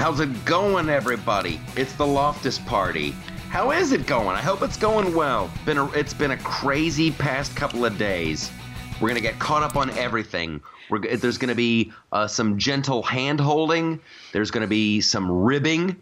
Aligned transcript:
How's 0.00 0.20
it 0.20 0.46
going, 0.46 0.88
everybody? 0.88 1.60
It's 1.76 1.92
the 1.92 2.06
Loftus 2.06 2.58
Party. 2.60 3.10
How 3.50 3.70
is 3.70 3.92
it 3.92 4.06
going? 4.06 4.28
I 4.28 4.40
hope 4.40 4.62
it's 4.62 4.78
going 4.78 5.14
well. 5.14 5.50
Been 5.66 5.76
a, 5.76 5.90
it's 5.90 6.14
been 6.14 6.30
a 6.30 6.38
crazy 6.38 7.10
past 7.10 7.54
couple 7.54 7.84
of 7.84 7.98
days. 7.98 8.50
We're 8.98 9.08
gonna 9.08 9.20
get 9.20 9.38
caught 9.38 9.62
up 9.62 9.76
on 9.76 9.90
everything. 9.90 10.62
We're, 10.88 11.00
there's 11.18 11.36
gonna 11.36 11.54
be 11.54 11.92
uh, 12.12 12.26
some 12.28 12.56
gentle 12.56 13.02
hand 13.02 13.40
holding. 13.40 14.00
There's 14.32 14.50
gonna 14.50 14.66
be 14.66 15.02
some 15.02 15.30
ribbing 15.30 15.94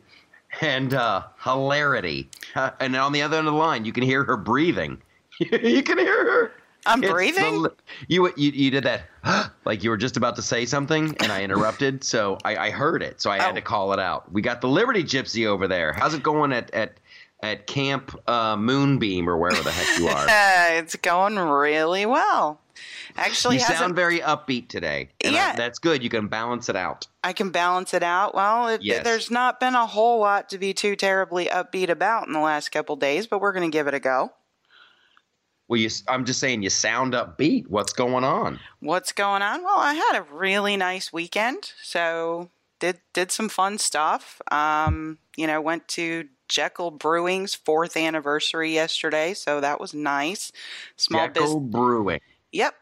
and 0.60 0.94
uh, 0.94 1.24
hilarity. 1.42 2.28
Uh, 2.54 2.70
and 2.78 2.94
on 2.94 3.10
the 3.10 3.22
other 3.22 3.38
end 3.38 3.48
of 3.48 3.52
the 3.52 3.58
line, 3.58 3.84
you 3.84 3.92
can 3.92 4.04
hear 4.04 4.22
her 4.22 4.36
breathing. 4.36 5.02
you 5.40 5.82
can 5.82 5.98
hear. 5.98 6.17
I'm 6.88 7.02
It's 7.04 7.12
breathing. 7.12 7.62
the- 7.62 7.74
you, 8.08 8.26
you 8.36 8.50
you 8.52 8.70
did 8.70 8.84
that 8.84 9.02
like 9.64 9.84
you 9.84 9.90
were 9.90 9.96
just 9.96 10.16
about 10.16 10.36
to 10.36 10.42
say 10.42 10.64
something, 10.66 11.16
and 11.20 11.30
I 11.30 11.42
interrupted. 11.42 12.02
so 12.12 12.38
I, 12.44 12.56
I 12.56 12.70
heard 12.70 13.02
it, 13.02 13.20
so 13.20 13.30
I 13.30 13.38
had 13.38 13.52
Oh. 13.52 13.54
to 13.54 13.60
call 13.62 13.92
it 13.92 13.98
out. 14.00 14.30
We 14.32 14.42
got 14.42 14.60
the 14.60 14.68
Liberty 14.68 15.04
Gypsy 15.04 15.46
over 15.46 15.68
there. 15.68 15.92
How's 15.92 16.14
it 16.14 16.22
going 16.22 16.52
at 16.52 16.70
at 16.72 16.98
at 17.40 17.66
Camp 17.68 18.18
uh, 18.26 18.56
Moonbeam 18.56 19.28
or 19.28 19.36
wherever 19.36 19.62
the 19.62 19.70
heck 19.70 19.98
you 19.98 20.08
are? 20.08 20.26
It's 20.78 20.96
going 20.96 21.36
really 21.38 22.04
well. 22.06 22.60
Actually, 23.16 23.56
you 23.56 23.60
sound 23.62 23.96
very 23.96 24.20
upbeat 24.20 24.68
today. 24.68 25.08
And 25.24 25.34
I- 25.34 25.38
Yeah. 25.38 25.56
that's 25.56 25.78
good. 25.80 26.02
You 26.02 26.08
can 26.10 26.28
balance 26.28 26.68
it 26.68 26.76
out. 26.76 27.06
I 27.24 27.32
can 27.32 27.50
balance 27.50 27.92
it 27.94 28.02
out. 28.04 28.34
Well, 28.34 28.68
it, 28.68 28.82
Yes. 28.82 29.02
there's 29.04 29.30
not 29.30 29.58
been 29.60 29.74
a 29.74 29.86
whole 29.86 30.20
lot 30.20 30.48
to 30.50 30.58
be 30.58 30.72
too 30.72 30.94
terribly 30.96 31.46
upbeat 31.46 31.88
about 31.90 32.26
in 32.28 32.32
the 32.32 32.38
last 32.40 32.70
couple 32.70 32.94
days, 32.96 33.26
but 33.26 33.40
we're 33.40 33.52
going 33.52 33.68
to 33.68 33.76
give 33.76 33.86
it 33.88 33.94
a 33.94 34.00
go. 34.00 34.32
Well, 35.68 35.78
you, 35.78 35.90
I'm 36.08 36.24
just 36.24 36.40
saying 36.40 36.62
you 36.62 36.70
sound 36.70 37.12
upbeat. 37.12 37.66
What's 37.68 37.92
going 37.92 38.24
on? 38.24 38.58
What's 38.80 39.12
going 39.12 39.42
on? 39.42 39.62
Well, 39.62 39.78
I 39.78 39.94
had 39.94 40.18
a 40.18 40.22
really 40.22 40.76
nice 40.76 41.12
weekend, 41.12 41.72
so 41.82 42.48
did 42.80 43.00
did 43.12 43.30
some 43.30 43.50
fun 43.50 43.76
stuff. 43.76 44.40
Um, 44.50 45.18
you 45.36 45.46
know, 45.46 45.60
went 45.60 45.86
to 45.88 46.28
Jekyll 46.48 46.90
Brewing's 46.90 47.54
fourth 47.54 47.96
anniversary 47.96 48.72
yesterday, 48.72 49.34
so 49.34 49.60
that 49.60 49.78
was 49.78 49.92
nice. 49.92 50.50
Small 50.96 51.28
business. 51.28 51.50
Jekyll 51.50 51.60
Brewing. 51.60 52.20
Yep. 52.52 52.74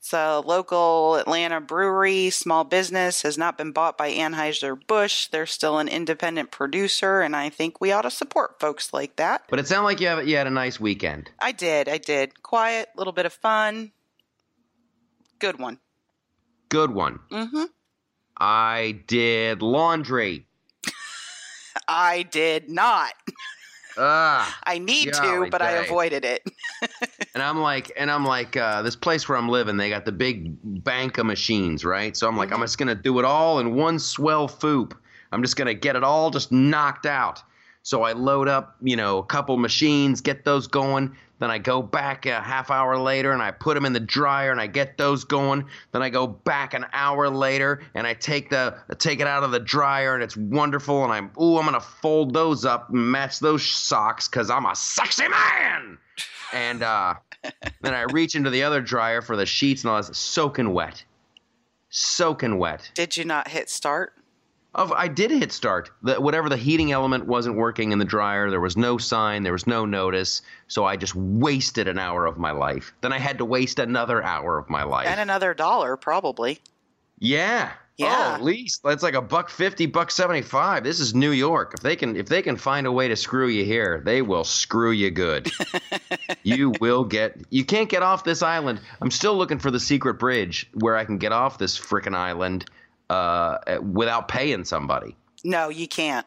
It's 0.00 0.14
a 0.14 0.40
local 0.40 1.16
Atlanta 1.16 1.60
brewery, 1.60 2.30
small 2.30 2.64
business, 2.64 3.20
has 3.20 3.36
not 3.36 3.58
been 3.58 3.70
bought 3.70 3.98
by 3.98 4.10
Anheuser-Busch. 4.10 5.26
They're 5.26 5.44
still 5.44 5.78
an 5.78 5.88
independent 5.88 6.50
producer, 6.50 7.20
and 7.20 7.36
I 7.36 7.50
think 7.50 7.82
we 7.82 7.92
ought 7.92 8.02
to 8.02 8.10
support 8.10 8.58
folks 8.58 8.94
like 8.94 9.16
that. 9.16 9.42
But 9.50 9.58
it 9.58 9.68
sounded 9.68 9.84
like 9.84 10.00
you 10.00 10.06
have 10.06 10.26
you 10.26 10.38
had 10.38 10.46
a 10.46 10.50
nice 10.50 10.80
weekend. 10.80 11.30
I 11.38 11.52
did, 11.52 11.86
I 11.86 11.98
did. 11.98 12.42
Quiet, 12.42 12.88
little 12.96 13.12
bit 13.12 13.26
of 13.26 13.34
fun. 13.34 13.92
Good 15.38 15.58
one. 15.58 15.78
Good 16.70 16.92
one. 16.92 17.20
Mm-hmm. 17.30 17.64
I 18.38 19.02
did 19.06 19.60
laundry. 19.60 20.46
I 21.88 22.22
did 22.22 22.70
not. 22.70 23.12
Ah. 23.98 24.58
I 24.64 24.78
need 24.78 25.12
to, 25.12 25.48
but 25.50 25.62
I 25.62 25.72
avoided 25.72 26.24
it. 26.24 26.42
And 27.34 27.42
I'm 27.44 27.60
like, 27.60 27.92
and 27.96 28.10
I'm 28.10 28.24
like, 28.24 28.56
uh, 28.56 28.82
this 28.82 28.96
place 28.96 29.28
where 29.28 29.38
I'm 29.38 29.48
living, 29.48 29.76
they 29.76 29.88
got 29.88 30.04
the 30.04 30.12
big 30.12 30.56
bank 30.82 31.16
of 31.18 31.26
machines, 31.26 31.84
right? 31.84 32.16
So 32.16 32.26
I'm 32.26 32.36
like, 32.36 32.50
I'm 32.52 32.60
just 32.60 32.76
gonna 32.76 32.94
do 32.94 33.18
it 33.18 33.24
all 33.24 33.60
in 33.60 33.74
one 33.76 33.98
swell 33.98 34.48
foop. 34.48 34.94
I'm 35.30 35.42
just 35.42 35.56
gonna 35.56 35.74
get 35.74 35.94
it 35.94 36.02
all 36.02 36.30
just 36.30 36.50
knocked 36.50 37.06
out. 37.06 37.42
So 37.82 38.02
I 38.02 38.12
load 38.12 38.48
up, 38.48 38.76
you 38.82 38.96
know, 38.96 39.18
a 39.18 39.24
couple 39.24 39.56
machines, 39.58 40.20
get 40.20 40.44
those 40.44 40.66
going. 40.66 41.14
Then 41.40 41.50
I 41.50 41.58
go 41.58 41.82
back 41.82 42.26
a 42.26 42.40
half 42.40 42.70
hour 42.70 42.98
later 42.98 43.32
and 43.32 43.42
I 43.42 43.50
put 43.50 43.74
them 43.74 43.86
in 43.86 43.94
the 43.94 44.00
dryer 44.00 44.52
and 44.52 44.60
I 44.60 44.66
get 44.66 44.98
those 44.98 45.24
going. 45.24 45.64
Then 45.90 46.02
I 46.02 46.10
go 46.10 46.26
back 46.26 46.74
an 46.74 46.84
hour 46.92 47.28
later 47.28 47.82
and 47.94 48.06
I 48.06 48.14
take 48.14 48.50
the 48.50 48.76
take 48.98 49.20
it 49.20 49.26
out 49.26 49.42
of 49.42 49.50
the 49.50 49.58
dryer 49.58 50.14
and 50.14 50.22
it's 50.22 50.36
wonderful. 50.36 51.02
And 51.02 51.12
I'm 51.12 51.30
ooh, 51.40 51.56
I'm 51.56 51.64
gonna 51.64 51.80
fold 51.80 52.34
those 52.34 52.64
up 52.66 52.90
and 52.90 53.10
match 53.10 53.40
those 53.40 53.66
socks 53.66 54.28
because 54.28 54.50
I'm 54.50 54.66
a 54.66 54.76
sexy 54.76 55.28
man. 55.28 55.98
And 56.52 56.82
uh, 56.82 57.14
then 57.80 57.94
I 57.94 58.02
reach 58.02 58.34
into 58.34 58.50
the 58.50 58.62
other 58.62 58.82
dryer 58.82 59.22
for 59.22 59.36
the 59.36 59.46
sheets 59.46 59.82
and 59.82 59.90
all 59.90 59.96
that's 59.96 60.18
soaking 60.18 60.74
wet, 60.74 61.02
soaking 61.88 62.58
wet. 62.58 62.90
Did 62.94 63.16
you 63.16 63.24
not 63.24 63.48
hit 63.48 63.70
start? 63.70 64.12
Of 64.72 64.92
I 64.92 65.08
did 65.08 65.32
hit 65.32 65.50
start. 65.52 65.90
The, 66.02 66.20
whatever 66.20 66.48
the 66.48 66.56
heating 66.56 66.92
element 66.92 67.26
wasn't 67.26 67.56
working 67.56 67.90
in 67.90 67.98
the 67.98 68.04
dryer. 68.04 68.50
There 68.50 68.60
was 68.60 68.76
no 68.76 68.98
sign. 68.98 69.42
There 69.42 69.52
was 69.52 69.66
no 69.66 69.84
notice. 69.84 70.42
So 70.68 70.84
I 70.84 70.96
just 70.96 71.14
wasted 71.16 71.88
an 71.88 71.98
hour 71.98 72.24
of 72.26 72.38
my 72.38 72.52
life. 72.52 72.92
Then 73.00 73.12
I 73.12 73.18
had 73.18 73.38
to 73.38 73.44
waste 73.44 73.80
another 73.80 74.22
hour 74.22 74.58
of 74.58 74.70
my 74.70 74.84
life. 74.84 75.08
And 75.08 75.18
another 75.18 75.54
dollar, 75.54 75.96
probably. 75.96 76.60
yeah. 77.18 77.72
Yeah. 77.96 78.30
Oh, 78.30 78.34
at 78.34 78.42
least 78.42 78.80
that's 78.82 79.02
like 79.02 79.12
a 79.12 79.20
buck 79.20 79.50
fifty, 79.50 79.84
buck 79.84 80.10
seventy 80.10 80.40
five. 80.40 80.84
This 80.84 81.00
is 81.00 81.14
New 81.14 81.32
York. 81.32 81.74
If 81.74 81.80
they 81.80 81.96
can, 81.96 82.16
if 82.16 82.28
they 82.28 82.40
can 82.40 82.56
find 82.56 82.86
a 82.86 82.92
way 82.92 83.08
to 83.08 83.16
screw 83.16 83.48
you 83.48 83.62
here, 83.62 84.00
they 84.02 84.22
will 84.22 84.44
screw 84.44 84.90
you 84.90 85.10
good. 85.10 85.50
you 86.42 86.72
will 86.80 87.04
get. 87.04 87.36
You 87.50 87.62
can't 87.62 87.90
get 87.90 88.02
off 88.02 88.24
this 88.24 88.40
island. 88.40 88.80
I'm 89.02 89.10
still 89.10 89.36
looking 89.36 89.58
for 89.58 89.70
the 89.70 89.80
secret 89.80 90.14
bridge 90.14 90.66
where 90.72 90.96
I 90.96 91.04
can 91.04 91.18
get 91.18 91.32
off 91.32 91.58
this 91.58 91.78
frickin' 91.78 92.14
island 92.14 92.64
uh, 93.10 93.78
without 93.82 94.28
paying 94.28 94.64
somebody. 94.64 95.16
No, 95.44 95.68
you 95.68 95.86
can't. 95.88 96.26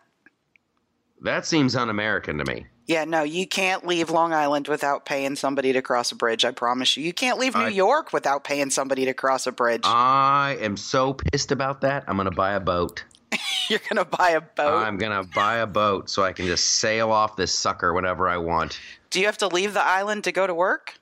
That 1.21 1.45
seems 1.45 1.75
un-American 1.75 2.37
to 2.39 2.45
me. 2.45 2.65
Yeah, 2.85 3.05
no, 3.05 3.23
you 3.23 3.47
can't 3.47 3.87
leave 3.87 4.09
Long 4.09 4.33
Island 4.33 4.67
without 4.67 5.05
paying 5.05 5.37
somebody 5.37 5.71
to 5.71 5.81
cross 5.81 6.11
a 6.11 6.15
bridge. 6.15 6.43
I 6.43 6.51
promise 6.51 6.97
you. 6.97 7.03
You 7.05 7.13
can't 7.13 7.39
leave 7.39 7.55
New 7.55 7.61
I- 7.61 7.69
York 7.69 8.11
without 8.11 8.43
paying 8.43 8.69
somebody 8.69 9.05
to 9.05 9.13
cross 9.13 9.47
a 9.47 9.53
bridge. 9.53 9.81
I 9.85 10.57
am 10.59 10.75
so 10.75 11.13
pissed 11.13 11.53
about 11.53 11.79
that. 11.81 12.03
I'm 12.07 12.17
gonna 12.17 12.29
buy 12.31 12.53
a 12.53 12.59
boat. 12.59 13.05
You're 13.69 13.79
going 13.89 13.95
to 13.97 14.05
buy 14.05 14.31
a 14.31 14.41
boat. 14.41 14.83
I'm 14.83 14.97
gonna 14.97 15.23
buy 15.23 15.55
a 15.57 15.65
boat 15.65 16.07
so 16.07 16.23
I 16.23 16.33
can 16.33 16.45
just 16.45 16.65
sail 16.75 17.11
off 17.11 17.35
this 17.35 17.51
sucker 17.51 17.91
whenever 17.93 18.29
I 18.29 18.37
want. 18.37 18.79
Do 19.09 19.19
you 19.19 19.25
have 19.25 19.39
to 19.39 19.47
leave 19.47 19.73
the 19.73 19.83
island 19.83 20.25
to 20.25 20.31
go 20.31 20.45
to 20.45 20.53
work? 20.53 20.93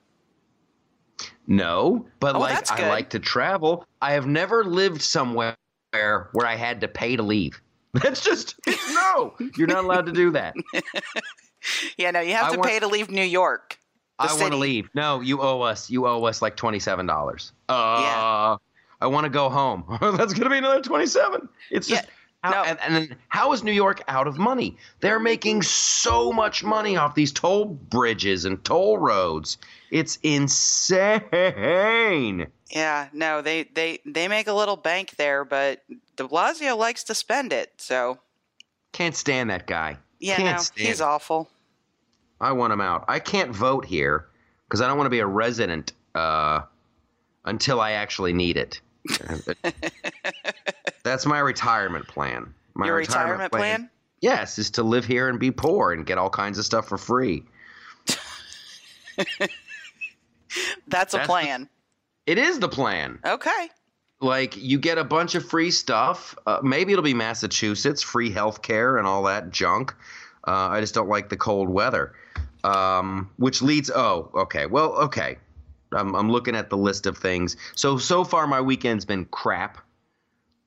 No, 1.48 2.06
but 2.20 2.36
Oh, 2.36 2.40
like 2.40 2.72
I 2.72 2.88
like 2.88 3.10
to 3.12 3.20
travel. 3.20 3.86
I 4.02 4.14
have 4.14 4.28
never 4.28 4.64
lived 4.64 5.02
somewhere 5.02 5.58
where 5.92 6.46
I 6.46 6.56
had 6.56 6.82
to 6.82 6.88
pay 6.88 7.16
to 7.16 7.24
leave. 7.24 7.62
That's 7.94 8.24
just 8.24 8.56
no. 8.68 9.34
You're 9.58 9.68
not 9.68 9.84
allowed 9.84 10.06
to 10.08 10.12
do 10.12 10.32
that. 10.32 10.56
Yeah, 11.96 12.10
no, 12.10 12.22
you 12.22 12.34
have 12.34 12.46
I 12.48 12.52
to 12.54 12.58
want- 12.58 12.72
pay 12.72 12.80
to 12.80 12.88
leave 12.88 13.12
New 13.12 13.22
York. 13.24 13.78
I 14.18 14.34
want 14.40 14.52
to 14.52 14.58
leave. 14.58 14.90
No, 14.96 15.20
you 15.22 15.42
owe 15.42 15.62
us. 15.62 15.92
You 15.92 16.08
owe 16.08 16.24
us 16.24 16.42
like 16.42 16.56
twenty 16.56 16.80
seven 16.80 17.06
dollars. 17.06 17.52
Uh, 17.70 18.00
Yeah. 18.02 18.56
I 19.00 19.08
want 19.08 19.26
to 19.26 19.30
go 19.30 19.48
home. 19.48 19.84
That's 20.18 20.34
gonna 20.34 20.50
be 20.50 20.58
another 20.58 20.82
twenty 20.82 21.06
seven. 21.06 21.48
It's 21.70 21.88
just. 21.88 22.04
Yeah, 22.06 22.10
How, 22.44 22.52
no. 22.52 22.64
and, 22.64 22.80
and 22.82 22.96
then 22.96 23.16
how 23.30 23.54
is 23.54 23.64
New 23.64 23.72
York 23.72 24.02
out 24.08 24.26
of 24.28 24.38
money? 24.40 24.76
They're 25.00 25.20
making 25.20 25.62
so 25.62 26.32
much 26.34 26.64
money 26.64 26.98
off 26.98 27.14
these 27.14 27.32
toll 27.32 27.66
bridges 27.66 28.46
and 28.46 28.64
toll 28.64 28.98
roads. 28.98 29.60
It's 29.92 30.18
insane. 30.24 31.28
Yeah, 32.72 33.10
no, 33.14 33.42
they, 33.42 33.64
they, 33.76 34.00
they 34.06 34.28
make 34.28 34.48
a 34.48 34.54
little 34.54 34.78
bank 34.78 35.18
there, 35.18 35.46
but 35.46 35.84
de 36.16 36.24
Blasio 36.24 36.76
likes 36.78 37.04
to 37.06 37.14
spend 37.14 37.54
it. 37.54 37.74
So, 37.78 38.18
Can't 38.92 39.16
stand 39.16 39.50
that 39.52 39.68
guy. 39.68 39.98
yeah, 40.20 40.38
Can't 40.38 40.72
no, 40.78 40.84
he's 40.84 41.00
it. 41.00 41.04
awful. 41.04 41.50
I 42.40 42.54
want 42.54 42.74
him 42.74 42.82
out. 42.82 43.06
I 43.08 43.20
can't 43.20 43.52
vote 43.56 43.86
here 43.86 44.26
because 44.68 44.82
I 44.82 44.88
don't 44.88 44.98
want 44.98 45.06
to 45.06 45.12
be 45.12 45.20
a 45.20 45.28
resident 45.28 45.94
uh, 46.16 46.62
until 47.46 47.80
I 47.80 47.92
actually 47.92 48.34
need 48.34 48.58
it. 48.58 48.82
That's 51.04 51.26
my 51.26 51.40
retirement 51.40 52.08
plan. 52.08 52.54
My 52.74 52.86
Your 52.88 52.96
retirement 52.96 53.52
plan? 53.52 53.90
Yes, 54.22 54.60
is 54.60 54.70
to 54.72 54.84
live 54.84 55.06
here 55.06 55.30
and 55.30 55.40
be 55.40 55.52
poor 55.52 55.94
and 55.94 56.06
get 56.06 56.18
all 56.18 56.30
kinds 56.30 56.60
of 56.60 56.66
stuff 56.66 56.88
for 56.88 56.98
free. 56.98 57.44
That's 59.28 59.44
a 59.44 59.48
That's 60.88 61.14
the- 61.14 61.20
plan. 61.26 61.70
It 62.28 62.38
is 62.38 62.60
the 62.60 62.70
plan. 62.70 63.20
Okay. 63.26 63.70
Like 64.20 64.56
you 64.56 64.78
get 64.78 65.00
a 65.00 65.04
bunch 65.04 65.34
of 65.34 65.44
free 65.44 65.72
stuff. 65.72 66.36
Uh, 66.46 66.60
maybe 66.62 66.92
it'll 66.94 67.04
be 67.04 67.16
Massachusetts, 67.16 68.04
free 68.04 68.30
health 68.30 68.62
care 68.62 68.98
and 68.98 69.08
all 69.08 69.24
that 69.24 69.50
junk. 69.50 69.96
Uh, 70.48 70.70
I 70.70 70.80
just 70.80 70.94
don't 70.94 71.10
like 71.10 71.30
the 71.30 71.38
cold 71.38 71.70
weather. 71.70 72.14
Um, 72.64 73.32
which 73.38 73.64
leads. 73.64 73.90
Oh, 73.90 74.30
okay. 74.36 74.68
Well, 74.68 74.94
okay. 74.94 75.38
I'm, 75.94 76.16
I'm 76.16 76.32
looking 76.32 76.56
at 76.56 76.70
the 76.70 76.78
list 76.78 77.08
of 77.08 77.18
things. 77.18 77.58
So 77.76 77.98
so 77.98 78.24
far, 78.24 78.46
my 78.46 78.62
weekend's 78.62 79.04
been 79.04 79.26
crap. 79.26 79.80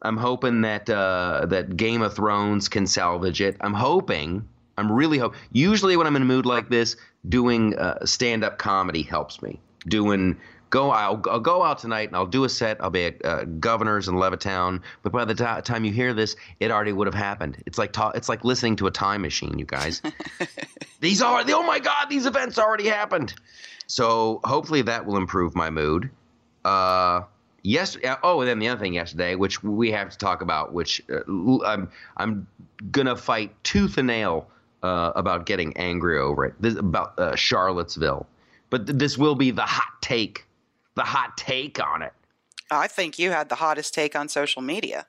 I'm 0.05 0.17
hoping 0.17 0.61
that 0.61 0.89
uh, 0.89 1.47
that 1.47 1.77
Game 1.77 2.03
of 2.03 2.15
Thrones 2.15 2.69
can 2.69 2.87
salvage 2.87 3.41
it. 3.41 3.57
I'm 3.61 3.75
hoping. 3.75 4.47
I'm 4.77 4.91
really 4.91 5.19
hope. 5.19 5.35
Usually, 5.53 5.97
when 5.97 6.07
I'm 6.07 6.17
in 6.17 6.23
a 6.23 6.27
mood 6.27 6.47
like 6.47 6.69
this, 6.69 6.97
doing 7.29 7.77
uh, 7.79 8.05
stand-up 8.05 8.59
comedy 8.59 9.03
helps 9.03 9.41
me. 9.41 9.61
Doing 9.87 10.37
go. 10.71 10.91
I'll, 10.91 11.23
I'll 11.31 11.41
go 11.41 11.63
out 11.63 11.79
tonight 11.79 12.09
and 12.09 12.17
I'll 12.17 12.27
do 12.27 12.45
a 12.45 12.49
set. 12.49 12.83
I'll 12.83 12.91
be 12.91 13.05
at 13.07 13.25
uh, 13.25 13.45
Governors 13.45 14.09
in 14.09 14.17
Levittown. 14.17 14.83
But 15.03 15.13
by 15.13 15.25
the 15.25 15.35
ti- 15.35 15.63
time 15.63 15.85
you 15.85 15.93
hear 15.93 16.13
this, 16.13 16.37
it 16.61 16.71
already 16.71 16.93
would 16.93 17.07
have 17.07 17.15
happened. 17.15 17.63
It's 17.65 17.79
like 17.79 17.93
ta- 17.93 18.13
it's 18.15 18.29
like 18.29 18.45
listening 18.45 18.77
to 18.77 18.87
a 18.87 18.91
time 18.91 19.23
machine, 19.23 19.59
you 19.59 19.65
guys. 19.65 20.03
these 21.01 21.23
are 21.23 21.45
oh 21.47 21.63
my 21.63 21.79
god, 21.79 22.09
these 22.11 22.27
events 22.27 22.59
already 22.59 22.89
happened. 22.89 23.35
So 23.87 24.41
hopefully 24.45 24.83
that 24.83 25.07
will 25.07 25.17
improve 25.17 25.55
my 25.55 25.71
mood. 25.71 26.11
Uh, 26.65 27.23
yes. 27.65 27.97
Oh, 28.23 28.41
and 28.41 28.49
then 28.49 28.61
the 28.61 28.69
other 28.69 28.81
thing 28.81 28.95
yesterday, 28.95 29.35
which 29.35 29.63
we 29.65 29.91
have 29.91 30.11
to 30.11 30.19
talk 30.19 30.41
about, 30.41 30.73
which 30.73 31.03
uh, 31.11 31.59
I'm 31.65 31.91
I'm 32.17 32.47
gonna 32.93 33.17
fight 33.17 33.53
tooth 33.65 33.99
and 33.99 34.07
nail 34.07 34.49
uh, 34.85 35.13
about 35.17 35.47
getting 35.47 35.77
angry 35.77 36.19
over 36.19 36.45
it. 36.45 36.55
This 36.61 36.77
about 36.77 37.19
uh, 37.19 37.35
Charlottesville, 37.35 38.27
but 38.71 38.87
th- 38.87 38.99
this 38.99 39.19
will 39.19 39.35
be 39.35 39.51
the 39.51 39.63
hot 39.63 40.01
take, 40.01 40.47
the 40.95 41.03
hot 41.03 41.37
take 41.37 41.85
on 41.85 42.03
it. 42.03 42.13
I 42.71 42.87
think 42.87 43.19
you 43.19 43.31
had 43.31 43.49
the 43.49 43.57
hottest 43.57 43.95
take 43.95 44.15
on 44.15 44.29
social 44.29 44.63
media. 44.63 45.07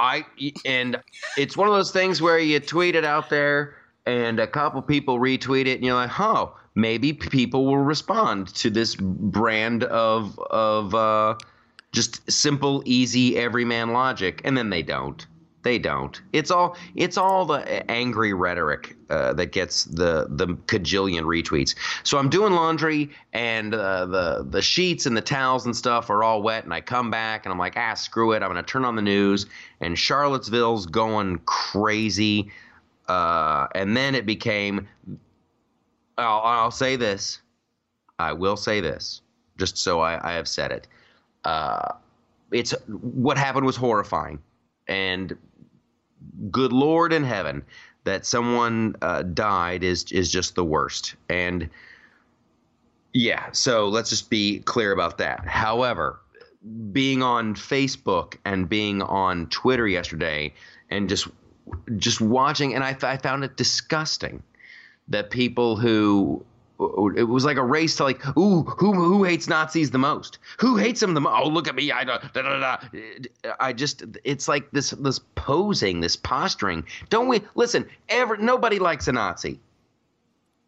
I 0.00 0.26
and 0.64 1.00
it's 1.36 1.56
one 1.56 1.68
of 1.68 1.74
those 1.74 1.90
things 1.90 2.20
where 2.20 2.38
you 2.38 2.60
tweet 2.60 2.94
it 2.94 3.04
out 3.04 3.30
there 3.30 3.76
and 4.06 4.38
a 4.38 4.46
couple 4.46 4.80
people 4.80 5.18
retweet 5.18 5.66
it 5.66 5.74
and 5.74 5.84
you're 5.84 5.94
like, 5.94 6.20
"Oh, 6.20 6.56
maybe 6.78 7.12
people 7.12 7.66
will 7.66 7.78
respond 7.78 8.48
to 8.54 8.70
this 8.70 8.94
brand 8.94 9.84
of 9.84 10.38
of 10.38 10.94
uh, 10.94 11.34
just 11.92 12.30
simple, 12.30 12.82
easy, 12.86 13.36
everyman 13.36 13.92
logic." 13.92 14.40
And 14.44 14.56
then 14.56 14.70
they 14.70 14.82
don't. 14.82 15.26
They 15.62 15.78
don't. 15.78 16.20
It's 16.32 16.50
all 16.50 16.76
it's 16.94 17.18
all 17.18 17.44
the 17.44 17.90
angry 17.90 18.32
rhetoric 18.32 18.96
uh, 19.10 19.32
that 19.34 19.52
gets 19.52 19.84
the 19.84 20.28
the 20.30 20.46
cajillion 20.46 21.24
retweets. 21.24 21.74
So 22.04 22.16
I'm 22.16 22.28
doing 22.30 22.52
laundry 22.52 23.10
and 23.32 23.74
uh, 23.74 24.06
the 24.06 24.46
the 24.48 24.62
sheets 24.62 25.04
and 25.04 25.16
the 25.16 25.20
towels 25.20 25.66
and 25.66 25.76
stuff 25.76 26.10
are 26.10 26.22
all 26.22 26.42
wet, 26.42 26.64
and 26.64 26.72
I 26.72 26.80
come 26.80 27.10
back 27.10 27.44
and 27.44 27.52
I'm 27.52 27.58
like, 27.58 27.74
ah, 27.76 27.94
screw 27.94 28.32
it. 28.32 28.42
I'm 28.42 28.48
gonna 28.48 28.62
turn 28.62 28.84
on 28.84 28.94
the 28.94 29.02
news, 29.02 29.46
and 29.80 29.98
Charlottesville's 29.98 30.86
going 30.86 31.38
crazy. 31.44 32.50
Uh, 33.08 33.66
and 33.74 33.96
then 33.96 34.14
it 34.14 34.26
became. 34.26 34.86
I'll, 36.18 36.40
I'll, 36.40 36.70
say 36.70 36.96
this. 36.96 37.40
I 38.18 38.32
will 38.32 38.56
say 38.56 38.80
this, 38.80 39.22
just 39.56 39.78
so 39.78 40.00
I, 40.00 40.30
I 40.30 40.34
have 40.34 40.48
said 40.48 40.72
it. 40.72 40.88
Uh, 41.44 41.92
it's 42.50 42.72
what 42.88 43.38
happened 43.38 43.64
was 43.64 43.76
horrifying, 43.76 44.40
and 44.88 45.36
good 46.50 46.72
Lord 46.72 47.12
in 47.12 47.22
heaven, 47.22 47.62
that 48.04 48.26
someone 48.26 48.96
uh, 49.02 49.22
died 49.22 49.84
is 49.84 50.10
is 50.10 50.30
just 50.30 50.54
the 50.54 50.64
worst. 50.64 51.14
And 51.28 51.70
yeah, 53.12 53.50
so 53.52 53.88
let's 53.88 54.10
just 54.10 54.30
be 54.30 54.60
clear 54.60 54.92
about 54.92 55.18
that. 55.18 55.46
However, 55.46 56.20
being 56.92 57.22
on 57.22 57.54
Facebook 57.54 58.36
and 58.44 58.68
being 58.68 59.02
on 59.02 59.46
Twitter 59.48 59.86
yesterday, 59.86 60.52
and 60.90 61.08
just 61.08 61.28
just 61.96 62.20
watching, 62.20 62.74
and 62.74 62.82
I, 62.82 62.96
I 63.02 63.18
found 63.18 63.44
it 63.44 63.56
disgusting 63.56 64.42
that 65.08 65.30
people 65.30 65.76
who 65.76 66.44
it 67.16 67.24
was 67.24 67.44
like 67.44 67.56
a 67.56 67.64
race 67.64 67.96
to 67.96 68.04
like, 68.04 68.24
ooh, 68.38 68.62
who 68.62 68.92
who 68.92 69.24
hates 69.24 69.48
Nazis 69.48 69.90
the 69.90 69.98
most? 69.98 70.38
Who 70.58 70.76
hates 70.76 71.00
them 71.00 71.14
the 71.14 71.20
most? 71.20 71.34
Oh, 71.36 71.48
look 71.48 71.66
at 71.66 71.74
me! 71.74 71.90
I 71.90 72.04
da, 72.04 72.18
da, 72.18 72.42
da, 72.42 72.78
I 73.58 73.72
just, 73.72 74.04
it's 74.22 74.46
like 74.46 74.70
this 74.70 74.90
this 74.90 75.18
posing, 75.34 76.00
this 76.00 76.14
posturing. 76.14 76.84
Don't 77.10 77.26
we 77.26 77.42
listen? 77.56 77.88
Ever 78.08 78.36
nobody 78.36 78.78
likes 78.78 79.08
a 79.08 79.12
Nazi, 79.12 79.58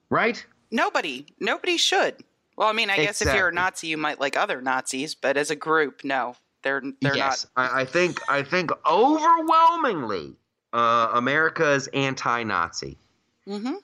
right? 0.09 0.45
Nobody, 0.73 1.27
nobody 1.39 1.77
should. 1.77 2.17
Well, 2.57 2.69
I 2.69 2.73
mean, 2.73 2.91
I 2.91 2.97
guess 2.97 3.23
if 3.23 3.33
you're 3.33 3.49
a 3.49 3.53
Nazi, 3.53 3.87
you 3.87 3.97
might 3.97 4.19
like 4.19 4.37
other 4.37 4.61
Nazis, 4.61 5.15
but 5.15 5.37
as 5.37 5.51
a 5.51 5.57
group, 5.57 6.03
no, 6.03 6.35
they're 6.63 6.83
they're 7.01 7.17
yes, 7.17 7.47
not. 7.57 7.71
I, 7.71 7.83
I 7.83 7.85
think 7.85 8.21
I 8.29 8.43
think 8.43 8.71
overwhelmingly, 8.85 10.35
uh, 10.73 11.11
America 11.15 11.71
is 11.73 11.87
anti-Nazi. 11.89 12.99
Mm-hmm. 13.47 13.75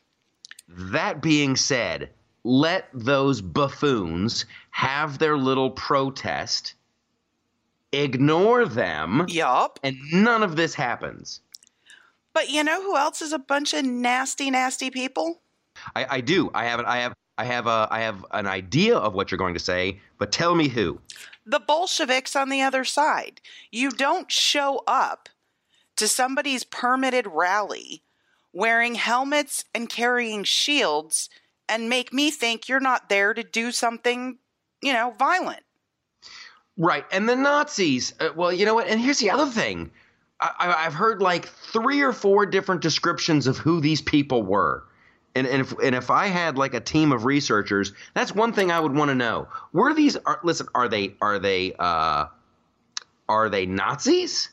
That 0.68 1.20
being 1.22 1.56
said, 1.56 2.10
let 2.44 2.88
those 2.92 3.40
buffoons 3.40 4.46
have 4.70 5.18
their 5.18 5.36
little 5.36 5.70
protest, 5.70 6.74
ignore 7.92 8.64
them. 8.64 9.26
Yup. 9.28 9.80
And 9.82 9.96
none 10.12 10.42
of 10.42 10.56
this 10.56 10.74
happens. 10.74 11.40
But 12.32 12.50
you 12.50 12.62
know 12.62 12.82
who 12.82 12.96
else 12.96 13.22
is 13.22 13.32
a 13.32 13.38
bunch 13.38 13.74
of 13.74 13.84
nasty, 13.84 14.50
nasty 14.50 14.90
people? 14.90 15.40
I, 15.94 16.06
I 16.10 16.20
do. 16.20 16.50
I 16.54 16.66
have. 16.66 16.80
I 16.80 16.98
have. 16.98 17.14
I 17.38 17.44
have 17.44 17.66
a. 17.66 17.88
I 17.90 18.00
have 18.00 18.24
an 18.32 18.46
idea 18.46 18.96
of 18.96 19.14
what 19.14 19.30
you're 19.30 19.38
going 19.38 19.54
to 19.54 19.60
say, 19.60 20.00
but 20.18 20.32
tell 20.32 20.54
me 20.54 20.68
who. 20.68 21.00
The 21.44 21.60
Bolsheviks 21.60 22.36
on 22.36 22.48
the 22.48 22.62
other 22.62 22.84
side. 22.84 23.40
You 23.70 23.90
don't 23.90 24.30
show 24.30 24.82
up 24.86 25.28
to 25.96 26.08
somebody's 26.08 26.64
permitted 26.64 27.26
rally 27.26 28.02
wearing 28.56 28.94
helmets 28.94 29.64
and 29.74 29.86
carrying 29.86 30.42
shields 30.42 31.28
and 31.68 31.90
make 31.90 32.10
me 32.10 32.30
think 32.30 32.68
you're 32.68 32.80
not 32.80 33.10
there 33.10 33.34
to 33.34 33.42
do 33.42 33.70
something, 33.70 34.38
you 34.82 34.94
know, 34.94 35.14
violent. 35.18 35.60
Right. 36.78 37.04
And 37.12 37.28
the 37.28 37.36
Nazis, 37.36 38.14
uh, 38.18 38.30
well, 38.34 38.50
you 38.50 38.64
know 38.64 38.74
what? 38.74 38.88
And 38.88 38.98
here's 38.98 39.18
the 39.18 39.30
other 39.30 39.50
thing 39.50 39.90
I, 40.40 40.82
have 40.82 40.94
heard 40.94 41.20
like 41.20 41.48
three 41.48 42.00
or 42.00 42.12
four 42.12 42.46
different 42.46 42.80
descriptions 42.80 43.46
of 43.46 43.58
who 43.58 43.80
these 43.80 44.00
people 44.00 44.42
were. 44.42 44.84
And, 45.34 45.46
and, 45.46 45.60
if, 45.60 45.72
and 45.82 45.94
if 45.94 46.10
I 46.10 46.26
had 46.28 46.56
like 46.56 46.72
a 46.72 46.80
team 46.80 47.12
of 47.12 47.26
researchers, 47.26 47.92
that's 48.14 48.34
one 48.34 48.54
thing 48.54 48.70
I 48.70 48.80
would 48.80 48.94
want 48.94 49.10
to 49.10 49.14
know. 49.14 49.48
Were 49.74 49.92
these, 49.92 50.16
are, 50.16 50.40
listen, 50.42 50.66
are 50.74 50.88
they, 50.88 51.14
are 51.20 51.38
they, 51.38 51.74
uh, 51.78 52.26
are 53.28 53.48
they 53.50 53.66
Nazis? 53.66 54.48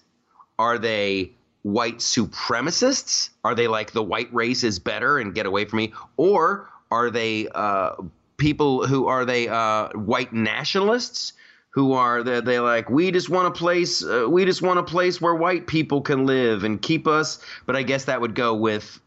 Are 0.60 0.78
they 0.78 1.32
white 1.64 1.98
supremacists? 1.98 3.30
Are 3.44 3.56
they 3.56 3.68
like 3.68 3.92
the 3.92 4.04
white 4.04 4.34
race 4.34 4.64
is 4.64 4.80
better 4.80 5.18
and 5.18 5.34
get 5.34 5.46
away 5.46 5.66
from 5.66 5.78
me? 5.78 5.94
Or 6.18 6.70
are 6.92 7.10
they 7.10 7.48
uh, 7.56 7.96
people 8.38 8.86
who 8.86 9.08
are 9.08 9.26
they 9.26 9.48
uh, 9.48 9.90
white 9.90 10.32
nationalists? 10.32 11.34
Who 11.72 11.94
are 11.94 12.22
they? 12.22 12.40
They 12.42 12.60
like 12.60 12.90
we 12.90 13.10
just 13.10 13.30
want 13.30 13.48
a 13.48 13.52
place. 13.52 14.04
Uh, 14.04 14.28
we 14.30 14.46
just 14.46 14.62
want 14.62 14.78
a 14.78 14.84
place 14.84 15.20
where 15.20 15.34
white 15.34 15.66
people 15.66 16.02
can 16.02 16.28
live 16.28 16.64
and 16.64 16.80
keep 16.80 17.08
us. 17.08 17.44
But 17.66 17.76
I 17.76 17.82
guess 17.82 18.06
that 18.06 18.22
would 18.22 18.36
go 18.36 18.54
with. 18.54 19.00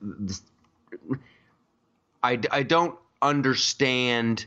I, 2.24 2.40
I 2.50 2.64
don't 2.64 2.98
understand 3.22 4.46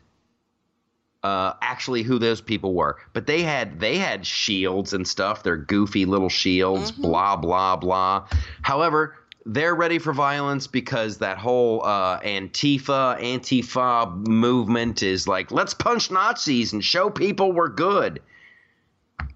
uh, 1.24 1.54
actually 1.62 2.04
who 2.04 2.18
those 2.20 2.42
people 2.42 2.74
were, 2.74 2.98
but 3.14 3.28
they 3.28 3.42
had 3.42 3.80
they 3.80 3.98
had 3.98 4.26
shields 4.26 4.94
and 4.94 5.08
stuff. 5.08 5.44
Their 5.44 5.58
goofy 5.58 6.06
little 6.06 6.30
shields, 6.30 6.92
mm-hmm. 6.92 7.02
blah 7.02 7.36
blah 7.36 7.76
blah. 7.76 8.28
However, 8.62 9.16
they're 9.46 9.76
ready 9.76 10.00
for 10.00 10.14
violence 10.14 10.68
because 10.68 11.18
that 11.18 11.38
whole 11.38 11.84
uh, 11.84 12.20
Antifa, 12.20 13.20
Antifa 13.20 14.28
movement 14.28 15.02
is 15.02 15.28
like, 15.28 15.52
let's 15.52 15.74
punch 15.74 16.12
Nazis 16.12 16.74
and 16.74 16.84
show 16.84 17.10
people 17.10 17.52
we're 17.52 17.70
good. 17.70 18.22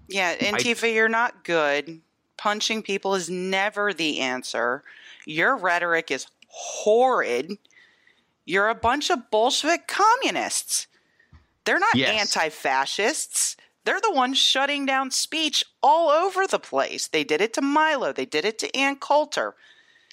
Yeah, 0.08 0.36
Antifa, 0.36 0.84
I, 0.84 0.88
you're 0.88 1.08
not 1.08 1.44
good. 1.44 2.00
Punching 2.36 2.82
people 2.82 3.14
is 3.14 3.30
never 3.30 3.92
the 3.92 4.20
answer. 4.20 4.84
Your 5.26 5.56
rhetoric 5.56 6.10
is 6.10 6.26
horrid. 6.48 7.58
You're 8.44 8.68
a 8.68 8.74
bunch 8.74 9.10
of 9.10 9.30
Bolshevik 9.30 9.88
communists. 9.88 10.86
They're 11.64 11.78
not 11.78 11.94
yes. 11.94 12.34
anti 12.34 12.48
fascists. 12.50 13.56
They're 13.84 14.00
the 14.00 14.12
ones 14.12 14.38
shutting 14.38 14.86
down 14.86 15.10
speech 15.10 15.64
all 15.82 16.08
over 16.08 16.46
the 16.46 16.58
place. 16.58 17.08
They 17.08 17.24
did 17.24 17.40
it 17.40 17.52
to 17.54 17.62
Milo. 17.62 18.12
They 18.12 18.24
did 18.24 18.44
it 18.44 18.58
to 18.60 18.74
Ann 18.76 18.96
Coulter. 18.96 19.54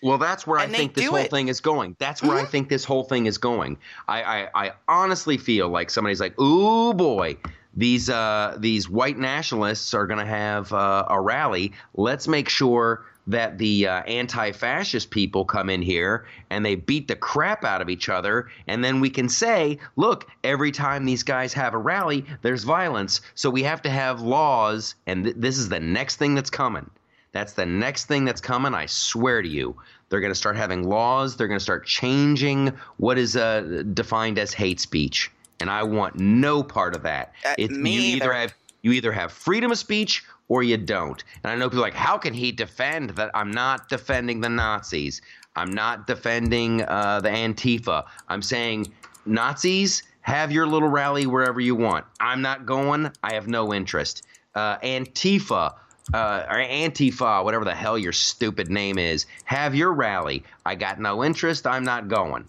Well, 0.04 0.18
that's 0.18 0.48
where 0.48 0.60
and 0.60 0.74
I 0.74 0.78
think 0.78 0.96
this 0.96 1.06
whole 1.06 1.18
it. 1.18 1.30
thing 1.30 1.48
is 1.48 1.62
going. 1.62 1.96
That's 2.00 2.22
where 2.22 2.32
mm-hmm. 2.32 2.48
I 2.48 2.50
think 2.50 2.70
this 2.70 2.84
whole 2.84 3.04
thing 3.04 3.28
is 3.28 3.38
going. 3.38 3.78
I, 4.08 4.24
I, 4.24 4.50
I 4.66 4.72
honestly 4.88 5.38
feel 5.38 5.70
like 5.70 5.90
somebody's 5.92 6.20
like, 6.20 6.40
"Ooh 6.42 6.94
boy, 6.94 7.38
these 7.76 8.10
uh, 8.10 8.58
these 8.60 8.90
white 8.90 9.18
nationalists 9.18 9.94
are 9.94 10.08
going 10.08 10.20
to 10.20 10.26
have 10.26 10.74
uh, 10.74 11.06
a 11.08 11.22
rally. 11.22 11.72
Let's 11.94 12.28
make 12.28 12.50
sure 12.50 13.06
that 13.28 13.58
the 13.58 13.88
uh, 13.88 14.02
anti-fascist 14.04 15.12
people 15.12 15.46
come 15.46 15.70
in 15.70 15.82
here 15.82 16.26
and 16.50 16.66
they 16.66 16.76
beat 16.76 17.08
the 17.08 17.16
crap 17.16 17.64
out 17.64 17.82
of 17.82 17.90
each 17.90 18.10
other, 18.10 18.50
and 18.68 18.84
then 18.84 19.00
we 19.00 19.10
can 19.10 19.30
say, 19.30 19.78
look, 19.96 20.28
every 20.44 20.72
time 20.72 21.06
these 21.06 21.24
guys 21.24 21.54
have 21.54 21.74
a 21.74 21.78
rally, 21.78 22.26
there's 22.42 22.64
violence, 22.64 23.22
so 23.36 23.50
we 23.50 23.64
have 23.64 23.82
to 23.84 23.90
have 23.90 24.22
laws, 24.22 24.96
and 25.06 25.24
th- 25.24 25.36
this 25.38 25.58
is 25.58 25.70
the 25.70 25.80
next 25.80 26.18
thing 26.18 26.36
that's 26.36 26.50
coming." 26.50 26.90
That's 27.34 27.54
the 27.54 27.66
next 27.66 28.06
thing 28.06 28.26
that's 28.26 28.42
coming. 28.42 28.74
I 28.74 28.88
swear 28.88 29.42
to 29.42 29.48
you. 29.48 29.76
They're 30.10 30.20
going 30.20 30.34
to 30.34 30.38
start 30.38 30.58
having 30.58 30.84
laws. 30.84 31.38
They're 31.38 31.48
going 31.48 31.60
to 31.60 31.64
start 31.64 31.86
changing 31.86 32.74
what 32.98 33.18
is 33.18 33.38
uh, 33.38 33.84
defined 33.94 34.38
as 34.38 34.54
hate 34.54 34.82
speech, 34.82 35.32
and 35.62 35.70
I 35.70 35.84
want 35.84 36.18
no 36.18 36.62
part 36.62 36.96
of 36.96 37.04
that. 37.04 37.34
Uh, 37.46 37.56
it, 37.58 37.72
me 37.72 37.94
you 37.94 38.02
either. 38.02 38.26
either 38.26 38.34
have 38.34 38.54
you 38.82 38.92
either 38.94 39.12
have 39.12 39.32
freedom 39.32 39.72
of 39.72 39.78
speech 39.78 40.26
or 40.52 40.64
you 40.64 40.76
don't. 40.76 41.24
And 41.46 41.50
I 41.50 41.56
know 41.56 41.70
people 41.70 41.82
like, 41.82 41.94
how 41.94 42.18
can 42.18 42.34
he 42.34 42.52
defend 42.52 43.12
that? 43.12 43.32
I'm 43.34 43.52
not 43.52 43.88
defending 43.88 44.42
the 44.42 44.50
Nazis. 44.50 45.22
I'm 45.56 45.72
not 45.72 46.08
defending 46.08 46.82
uh, 46.82 47.22
the 47.22 47.30
Antifa. 47.30 48.04
I'm 48.28 48.42
saying 48.42 48.92
Nazis 49.26 50.04
have 50.20 50.52
your 50.52 50.68
little 50.68 50.90
rally 50.90 51.26
wherever 51.26 51.62
you 51.62 51.74
want. 51.74 52.04
I'm 52.20 52.42
not 52.42 52.66
going. 52.66 53.12
I 53.24 53.34
have 53.36 53.48
no 53.48 53.74
interest. 53.74 54.24
Uh, 54.54 54.78
Antifa 54.80 55.74
uh, 56.14 56.46
or 56.50 56.58
Antifa, 56.58 57.46
whatever 57.46 57.64
the 57.64 57.74
hell 57.74 57.98
your 57.98 58.12
stupid 58.12 58.70
name 58.70 58.98
is, 58.98 59.28
have 59.46 59.74
your 59.74 59.94
rally. 59.94 60.44
I 60.66 60.76
got 60.76 61.00
no 61.00 61.24
interest. 61.24 61.66
I'm 61.66 61.86
not 61.86 62.10
going. 62.10 62.44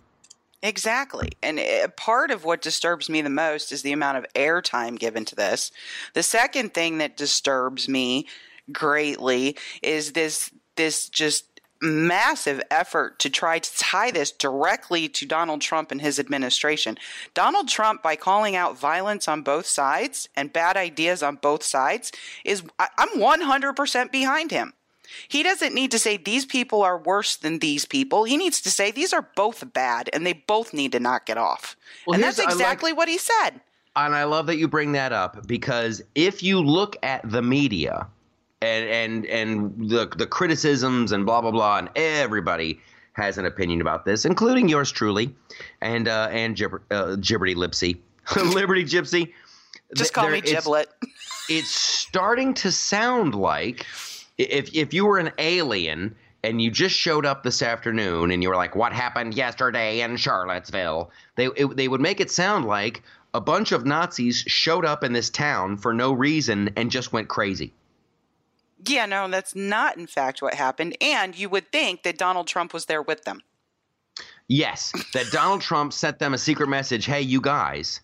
Exactly. 0.63 1.33
And 1.43 1.59
it, 1.59 1.97
part 1.97 2.31
of 2.31 2.45
what 2.45 2.63
disturbs 2.63 3.09
me 3.09 3.21
the 3.21 3.31
most 3.31 3.73
is 3.73 3.83
the 3.83 3.93
amount 3.93 4.19
of 4.19 4.27
airtime 4.35 4.99
given 4.99 5.25
to 5.27 5.35
this. 5.35 5.73
The 6.15 6.23
second 6.23 6.73
thing 6.73 6.99
that 6.99 7.17
disturbs 7.17 7.89
me 7.89 8.27
greatly 8.71 9.57
is 9.83 10.13
this 10.13 10.51
this 10.77 11.09
just 11.09 11.53
massive 11.83 12.63
effort 12.71 13.19
to 13.19 13.29
try 13.29 13.59
to 13.59 13.77
tie 13.77 14.13
this 14.13 14.31
directly 14.31 15.09
to 15.09 15.27
Donald 15.27 15.61
Trump 15.61 15.91
and 15.91 16.01
his 16.01 16.21
administration. 16.21 16.97
Donald 17.35 17.69
Trump, 17.69 18.03
by 18.03 18.15
calling 18.15 18.55
out 18.55 18.79
violence 18.79 19.27
on 19.27 19.43
both 19.43 19.67
sides 19.67 20.29
and 20.37 20.53
bad 20.53 20.77
ideas 20.77 21.23
on 21.23 21.37
both 21.37 21.65
sides, 21.65 22.13
is 22.45 22.63
I'm 22.79 23.21
100% 23.21 24.13
behind 24.13 24.53
him. 24.53 24.73
He 25.29 25.43
doesn't 25.43 25.75
need 25.75 25.91
to 25.91 25.99
say 25.99 26.17
these 26.17 26.45
people 26.45 26.83
are 26.83 26.99
worse 26.99 27.37
than 27.37 27.59
these 27.59 27.85
people. 27.85 28.25
He 28.25 28.37
needs 28.37 28.61
to 28.63 28.71
say 28.71 28.91
these 28.91 29.13
are 29.13 29.29
both 29.37 29.73
bad 29.73 30.11
and 30.13 30.27
they 30.27 30.33
both 30.33 30.73
need 30.73 30.93
to 30.93 31.01
knock 31.01 31.29
it 31.29 31.39
off. 31.39 31.77
Well, 32.07 32.15
and 32.15 32.23
that's 32.23 32.39
exactly 32.39 32.93
like, 32.93 32.99
what 32.99 33.09
he 33.09 33.19
said. 33.19 33.61
And 33.95 34.15
I 34.15 34.25
love 34.25 34.47
that 34.47 34.57
you 34.57 34.69
bring 34.69 34.93
that 34.93 35.13
up 35.13 35.47
because 35.47 36.03
if 36.15 36.43
you 36.43 36.61
look 36.61 36.97
at 37.03 37.29
the 37.31 37.43
media 37.43 38.07
and 38.63 38.89
and 38.89 39.27
and 39.27 39.91
the 39.91 40.07
the 40.17 40.27
criticisms 40.27 41.13
and 41.13 41.27
blah 41.27 41.41
blah 41.41 41.51
blah 41.51 41.79
and 41.79 41.91
everybody 41.97 42.81
has 43.15 43.37
an 43.39 43.45
opinion 43.45 43.81
about 43.81 44.05
this, 44.05 44.25
including 44.25 44.69
yours 44.69 44.91
truly, 44.91 45.35
and 45.81 46.09
uh, 46.09 46.29
and 46.31 46.57
Gibber, 46.57 46.83
uh, 46.91 47.17
Gibberty 47.17 47.55
Lipsy, 47.55 47.99
Liberty 48.55 48.85
Gypsy. 48.85 49.33
Just 49.95 50.15
call 50.15 50.31
me 50.31 50.41
Giblet. 50.41 50.89
It's, 51.03 51.47
it's 51.51 51.71
starting 51.71 52.55
to 52.55 52.73
sound 52.73 53.35
like 53.35 53.87
if 54.51 54.75
if 54.75 54.95
you 54.95 55.07
were 55.07 55.19
an 55.19 55.33
alien 55.39 56.15
and 56.45 56.61
you 56.61 56.71
just 56.71 56.95
showed 56.95 57.25
up 57.25 57.43
this 57.43 57.63
afternoon 57.63 58.31
and 58.31 58.43
you 58.43 58.49
were 58.49 58.57
like, 58.57 58.75
"What 58.75 58.93
happened 58.93 59.35
yesterday 59.35 60.01
in 60.01 60.17
Charlottesville?" 60.17 61.11
They 61.37 61.47
it, 61.47 61.77
they 61.77 61.89
would 61.89 62.01
make 62.01 62.21
it 62.21 62.31
sound 62.31 62.67
like 62.67 63.03
a 63.35 63.41
bunch 63.41 63.73
of 63.73 63.87
Nazis 63.87 64.45
showed 64.47 64.85
up 64.85 65.03
in 65.03 65.13
this 65.13 65.31
town 65.31 65.77
for 65.77 65.93
no 65.93 66.13
reason 66.13 66.71
and 66.77 66.91
just 66.91 67.13
went 67.13 67.29
crazy. 67.29 67.73
Yeah, 68.85 69.07
no, 69.07 69.29
that's 69.29 69.55
not 69.55 69.97
in 69.97 70.07
fact 70.07 70.43
what 70.43 70.55
happened. 70.55 70.97
And 71.01 71.39
you 71.39 71.49
would 71.49 71.71
think 71.71 72.03
that 72.03 72.19
Donald 72.19 72.49
Trump 72.49 72.75
was 72.75 72.87
there 72.87 73.03
with 73.03 73.25
them. 73.25 73.43
Yes, 74.49 74.93
that 75.15 75.31
Donald 75.31 75.63
Trump 75.63 75.93
sent 75.93 76.19
them 76.19 76.35
a 76.35 76.39
secret 76.39 76.69
message. 76.69 77.07
Hey, 77.07 77.23
you 77.23 77.41
guys, 77.41 78.01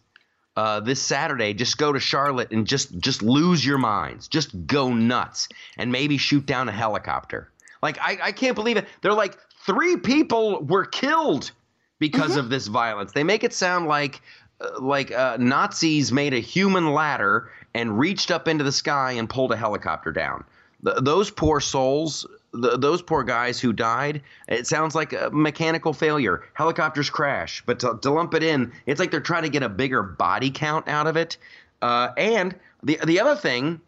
uh, 0.58 0.80
this 0.80 1.00
Saturday, 1.00 1.54
just 1.54 1.78
go 1.78 1.92
to 1.92 2.00
Charlotte 2.00 2.50
and 2.50 2.66
just 2.66 2.98
just 2.98 3.22
lose 3.22 3.64
your 3.64 3.78
minds, 3.78 4.26
just 4.26 4.66
go 4.66 4.92
nuts, 4.92 5.48
and 5.76 5.92
maybe 5.92 6.18
shoot 6.18 6.44
down 6.46 6.68
a 6.68 6.72
helicopter. 6.72 7.48
Like 7.80 7.96
I, 8.00 8.18
I 8.20 8.32
can't 8.32 8.56
believe 8.56 8.76
it. 8.76 8.88
They're 9.00 9.12
like 9.12 9.38
three 9.64 9.98
people 9.98 10.64
were 10.64 10.84
killed 10.84 11.52
because 12.00 12.32
mm-hmm. 12.32 12.40
of 12.40 12.50
this 12.50 12.66
violence. 12.66 13.12
They 13.12 13.22
make 13.22 13.44
it 13.44 13.52
sound 13.52 13.86
like 13.86 14.20
uh, 14.60 14.80
like 14.80 15.12
uh, 15.12 15.36
Nazis 15.38 16.10
made 16.10 16.34
a 16.34 16.40
human 16.40 16.92
ladder 16.92 17.52
and 17.72 17.96
reached 17.96 18.32
up 18.32 18.48
into 18.48 18.64
the 18.64 18.72
sky 18.72 19.12
and 19.12 19.30
pulled 19.30 19.52
a 19.52 19.56
helicopter 19.56 20.10
down. 20.10 20.42
those 20.82 21.30
poor 21.30 21.60
souls 21.60 22.26
those 22.52 23.02
poor 23.02 23.22
guys 23.24 23.60
who 23.60 23.72
died, 23.72 24.22
it 24.48 24.66
sounds 24.66 24.94
like 24.94 25.12
a 25.12 25.30
mechanical 25.32 25.92
failure. 25.92 26.44
Helicopters 26.54 27.10
crash, 27.10 27.62
but 27.66 27.78
to, 27.80 27.98
to 28.00 28.10
lump 28.10 28.34
it 28.34 28.42
in, 28.42 28.72
it's 28.86 28.98
like 28.98 29.10
they're 29.10 29.20
trying 29.20 29.42
to 29.42 29.48
get 29.48 29.62
a 29.62 29.68
bigger 29.68 30.02
body 30.02 30.50
count 30.50 30.88
out 30.88 31.06
of 31.06 31.16
it. 31.16 31.36
Uh, 31.82 32.08
and 32.16 32.54
the 32.82 32.98
the 33.04 33.20
other 33.20 33.36
thing, 33.36 33.80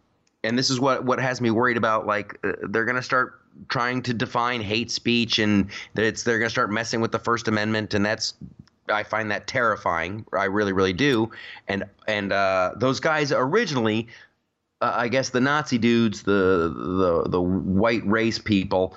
and 0.44 0.58
this 0.58 0.70
is 0.70 0.78
what 0.78 1.04
what 1.04 1.18
has 1.20 1.40
me 1.40 1.50
worried 1.50 1.76
about, 1.76 2.06
like 2.06 2.38
uh, 2.44 2.52
they're 2.68 2.84
going 2.84 2.96
to 2.96 3.02
start 3.02 3.40
trying 3.68 4.02
to 4.02 4.14
define 4.14 4.60
hate 4.60 4.90
speech, 4.90 5.38
and 5.38 5.70
it's 5.96 6.22
they're 6.22 6.38
going 6.38 6.46
to 6.46 6.52
start 6.52 6.70
messing 6.70 7.00
with 7.00 7.12
the 7.12 7.18
First 7.18 7.48
Amendment, 7.48 7.94
and 7.94 8.04
that's 8.04 8.34
I 8.88 9.02
find 9.02 9.30
that 9.30 9.46
terrifying. 9.46 10.26
I 10.32 10.44
really, 10.44 10.72
really 10.72 10.92
do. 10.92 11.30
And 11.68 11.84
and 12.06 12.32
uh, 12.32 12.72
those 12.76 13.00
guys 13.00 13.32
originally 13.32 14.08
uh, 14.80 14.92
I 14.94 15.08
guess 15.08 15.30
the 15.30 15.40
Nazi 15.40 15.78
dudes, 15.78 16.22
the 16.22 17.22
the 17.24 17.30
the 17.30 17.40
white 17.40 18.06
race 18.06 18.38
people, 18.38 18.96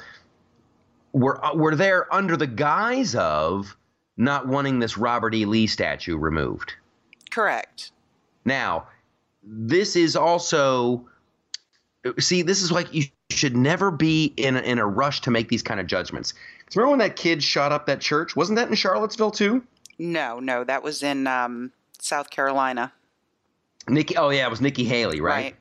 were 1.12 1.44
uh, 1.44 1.56
were 1.56 1.76
there 1.76 2.14
under 2.14 2.38
the 2.38 2.48
guise 2.48 3.16
of 3.16 3.76
not 4.18 4.48
wanting 4.48 4.80
this 4.80 4.98
Robert 4.98 5.34
E. 5.34 5.46
Lee 5.46 5.68
statue 5.68 6.18
removed. 6.18 6.74
Correct. 7.32 7.92
Now, 8.46 8.88
this 9.44 9.96
is 9.96 10.16
also 10.16 11.08
see 12.20 12.42
this 12.42 12.62
is 12.62 12.72
like 12.72 12.94
you 12.94 13.04
should 13.30 13.56
never 13.56 13.92
be 13.92 14.34
in 14.38 14.56
a, 14.56 14.62
in 14.62 14.80
a 14.80 14.86
rush 14.86 15.22
to 15.22 15.32
make 15.32 15.50
these 15.50 15.64
kind 15.64 15.80
of 15.80 15.88
judgments. 15.88 16.34
Remember 16.76 16.90
when 16.90 17.00
that 17.00 17.16
kid 17.16 17.44
shot 17.44 17.72
up 17.72 17.86
that 17.86 18.02
church? 18.02 18.36
Wasn't 18.36 18.56
that 18.56 18.68
in 18.68 18.76
Charlottesville 18.76 19.32
too? 19.32 19.64
No, 20.00 20.40
no, 20.40 20.64
that 20.64 20.82
was 20.82 21.04
in 21.04 21.28
um, 21.28 21.72
South 22.00 22.30
Carolina. 22.32 22.92
Nikki, 23.88 24.18
oh 24.18 24.30
yeah, 24.30 24.48
it 24.48 24.50
was 24.50 24.62
Nikki 24.62 24.84
Haley, 24.84 25.22
right? 25.22 25.44
right? 25.44 25.56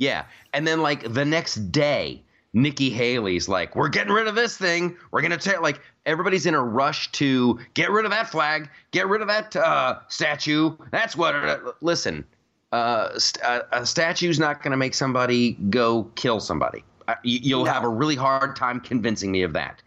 Yeah. 0.00 0.24
And 0.54 0.66
then 0.66 0.80
like 0.80 1.12
the 1.12 1.24
next 1.24 1.70
day, 1.70 2.22
Nikki 2.52 2.90
Haley's 2.90 3.48
like, 3.48 3.76
we're 3.76 3.90
getting 3.90 4.12
rid 4.12 4.26
of 4.26 4.34
this 4.34 4.56
thing. 4.56 4.96
We're 5.12 5.22
gonna 5.22 5.36
take 5.36 5.60
like 5.60 5.80
everybody's 6.06 6.46
in 6.46 6.54
a 6.54 6.62
rush 6.62 7.12
to 7.12 7.60
get 7.74 7.90
rid 7.90 8.06
of 8.06 8.10
that 8.10 8.28
flag, 8.28 8.68
get 8.90 9.06
rid 9.08 9.20
of 9.20 9.28
that 9.28 9.54
uh, 9.54 10.00
statue. 10.08 10.74
That's 10.90 11.14
what. 11.16 11.36
Uh, 11.36 11.58
listen, 11.82 12.24
uh, 12.72 13.16
st- 13.18 13.44
uh, 13.44 13.62
a 13.72 13.86
statue's 13.86 14.40
not 14.40 14.62
gonna 14.62 14.78
make 14.78 14.94
somebody 14.94 15.52
go 15.68 16.04
kill 16.16 16.40
somebody. 16.40 16.82
Uh, 17.06 17.14
you'll 17.22 17.66
no. 17.66 17.70
have 17.70 17.84
a 17.84 17.88
really 17.88 18.16
hard 18.16 18.56
time 18.56 18.80
convincing 18.80 19.30
me 19.30 19.42
of 19.42 19.52
that. 19.52 19.82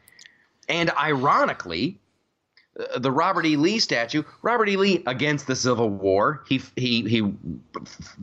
And 0.69 0.91
ironically, 0.91 1.99
uh, 2.79 2.99
the 2.99 3.11
Robert 3.11 3.47
E. 3.47 3.57
Lee 3.57 3.79
statue. 3.79 4.23
Robert 4.43 4.69
E. 4.69 4.77
Lee 4.77 5.03
against 5.07 5.47
the 5.47 5.55
Civil 5.55 5.89
War. 5.89 6.43
He 6.47 6.61
he 6.75 7.01
he 7.09 7.33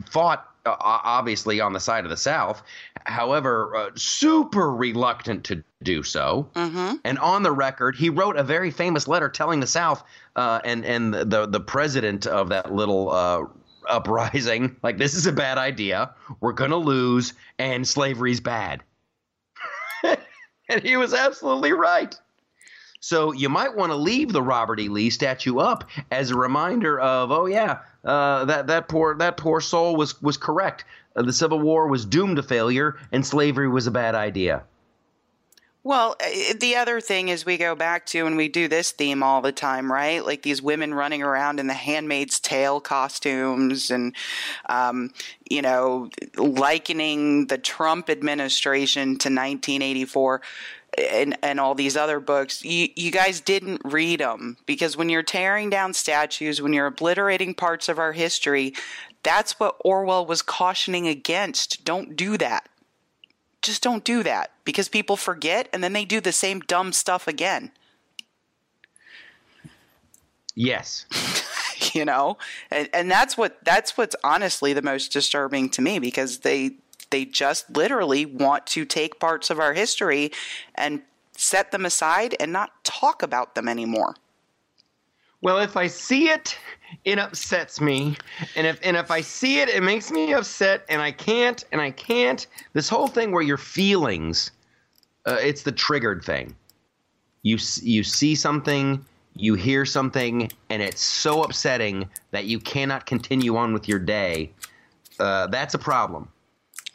fought 0.09 0.50
obviously 0.65 1.59
on 1.59 1.73
the 1.73 1.79
side 1.79 2.03
of 2.03 2.09
the 2.09 2.17
South. 2.17 2.61
However, 3.05 3.75
uh, 3.75 3.89
super 3.95 4.71
reluctant 4.71 5.43
to 5.45 5.63
do 5.83 6.03
so. 6.03 6.49
Mm-hmm. 6.53 6.97
And 7.03 7.19
on 7.19 7.43
the 7.43 7.51
record, 7.51 7.95
he 7.95 8.09
wrote 8.09 8.37
a 8.37 8.43
very 8.43 8.71
famous 8.71 9.07
letter 9.07 9.29
telling 9.29 9.59
the 9.59 9.67
South 9.67 10.03
uh, 10.35 10.59
and 10.63 10.85
and 10.85 11.13
the 11.13 11.47
the 11.47 11.59
president 11.59 12.27
of 12.27 12.49
that 12.49 12.73
little 12.73 13.11
uh, 13.11 13.43
uprising, 13.87 14.75
like 14.83 14.97
this 14.97 15.13
is 15.13 15.25
a 15.25 15.31
bad 15.31 15.57
idea. 15.57 16.13
We're 16.39 16.53
gonna 16.53 16.77
lose, 16.77 17.33
and 17.57 17.87
slavery's 17.87 18.39
bad. 18.39 18.83
and 20.03 20.81
he 20.83 20.97
was 20.97 21.13
absolutely 21.13 21.73
right. 21.73 22.15
So 23.01 23.31
you 23.31 23.49
might 23.49 23.75
want 23.75 23.91
to 23.91 23.95
leave 23.95 24.31
the 24.31 24.43
Robert 24.43 24.79
E. 24.79 24.87
Lee 24.87 25.09
statue 25.09 25.57
up 25.57 25.89
as 26.11 26.29
a 26.29 26.37
reminder 26.37 26.99
of, 26.99 27.31
oh 27.31 27.47
yeah, 27.47 27.79
uh, 28.05 28.45
that 28.45 28.67
that 28.67 28.87
poor 28.87 29.15
that 29.17 29.37
poor 29.37 29.59
soul 29.59 29.95
was 29.95 30.21
was 30.21 30.37
correct. 30.37 30.85
Uh, 31.15 31.23
the 31.23 31.33
Civil 31.33 31.59
War 31.59 31.87
was 31.87 32.05
doomed 32.05 32.37
to 32.37 32.43
failure, 32.43 32.99
and 33.11 33.25
slavery 33.25 33.67
was 33.67 33.87
a 33.87 33.91
bad 33.91 34.13
idea. 34.13 34.63
Well, 35.83 36.15
uh, 36.23 36.53
the 36.59 36.75
other 36.75 37.01
thing 37.01 37.29
is 37.29 37.43
we 37.43 37.57
go 37.57 37.73
back 37.73 38.05
to 38.07 38.27
and 38.27 38.37
we 38.37 38.49
do 38.49 38.67
this 38.67 38.91
theme 38.91 39.23
all 39.23 39.41
the 39.41 39.51
time, 39.51 39.91
right? 39.91 40.23
Like 40.23 40.43
these 40.43 40.61
women 40.61 40.93
running 40.93 41.23
around 41.23 41.59
in 41.59 41.65
the 41.65 41.73
Handmaid's 41.73 42.39
Tale 42.39 42.79
costumes 42.79 43.89
and, 43.89 44.15
um, 44.69 45.11
you 45.49 45.63
know, 45.63 46.09
likening 46.37 47.47
the 47.47 47.57
Trump 47.57 48.11
administration 48.11 49.17
to 49.17 49.29
1984 49.29 50.41
and 50.97 51.37
and 51.41 51.59
all 51.59 51.73
these 51.73 51.95
other 51.95 52.19
books 52.19 52.65
you 52.65 52.89
you 52.97 53.11
guys 53.11 53.39
didn't 53.39 53.81
read 53.85 54.19
them 54.19 54.57
because 54.65 54.97
when 54.97 55.07
you're 55.07 55.23
tearing 55.23 55.69
down 55.69 55.93
statues 55.93 56.61
when 56.61 56.73
you're 56.73 56.87
obliterating 56.87 57.53
parts 57.53 57.87
of 57.87 57.97
our 57.97 58.11
history 58.11 58.73
that's 59.23 59.59
what 59.59 59.75
Orwell 59.83 60.25
was 60.25 60.41
cautioning 60.41 61.07
against. 61.07 61.83
Don't 61.85 62.15
do 62.15 62.37
that. 62.37 62.67
Just 63.61 63.83
don't 63.83 64.03
do 64.03 64.23
that. 64.23 64.51
Because 64.63 64.89
people 64.89 65.15
forget 65.15 65.69
and 65.71 65.83
then 65.83 65.93
they 65.93 66.05
do 66.05 66.19
the 66.19 66.31
same 66.31 66.61
dumb 66.61 66.93
stuff 66.93 67.27
again. 67.27 67.71
Yes. 70.55 71.05
You 71.93 72.05
know? 72.05 72.37
And, 72.69 72.87
and 72.93 73.09
that's 73.09 73.35
what 73.35 73.57
that's 73.65 73.97
what's 73.97 74.15
honestly 74.23 74.71
the 74.71 74.83
most 74.83 75.11
disturbing 75.11 75.67
to 75.71 75.81
me 75.81 75.97
because 75.97 76.37
they 76.39 76.75
they 77.11 77.25
just 77.25 77.69
literally 77.75 78.25
want 78.25 78.65
to 78.67 78.85
take 78.85 79.19
parts 79.19 79.49
of 79.49 79.59
our 79.59 79.73
history 79.73 80.31
and 80.75 81.01
set 81.35 81.71
them 81.71 81.85
aside 81.85 82.35
and 82.39 82.51
not 82.51 82.83
talk 82.83 83.23
about 83.23 83.55
them 83.55 83.67
anymore. 83.67 84.15
Well, 85.41 85.59
if 85.59 85.75
I 85.75 85.87
see 85.87 86.29
it, 86.29 86.57
it 87.03 87.17
upsets 87.17 87.81
me. 87.81 88.15
And 88.55 88.67
if 88.67 88.79
and 88.83 88.95
if 88.95 89.09
I 89.09 89.21
see 89.21 89.59
it, 89.59 89.69
it 89.69 89.81
makes 89.81 90.11
me 90.11 90.33
upset 90.33 90.85
and 90.87 91.01
I 91.01 91.11
can't 91.11 91.63
and 91.71 91.81
I 91.81 91.91
can't. 91.91 92.45
This 92.73 92.89
whole 92.89 93.07
thing 93.07 93.31
where 93.31 93.41
your 93.41 93.57
feelings 93.57 94.51
uh, 95.25 95.37
it's 95.41 95.63
the 95.63 95.71
triggered 95.71 96.23
thing. 96.23 96.55
You 97.43 97.57
you 97.81 98.03
see 98.03 98.35
something, 98.35 99.03
you 99.35 99.55
hear 99.55 99.85
something 99.85 100.51
and 100.69 100.81
it's 100.81 101.01
so 101.01 101.43
upsetting 101.43 102.09
that 102.31 102.45
you 102.45 102.59
cannot 102.59 103.05
continue 103.05 103.55
on 103.57 103.73
with 103.73 103.87
your 103.87 103.99
day. 103.99 104.51
Uh, 105.19 105.47
that's 105.47 105.73
a 105.73 105.79
problem. 105.79 106.29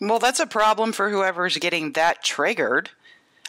Well, 0.01 0.19
that's 0.19 0.41
a 0.41 0.47
problem 0.47 0.93
for 0.93 1.11
whoever's 1.11 1.57
getting 1.57 1.93
that 1.93 2.23
triggered. 2.23 2.91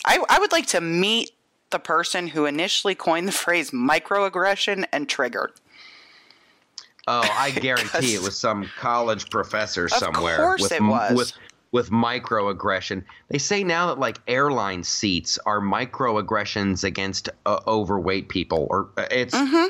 I, 0.06 0.24
I 0.29 0.39
would 0.39 0.51
like 0.51 0.67
to 0.67 0.82
meet 0.82 1.32
the 1.70 1.79
person 1.79 2.27
who 2.27 2.46
initially 2.46 2.96
coined 2.96 3.27
the 3.27 3.34
phrase 3.34 3.72
microaggression 3.72 4.86
and 4.91 5.10
triggered. 5.10 5.51
Oh, 7.08 7.27
I 7.29 7.51
guarantee 7.60 8.15
it 8.15 8.22
was 8.22 8.38
some 8.38 8.70
college 8.77 9.29
professor 9.29 9.89
somewhere. 9.89 10.36
Of 10.36 10.39
course 10.39 10.62
with, 10.62 10.72
it 10.72 10.84
was. 10.84 11.17
With, 11.17 11.34
with 11.72 11.89
microaggression. 11.89 13.03
They 13.29 13.38
say 13.38 13.63
now 13.63 13.88
that 13.88 14.00
like 14.00 14.20
airline 14.27 14.84
seats 14.84 15.38
are 15.46 15.60
microaggressions 15.60 16.86
against 16.86 17.29
uh, 17.46 17.60
overweight 17.67 18.29
people, 18.29 18.67
or 18.70 18.89
uh, 18.98 19.06
it's. 19.12 19.36
Mm-hmm. 19.36 19.67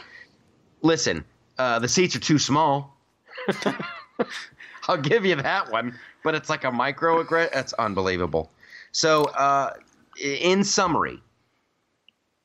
Listen, 0.84 1.26
uh, 1.58 1.80
the 1.80 1.88
seats 1.88 2.16
are 2.16 2.20
too 2.20 2.38
small. 2.38 2.96
I'll 4.90 4.98
give 4.98 5.26
you 5.26 5.36
that 5.36 5.72
one, 5.72 5.98
but 6.24 6.36
it's 6.36 6.50
like 6.50 6.64
a 6.64 6.72
microaggression. 6.72 7.52
That's 7.54 7.74
unbelievable. 7.74 8.52
So, 8.92 9.26
uh, 9.26 9.74
in 10.20 10.64
summary, 10.64 11.22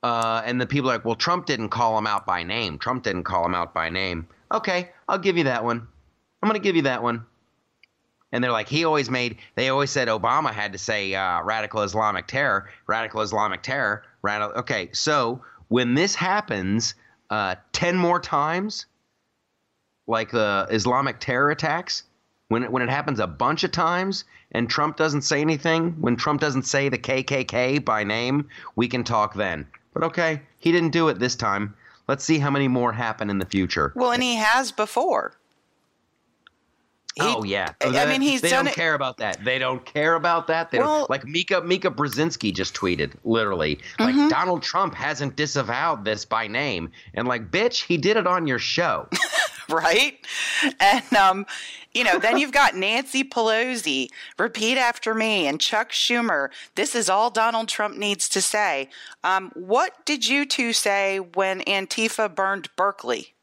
uh, 0.02 0.42
and 0.44 0.60
the 0.60 0.66
people 0.66 0.90
are 0.90 0.94
like, 0.94 1.04
well, 1.04 1.14
Trump 1.14 1.46
didn't 1.46 1.68
call 1.68 1.96
him 1.96 2.06
out 2.06 2.26
by 2.26 2.42
name. 2.42 2.78
Trump 2.78 3.04
didn't 3.04 3.22
call 3.22 3.46
him 3.46 3.54
out 3.54 3.72
by 3.72 3.88
name. 3.88 4.26
Okay, 4.50 4.90
I'll 5.08 5.18
give 5.18 5.38
you 5.38 5.44
that 5.44 5.64
one. 5.64 5.86
I'm 6.42 6.48
going 6.48 6.60
to 6.60 6.62
give 6.62 6.76
you 6.76 6.82
that 6.82 7.02
one. 7.02 7.24
And 8.32 8.42
they're 8.42 8.50
like, 8.50 8.68
he 8.68 8.84
always 8.84 9.10
made, 9.10 9.38
they 9.54 9.68
always 9.68 9.90
said 9.90 10.08
Obama 10.08 10.52
had 10.52 10.72
to 10.72 10.78
say 10.78 11.14
uh, 11.14 11.42
radical 11.42 11.82
Islamic 11.82 12.26
terror, 12.26 12.70
radical 12.86 13.20
Islamic 13.20 13.62
terror. 13.62 14.02
Radical. 14.22 14.60
Okay, 14.60 14.88
so 14.92 15.42
when 15.68 15.94
this 15.94 16.14
happens 16.14 16.94
uh, 17.30 17.56
10 17.72 17.96
more 17.96 18.18
times, 18.18 18.86
like 20.06 20.30
the 20.30 20.66
Islamic 20.70 21.20
terror 21.20 21.50
attacks, 21.50 22.04
when 22.52 22.62
it, 22.64 22.70
when 22.70 22.82
it 22.82 22.90
happens 22.90 23.18
a 23.18 23.26
bunch 23.26 23.64
of 23.64 23.72
times 23.72 24.24
and 24.52 24.68
Trump 24.68 24.96
doesn't 24.96 25.22
say 25.22 25.40
anything, 25.40 25.92
when 26.00 26.16
Trump 26.16 26.40
doesn't 26.40 26.64
say 26.64 26.88
the 26.90 26.98
KKK 26.98 27.84
by 27.84 28.04
name, 28.04 28.48
we 28.76 28.86
can 28.88 29.02
talk 29.04 29.34
then. 29.34 29.66
But 29.94 30.02
okay, 30.04 30.42
he 30.58 30.70
didn't 30.70 30.90
do 30.90 31.08
it 31.08 31.18
this 31.18 31.34
time. 31.34 31.74
Let's 32.08 32.24
see 32.24 32.38
how 32.38 32.50
many 32.50 32.68
more 32.68 32.92
happen 32.92 33.30
in 33.30 33.38
the 33.38 33.46
future. 33.46 33.92
Well, 33.96 34.12
and 34.12 34.22
he 34.22 34.34
has 34.36 34.70
before. 34.72 35.32
He- 37.14 37.20
oh 37.22 37.44
yeah, 37.44 37.68
I- 37.82 37.98
I 38.04 38.06
mean, 38.06 38.22
he's 38.22 38.40
they 38.40 38.48
don't 38.48 38.66
it- 38.66 38.74
care 38.74 38.94
about 38.94 39.18
that. 39.18 39.44
They 39.44 39.58
don't 39.58 39.84
care 39.84 40.14
about 40.14 40.46
that. 40.46 40.70
They 40.70 40.78
Well- 40.78 41.00
don't, 41.00 41.10
like 41.10 41.26
Mika 41.26 41.60
Mika 41.60 41.90
Brzezinski 41.90 42.54
just 42.54 42.74
tweeted 42.74 43.12
literally 43.24 43.76
Mm-hmm. 43.98 44.18
like 44.18 44.30
Donald 44.30 44.62
Trump 44.62 44.94
hasn't 44.94 45.36
disavowed 45.36 46.04
this 46.06 46.24
by 46.24 46.46
name 46.48 46.90
and 47.14 47.28
like 47.28 47.50
bitch 47.50 47.84
he 47.84 47.98
did 47.98 48.16
it 48.16 48.26
on 48.26 48.46
your 48.46 48.58
show. 48.58 49.08
right? 49.84 50.18
And 50.80 51.12
um, 51.14 51.46
you 51.94 52.04
know, 52.04 52.18
then 52.18 52.38
you've 52.38 52.52
got 52.52 52.74
Nancy 52.74 53.22
Pelosi, 53.24 54.08
repeat 54.38 54.78
after 54.78 55.14
me, 55.14 55.46
and 55.46 55.60
Chuck 55.60 55.90
Schumer. 55.90 56.48
This 56.74 56.94
is 56.94 57.10
all 57.10 57.30
Donald 57.30 57.68
Trump 57.68 57.96
needs 57.96 58.28
to 58.30 58.40
say. 58.40 58.88
Um, 59.22 59.50
what 59.54 60.04
did 60.06 60.26
you 60.26 60.46
two 60.46 60.72
say 60.72 61.18
when 61.20 61.60
Antifa 61.60 62.34
burned 62.34 62.68
Berkeley? 62.76 63.34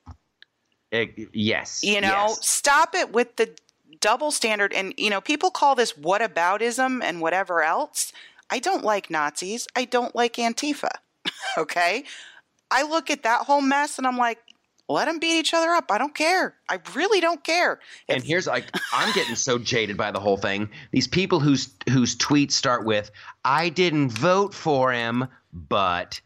Eh, 0.92 1.06
yes, 1.34 1.84
You 1.84 2.02
know, 2.02 2.28
yes. 2.30 2.48
stop 2.48 2.96
it 2.96 3.12
with 3.12 3.36
the 3.36 3.52
double 4.00 4.32
standard. 4.32 4.74
And 4.74 4.94
you 4.98 5.10
know, 5.10 5.22
people 5.22 5.52
call 5.52 5.76
this 5.76 5.94
whataboutism 5.94 7.04
and 7.04 7.22
whatever 7.22 7.62
else. 7.62 8.12
I 8.50 8.60
don't 8.60 8.84
like 8.84 9.12
Nazis. 9.12 9.68
I 9.76 9.86
don't 9.86 10.16
like 10.16 10.36
Antifa. 10.36 10.90
okay, 11.58 12.04
I 12.72 12.84
look 12.84 13.10
at 13.10 13.24
that 13.24 13.42
whole 13.46 13.62
mess 13.62 13.98
and 13.98 14.08
I'm 14.08 14.18
like, 14.18 14.40
let 14.90 15.06
them 15.06 15.20
beat 15.20 15.40
each 15.40 15.54
other 15.54 15.70
up. 15.70 15.92
I 15.92 15.98
don't 15.98 16.16
care. 16.16 16.56
I 16.68 16.80
really 16.96 17.22
don't 17.22 17.44
care. 17.44 17.80
And 18.10 18.24
here's 18.24 18.48
like 18.48 18.66
I'm 18.92 19.14
getting 19.14 19.36
so 19.36 19.58
jaded 19.58 19.96
by 19.96 20.12
the 20.12 20.20
whole 20.20 20.38
thing. 20.38 20.70
These 20.92 21.08
people 21.08 21.40
whose 21.40 21.74
whose 21.90 22.16
tweets 22.18 22.54
start 22.54 22.86
with 22.86 23.12
"I 23.46 23.70
didn't 23.70 24.10
vote 24.10 24.54
for 24.54 24.92
him, 24.92 25.28
but." 25.54 26.20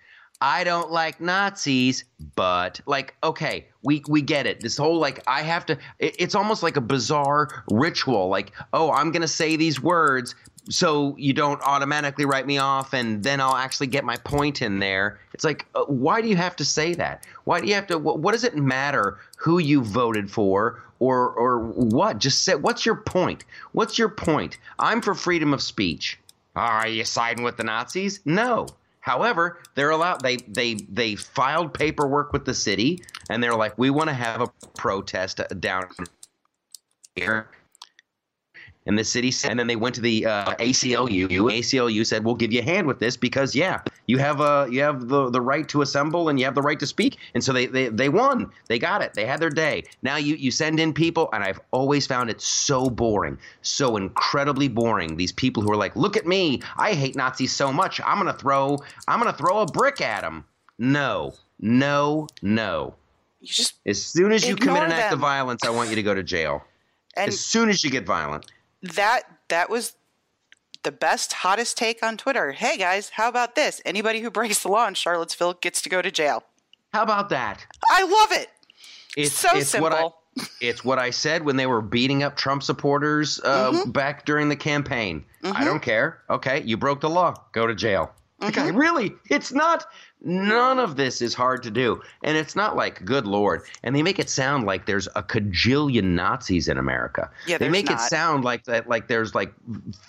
I 0.45 0.65
don't 0.65 0.91
like 0.91 1.21
Nazis, 1.21 2.03
but 2.35 2.81
like, 2.85 3.15
okay, 3.23 3.69
we 3.81 4.03
we 4.09 4.21
get 4.21 4.45
it. 4.45 4.59
This 4.59 4.75
whole 4.75 4.97
like, 4.97 5.23
I 5.25 5.41
have 5.41 5.65
to. 5.67 5.77
It, 5.99 6.17
it's 6.19 6.35
almost 6.35 6.61
like 6.61 6.75
a 6.75 6.81
bizarre 6.81 7.63
ritual. 7.71 8.27
Like, 8.27 8.51
oh, 8.73 8.91
I'm 8.91 9.13
gonna 9.13 9.25
say 9.25 9.55
these 9.55 9.79
words, 9.79 10.35
so 10.69 11.15
you 11.17 11.33
don't 11.33 11.61
automatically 11.61 12.25
write 12.25 12.47
me 12.47 12.57
off, 12.57 12.93
and 12.93 13.23
then 13.23 13.41
I'll 13.41 13.55
actually 13.55 13.87
get 13.87 14.03
my 14.03 14.17
point 14.17 14.61
in 14.61 14.79
there. 14.79 15.19
It's 15.33 15.43
like, 15.43 15.65
uh, 15.75 15.83
why 15.85 16.21
do 16.21 16.27
you 16.27 16.35
have 16.35 16.55
to 16.57 16.65
say 16.65 16.93
that? 16.95 17.25
Why 17.43 17.59
do 17.59 17.67
you 17.67 17.73
have 17.73 17.87
to? 17.87 17.97
What, 17.97 18.19
what 18.19 18.31
does 18.31 18.43
it 18.43 18.55
matter 18.55 19.19
who 19.37 19.59
you 19.59 19.81
voted 19.81 20.31
for 20.31 20.81
or 20.99 21.29
or 21.31 21.59
what? 21.59 22.17
Just 22.19 22.43
say, 22.43 22.55
what's 22.55 22.85
your 22.85 22.95
point? 22.95 23.43
What's 23.73 23.97
your 23.97 24.09
point? 24.09 24.57
I'm 24.79 25.01
for 25.01 25.15
freedom 25.15 25.53
of 25.53 25.61
speech. 25.61 26.19
Are 26.55 26.87
you 26.87 27.03
siding 27.03 27.43
with 27.43 27.57
the 27.57 27.63
Nazis? 27.63 28.19
No. 28.25 28.67
However, 28.99 29.59
they're 29.75 29.89
allowed. 29.89 30.21
They 30.21 30.37
they 30.37 30.75
they 30.75 31.15
filed 31.15 31.73
paperwork 31.73 32.31
with 32.31 32.45
the 32.45 32.53
city, 32.53 33.03
and 33.29 33.43
they're 33.43 33.55
like, 33.55 33.77
we 33.77 33.89
want 33.89 34.09
to 34.09 34.13
have 34.13 34.39
a 34.39 34.47
protest 34.77 35.41
down 35.59 35.89
here. 37.15 37.49
And 38.85 38.97
the 38.97 39.03
city 39.03 39.31
said, 39.31 39.51
and 39.51 39.59
then 39.59 39.67
they 39.67 39.75
went 39.75 39.95
to 39.95 40.01
the 40.01 40.25
uh, 40.25 40.55
ACLU. 40.55 41.27
ACLU 41.29 42.05
said, 42.05 42.25
"We'll 42.25 42.35
give 42.35 42.51
you 42.51 42.59
a 42.59 42.63
hand 42.63 42.85
with 42.85 42.99
this 42.99 43.15
because, 43.15 43.55
yeah, 43.55 43.79
you 44.07 44.17
have 44.17 44.41
uh, 44.41 44.67
you 44.69 44.81
have 44.81 45.07
the, 45.07 45.29
the 45.29 45.39
right 45.39 45.67
to 45.69 45.81
assemble 45.81 46.27
and 46.27 46.37
you 46.37 46.45
have 46.45 46.55
the 46.55 46.61
right 46.61 46.79
to 46.79 46.87
speak." 46.87 47.17
And 47.33 47.43
so 47.43 47.53
they, 47.53 47.65
they 47.65 47.87
they 47.87 48.09
won. 48.09 48.51
They 48.67 48.79
got 48.79 49.01
it. 49.01 49.13
They 49.13 49.25
had 49.25 49.39
their 49.39 49.49
day. 49.49 49.85
Now 50.01 50.17
you 50.17 50.35
you 50.35 50.51
send 50.51 50.79
in 50.79 50.93
people, 50.93 51.29
and 51.31 51.43
I've 51.43 51.61
always 51.71 52.05
found 52.05 52.29
it 52.29 52.41
so 52.41 52.89
boring, 52.89 53.37
so 53.61 53.95
incredibly 53.95 54.67
boring. 54.67 55.15
These 55.15 55.31
people 55.31 55.63
who 55.63 55.71
are 55.71 55.77
like, 55.77 55.95
"Look 55.95 56.17
at 56.17 56.25
me, 56.25 56.61
I 56.77 56.93
hate 56.93 57.15
Nazis 57.15 57.53
so 57.53 57.71
much. 57.71 58.01
I'm 58.05 58.17
gonna 58.17 58.33
throw 58.33 58.77
I'm 59.07 59.19
gonna 59.19 59.33
throw 59.33 59.59
a 59.59 59.65
brick 59.65 60.01
at 60.01 60.21
them." 60.21 60.43
No, 60.77 61.33
no, 61.59 62.27
no. 62.41 62.95
You 63.39 63.47
just 63.47 63.75
As 63.85 64.03
soon 64.03 64.31
as 64.31 64.47
you 64.47 64.55
commit 64.55 64.83
an 64.83 64.91
act 64.91 65.13
of 65.13 65.19
violence, 65.19 65.63
I 65.65 65.69
want 65.69 65.89
you 65.89 65.95
to 65.95 66.03
go 66.03 66.13
to 66.13 66.23
jail. 66.23 66.63
and 67.17 67.27
as 67.27 67.39
soon 67.39 67.69
as 67.69 67.83
you 67.83 67.89
get 67.89 68.05
violent. 68.05 68.51
That 68.83 69.23
that 69.49 69.69
was 69.69 69.95
the 70.83 70.91
best 70.91 71.33
hottest 71.33 71.77
take 71.77 72.03
on 72.03 72.17
Twitter. 72.17 72.51
Hey 72.51 72.77
guys, 72.77 73.09
how 73.09 73.29
about 73.29 73.55
this? 73.55 73.81
Anybody 73.85 74.19
who 74.19 74.29
breaks 74.29 74.61
the 74.63 74.69
law 74.69 74.87
in 74.87 74.93
Charlottesville 74.93 75.53
gets 75.55 75.81
to 75.81 75.89
go 75.89 76.01
to 76.01 76.11
jail. 76.11 76.43
How 76.93 77.01
about 77.03 77.29
that? 77.29 77.65
I 77.89 78.03
love 78.03 78.31
it. 78.39 78.49
It's 79.15 79.33
So 79.33 79.49
it's 79.53 79.73
what 79.73 79.93
I 79.93 80.01
simple. 80.01 80.17
it's 80.61 80.83
what 80.85 80.99
I 80.99 81.09
said 81.11 81.43
when 81.45 81.55
they 81.55 81.65
were 81.67 81.81
beating 81.81 82.23
up 82.23 82.35
Trump 82.35 82.63
supporters 82.63 83.39
uh, 83.43 83.71
Mm-hmm. 83.71 83.91
back 83.91 84.25
during 84.25 84.49
the 84.49 84.55
campaign. 84.55 85.23
I 85.43 85.63
don't 85.65 85.81
care. 85.81 86.19
Okay, 86.29 86.61
you 86.63 86.77
broke 86.77 87.01
the 87.01 87.09
law. 87.09 87.33
Go 87.51 87.67
to 87.67 87.75
jail. 87.75 88.11
Like, 88.43 88.53
Mm-hmm. 88.55 88.75
I 88.75 88.77
really, 88.77 89.11
it's 89.29 89.51
not. 89.51 89.85
None 90.25 90.79
of 90.79 90.95
this 90.95 91.21
is 91.21 91.33
hard 91.33 91.63
to 91.63 91.71
do, 91.71 92.01
and 92.23 92.37
it's 92.37 92.55
not 92.55 92.77
like 92.77 93.03
good 93.03 93.25
lord. 93.27 93.63
And 93.83 93.93
they 93.93 94.01
make 94.01 94.19
it 94.19 94.29
sound 94.29 94.65
like 94.65 94.85
there's 94.85 95.07
a 95.15 95.21
cajillion 95.23 96.03
Nazis 96.15 96.69
in 96.69 96.77
America. 96.77 97.29
Yeah, 97.45 97.57
they 97.57 97.67
make 97.67 97.91
it 97.91 97.99
sound 97.99 98.45
like 98.45 98.63
that, 98.63 98.87
like 98.87 99.09
there's 99.09 99.35
like 99.35 99.53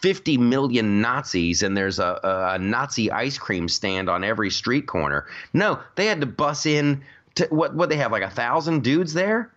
50 0.01 0.38
million 0.38 1.01
Nazis, 1.01 1.64
and 1.64 1.77
there's 1.77 1.99
a, 1.99 2.20
a, 2.23 2.55
a 2.55 2.59
Nazi 2.61 3.11
ice 3.11 3.38
cream 3.38 3.68
stand 3.68 4.09
on 4.09 4.23
every 4.23 4.51
street 4.51 4.87
corner. 4.87 5.27
No, 5.53 5.81
they 5.97 6.07
had 6.07 6.20
to 6.20 6.27
bus 6.27 6.64
in. 6.64 7.03
To, 7.37 7.47
what 7.51 7.75
what 7.75 7.88
they 7.88 7.97
have 7.97 8.12
like 8.12 8.23
a 8.23 8.31
thousand 8.31 8.85
dudes 8.85 9.14
there? 9.14 9.51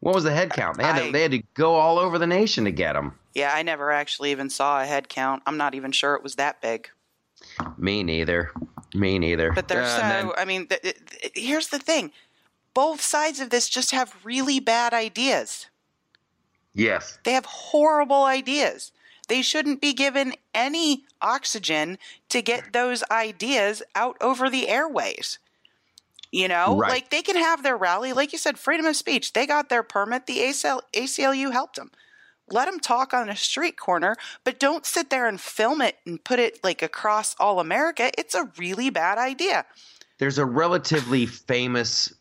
What 0.00 0.14
was 0.16 0.24
the 0.24 0.32
head 0.32 0.50
count? 0.50 0.76
They 0.78 0.82
had 0.82 0.96
I- 0.96 1.06
to, 1.06 1.12
they 1.12 1.22
had 1.22 1.30
to 1.30 1.42
go 1.54 1.74
all 1.76 2.00
over 2.00 2.18
the 2.18 2.26
nation 2.26 2.64
to 2.64 2.72
get 2.72 2.94
them. 2.94 3.14
Yeah, 3.34 3.52
I 3.54 3.62
never 3.62 3.92
actually 3.92 4.32
even 4.32 4.50
saw 4.50 4.82
a 4.82 4.86
head 4.86 5.08
count. 5.08 5.44
I'm 5.46 5.56
not 5.56 5.76
even 5.76 5.92
sure 5.92 6.16
it 6.16 6.22
was 6.24 6.34
that 6.34 6.60
big. 6.60 6.90
Me 7.76 8.02
neither. 8.02 8.52
Me 8.94 9.18
neither. 9.18 9.52
But 9.52 9.68
they're 9.68 9.82
Uh, 9.82 9.88
so. 9.96 10.00
then- 10.02 10.30
I 10.36 10.44
mean, 10.44 10.66
th- 10.66 10.82
th- 10.82 10.96
th- 11.20 11.32
here's 11.34 11.68
the 11.68 11.78
thing: 11.78 12.12
both 12.74 13.00
sides 13.00 13.40
of 13.40 13.50
this 13.50 13.68
just 13.68 13.90
have 13.92 14.14
really 14.24 14.60
bad 14.60 14.92
ideas. 14.94 15.66
yes. 16.74 17.18
They 17.24 17.32
have 17.32 17.46
horrible 17.46 18.24
ideas. 18.24 18.92
They 19.28 19.42
shouldn't 19.42 19.80
be 19.80 19.92
given 19.92 20.34
any 20.54 21.04
oxygen 21.20 21.98
to 22.28 22.42
get 22.42 22.72
those 22.72 23.02
ideas 23.10 23.82
out 23.94 24.16
over 24.20 24.48
the 24.50 24.68
airways. 24.68 25.38
You 26.32 26.46
know, 26.48 26.76
Right. 26.76 26.90
like 26.90 27.10
they 27.10 27.22
can 27.22 27.36
have 27.36 27.62
their 27.64 27.76
rally, 27.76 28.12
like 28.12 28.32
you 28.32 28.38
said, 28.38 28.58
freedom 28.58 28.86
of 28.86 28.96
speech. 28.96 29.32
They 29.32 29.46
got 29.46 29.68
their 29.68 29.82
permit. 29.82 30.26
The 30.26 30.40
ACL, 30.42 30.82
ACLU 30.92 31.50
helped 31.52 31.74
them. 31.76 31.90
Let 32.52 32.66
them 32.66 32.80
talk 32.80 33.14
on 33.14 33.28
a 33.28 33.36
street 33.36 33.76
corner, 33.76 34.16
but 34.44 34.58
don't 34.58 34.84
sit 34.84 35.10
there 35.10 35.28
and 35.28 35.40
film 35.40 35.80
it 35.80 35.96
and 36.06 36.22
put 36.22 36.38
it 36.38 36.62
like 36.64 36.82
across 36.82 37.36
all 37.38 37.60
America. 37.60 38.10
It's 38.18 38.34
a 38.34 38.50
really 38.58 38.90
bad 38.90 39.18
idea. 39.18 39.66
There's 40.18 40.38
a 40.38 40.44
relatively 40.44 41.26
famous, 41.26 42.12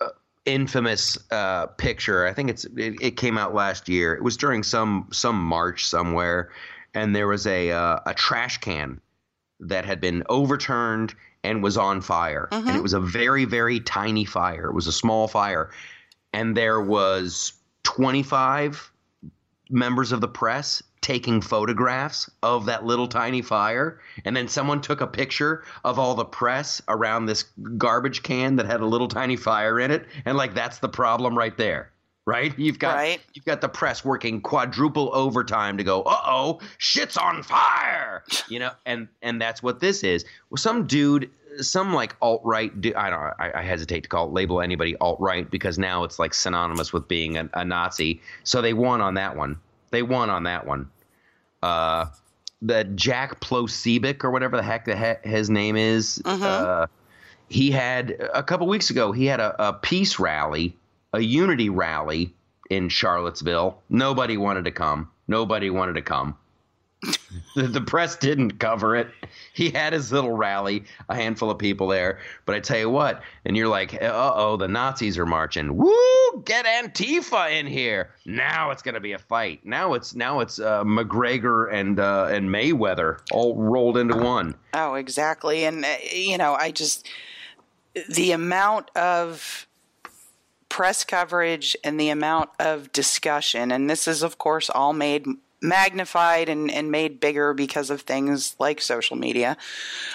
uh, 0.00 0.08
infamous 0.46 1.18
uh, 1.30 1.66
picture. 1.66 2.26
I 2.26 2.32
think 2.32 2.50
it's 2.50 2.64
it, 2.76 2.94
it 3.00 3.16
came 3.16 3.36
out 3.36 3.54
last 3.54 3.88
year. 3.88 4.14
It 4.14 4.22
was 4.22 4.36
during 4.36 4.62
some 4.62 5.08
some 5.12 5.42
march 5.42 5.84
somewhere, 5.84 6.50
and 6.94 7.14
there 7.14 7.26
was 7.26 7.46
a 7.46 7.72
uh, 7.72 7.98
a 8.06 8.14
trash 8.14 8.58
can 8.58 9.00
that 9.60 9.84
had 9.84 10.00
been 10.00 10.22
overturned 10.28 11.14
and 11.44 11.62
was 11.62 11.76
on 11.76 12.00
fire, 12.00 12.48
and 12.52 12.76
it 12.76 12.82
was 12.82 12.92
a 12.92 13.00
very 13.00 13.44
very 13.44 13.80
tiny 13.80 14.24
fire. 14.24 14.66
It 14.66 14.74
was 14.74 14.86
a 14.86 14.92
small 14.92 15.26
fire, 15.28 15.70
and 16.32 16.56
there 16.56 16.80
was 16.80 17.52
25 17.82 18.91
members 19.72 20.12
of 20.12 20.20
the 20.20 20.28
press 20.28 20.82
taking 21.00 21.40
photographs 21.40 22.30
of 22.42 22.66
that 22.66 22.84
little 22.84 23.08
tiny 23.08 23.42
fire. 23.42 23.98
And 24.24 24.36
then 24.36 24.46
someone 24.48 24.80
took 24.80 25.00
a 25.00 25.06
picture 25.06 25.64
of 25.84 25.98
all 25.98 26.14
the 26.14 26.24
press 26.24 26.80
around 26.88 27.26
this 27.26 27.44
garbage 27.76 28.22
can 28.22 28.56
that 28.56 28.66
had 28.66 28.80
a 28.80 28.86
little 28.86 29.08
tiny 29.08 29.36
fire 29.36 29.80
in 29.80 29.90
it. 29.90 30.06
And 30.24 30.36
like 30.36 30.54
that's 30.54 30.78
the 30.78 30.88
problem 30.88 31.36
right 31.36 31.56
there 31.56 31.92
right? 32.24 32.56
You've 32.58 32.78
got 32.78 32.94
Right. 32.94 33.20
you've 33.34 33.44
got 33.44 33.60
the 33.60 33.68
press 33.68 34.04
working 34.04 34.40
quadruple 34.40 35.10
overtime 35.12 35.76
to 35.78 35.84
go 35.84 36.02
uh-oh 36.02 36.60
shit's 36.78 37.16
on 37.16 37.42
fire! 37.42 38.22
You 38.48 38.60
know 38.60 38.70
and 38.86 39.08
and 39.22 39.40
that's 39.40 39.62
what 39.62 39.80
this 39.80 40.04
is. 40.04 40.24
Well 40.50 40.58
some 40.58 40.86
dude 40.86 41.30
some 41.60 41.92
like 41.92 42.16
alt-right 42.22 42.80
du- 42.80 42.94
i 42.94 43.10
don't 43.10 43.20
I, 43.38 43.52
I 43.56 43.62
hesitate 43.62 44.02
to 44.04 44.08
call 44.08 44.30
label 44.32 44.60
anybody 44.60 44.96
alt-right 44.96 45.50
because 45.50 45.78
now 45.78 46.04
it's 46.04 46.18
like 46.18 46.34
synonymous 46.34 46.92
with 46.92 47.08
being 47.08 47.36
a, 47.36 47.48
a 47.54 47.64
nazi. 47.64 48.20
So 48.44 48.62
they 48.62 48.72
won 48.72 49.00
on 49.00 49.14
that 49.14 49.36
one. 49.36 49.58
They 49.90 50.02
won 50.02 50.30
on 50.30 50.44
that 50.44 50.66
one. 50.66 50.88
Uh 51.62 52.06
the 52.60 52.84
jack 52.84 53.40
Posobiec 53.40 54.22
or 54.24 54.30
whatever 54.30 54.56
the 54.56 54.62
heck 54.62 54.84
the 54.84 54.96
he- 54.96 55.28
his 55.28 55.50
name 55.50 55.76
is 55.76 56.22
uh 56.46 56.86
he 57.48 57.70
had 57.70 58.16
a 58.32 58.42
couple 58.42 58.66
weeks 58.66 58.88
ago 58.90 59.12
he 59.12 59.26
had 59.26 59.40
a, 59.40 59.68
a 59.68 59.72
peace 59.74 60.18
rally 60.18 60.76
a 61.12 61.20
unity 61.20 61.68
rally 61.68 62.32
in 62.70 62.88
charlottesville. 62.88 63.82
Nobody 63.90 64.36
wanted 64.38 64.64
to 64.64 64.70
come. 64.70 65.10
Nobody 65.28 65.68
wanted 65.70 65.94
to 65.94 66.02
come 66.02 66.36
the, 67.56 67.80
press 67.80 68.16
didn't 68.16 68.58
cover 68.58 68.94
it. 68.94 69.08
He 69.52 69.70
had 69.70 69.92
his 69.92 70.12
little 70.12 70.32
rally 70.32 70.84
a 71.08 71.14
handful 71.14 71.50
of 71.50 71.58
people 71.58 71.88
there. 71.88 72.20
But 72.46 72.54
i 72.54 72.60
tell 72.60 72.78
you 72.78 72.90
what 72.90 73.22
and 73.44 73.56
you're 73.56 73.68
like 73.68 73.94
uh-oh 73.94 74.56
the 74.56 74.68
nazis 74.68 75.18
are 75.18 75.26
marching. 75.26 75.76
Woo 75.76 76.42
get 76.44 76.64
antifa 76.64 77.50
in 77.50 77.66
here. 77.66 78.10
Now 78.24 78.70
it's 78.70 78.82
to 78.82 79.00
be 79.00 79.12
a 79.12 79.18
fight. 79.18 79.64
Now 79.64 79.94
it's 79.94 80.14
now 80.14 80.40
it's 80.40 80.58
uh, 80.58 80.84
mcgregor 80.84 81.72
and 81.72 81.98
uh, 81.98 82.28
and 82.30 82.48
mayweather 82.48 83.18
all 83.32 83.56
rolled 83.56 83.98
into 83.98 84.16
one. 84.16 84.54
Oh, 84.74 84.94
exactly. 84.94 85.64
And, 85.64 85.84
uh, 85.84 85.96
you 86.10 86.38
know, 86.38 86.54
I 86.54 86.70
just, 86.70 87.08
the 88.08 88.32
amount 88.32 88.90
of 88.96 89.66
press 90.68 91.04
coverage 91.04 91.76
and 91.84 92.00
the 92.00 92.08
amount 92.08 92.50
of 92.58 92.90
discussion, 92.92 93.70
and 93.70 93.90
this 93.90 94.08
is, 94.08 94.22
of 94.22 94.38
course, 94.38 94.70
all 94.70 94.92
made 94.92 95.26
magnified 95.62 96.48
and, 96.48 96.70
and 96.70 96.90
made 96.90 97.20
bigger 97.20 97.54
because 97.54 97.88
of 97.90 98.02
things 98.02 98.56
like 98.58 98.80
social 98.80 99.16
media 99.16 99.56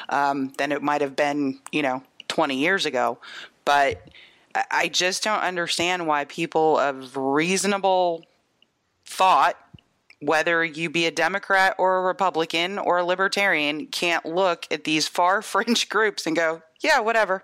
um, 0.09 0.53
than 0.57 0.71
it 0.71 0.83
might 0.83 1.01
have 1.01 1.15
been, 1.15 1.59
you 1.71 1.81
know, 1.81 2.03
20 2.27 2.57
years 2.57 2.85
ago. 2.85 3.17
But 3.65 4.07
I- 4.53 4.65
I 4.71 4.87
just 4.87 5.23
don't 5.23 5.39
understand 5.41 6.07
why 6.07 6.25
people 6.25 6.77
of 6.77 7.15
reasonable 7.15 8.25
thought 9.05 9.55
whether 10.19 10.65
you 10.65 10.89
be 10.89 11.05
a 11.05 11.11
Democrat 11.11 11.75
or 11.77 11.99
a 11.99 12.01
Republican 12.01 12.79
or 12.79 12.97
a 12.97 13.03
Libertarian, 13.05 13.85
can't 13.85 14.25
look 14.25 14.65
at 14.71 14.83
these 14.83 15.07
far 15.07 15.41
fringe 15.43 15.89
groups 15.89 16.25
and 16.25 16.35
go, 16.35 16.61
yeah, 16.81 16.99
whatever. 16.99 17.43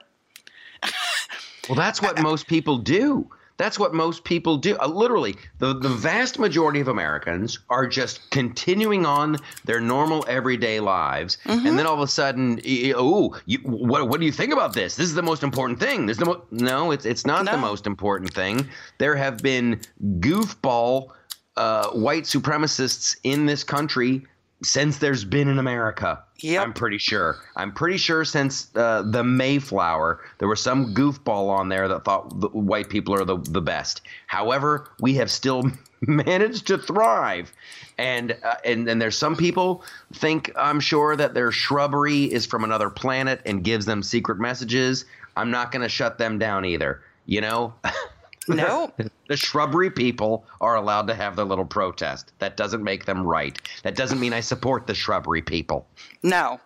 Well, 1.70 1.76
that's 1.76 2.02
what 2.02 2.20
most 2.22 2.48
people 2.48 2.78
do. 2.80 3.30
That's 3.58 3.78
what 3.78 3.94
most 3.94 4.24
people 4.24 4.58
do. 4.58 4.78
Uh, 4.78 4.88
literally, 4.88 5.36
the, 5.60 5.74
the 5.78 5.90
vast 5.90 6.40
majority 6.40 6.80
of 6.80 6.88
Americans 6.88 7.60
are 7.70 7.88
just 7.88 8.30
continuing 8.32 9.06
on 9.06 9.38
their 9.66 9.80
normal 9.80 10.26
everyday 10.28 10.80
lives, 10.80 11.38
and 11.46 11.78
then 11.78 11.86
all 11.86 11.94
of 11.94 12.00
a 12.00 12.08
sudden, 12.08 12.60
oh, 12.96 13.36
what, 13.64 14.10
what 14.10 14.20
do 14.20 14.26
you 14.26 14.32
think 14.32 14.54
about 14.54 14.74
this? 14.74 14.96
This 14.96 15.08
is 15.08 15.14
the 15.14 15.22
most 15.22 15.44
important 15.44 15.80
thing. 15.80 16.06
This 16.06 16.16
is 16.16 16.20
the 16.20 16.26
mo-. 16.26 16.44
no, 16.52 16.92
it's 16.92 17.06
it's 17.06 17.26
not 17.26 17.46
the 17.46 17.58
most 17.58 17.86
important 17.86 18.34
thing. 18.34 18.68
There 18.98 19.16
have 19.16 19.38
been 19.38 19.82
goofball 20.20 21.10
uh, 21.56 21.90
white 21.90 22.24
supremacists 22.24 23.16
in 23.24 23.46
this 23.46 23.64
country 23.64 24.26
since 24.64 24.98
there's 24.98 25.26
been 25.26 25.48
in 25.48 25.60
America. 25.60 26.24
Yep. 26.40 26.64
I'm 26.64 26.74
pretty 26.74 26.98
sure. 26.98 27.38
I'm 27.56 27.72
pretty 27.72 27.98
sure 27.98 28.26
since 28.26 28.74
uh, 28.76 29.04
the 29.06 29.24
Mayflower, 29.24 30.22
there 30.40 30.48
was 30.48 30.62
some 30.62 30.94
goofball 30.94 31.50
on 31.50 31.70
there 31.70 31.88
that 31.88 32.04
thought 32.04 32.40
the 32.40 32.50
white 32.50 32.90
people 32.90 33.14
are 33.14 33.26
the, 33.26 33.38
the 33.38 33.62
best. 33.62 34.02
However, 34.28 34.90
we 35.00 35.14
have 35.16 35.32
still 35.32 35.64
managed 36.02 36.68
to 36.68 36.78
thrive. 36.78 37.52
And, 37.98 38.38
uh, 38.44 38.56
and 38.66 38.90
and 38.90 39.02
there's 39.02 39.18
some 39.18 39.36
people 39.36 39.84
think 40.14 40.52
I'm 40.56 40.80
sure 40.80 41.16
that 41.16 41.34
their 41.34 41.52
shrubbery 41.52 42.24
is 42.24 42.46
from 42.46 42.64
another 42.64 42.90
planet 42.90 43.42
and 43.46 43.64
gives 43.64 43.86
them 43.86 44.02
secret 44.02 44.40
messages. 44.40 45.06
I'm 45.38 45.52
not 45.52 45.72
going 45.72 45.84
to 45.84 45.90
shut 45.90 46.18
them 46.18 46.40
down 46.40 46.66
either. 46.66 47.02
You 47.26 47.42
know, 47.42 47.74
No. 48.48 48.92
the 49.28 49.38
shrubbery 49.38 49.90
people 49.90 50.46
are 50.62 50.76
allowed 50.76 51.08
to 51.08 51.16
have 51.16 51.36
their 51.36 51.46
little 51.46 51.66
protest. 51.66 52.32
That 52.40 52.58
doesn't 52.58 52.84
make 52.84 53.06
them 53.06 53.24
right. 53.26 53.58
That 53.84 53.96
doesn't 53.96 54.20
mean 54.20 54.34
I 54.34 54.42
support 54.42 54.88
the 54.88 54.96
shrubbery 54.96 55.42
people. 55.42 55.88
No. 56.22 56.60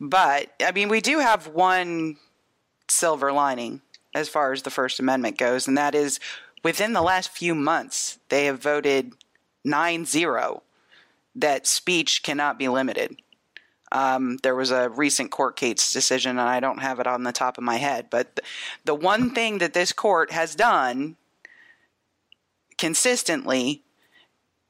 But, 0.00 0.52
I 0.64 0.72
mean, 0.72 0.88
we 0.88 1.00
do 1.00 1.18
have 1.18 1.46
one 1.46 2.16
silver 2.88 3.32
lining 3.32 3.82
as 4.14 4.28
far 4.28 4.52
as 4.52 4.62
the 4.62 4.70
First 4.70 4.98
Amendment 4.98 5.38
goes, 5.38 5.68
and 5.68 5.76
that 5.78 5.94
is 5.94 6.18
within 6.64 6.92
the 6.92 7.02
last 7.02 7.30
few 7.30 7.54
months, 7.54 8.18
they 8.28 8.46
have 8.46 8.60
voted 8.60 9.12
9 9.64 10.04
0 10.04 10.62
that 11.34 11.66
speech 11.66 12.22
cannot 12.22 12.58
be 12.58 12.68
limited. 12.68 13.20
Um, 13.92 14.38
there 14.42 14.54
was 14.54 14.70
a 14.70 14.88
recent 14.88 15.30
court 15.30 15.56
case 15.56 15.92
decision, 15.92 16.32
and 16.38 16.48
I 16.48 16.60
don't 16.60 16.80
have 16.80 17.00
it 17.00 17.06
on 17.06 17.24
the 17.24 17.32
top 17.32 17.58
of 17.58 17.64
my 17.64 17.76
head, 17.76 18.06
but 18.10 18.36
th- 18.36 18.48
the 18.84 18.94
one 18.94 19.34
thing 19.34 19.58
that 19.58 19.72
this 19.72 19.92
court 19.92 20.32
has 20.32 20.54
done 20.54 21.16
consistently 22.78 23.82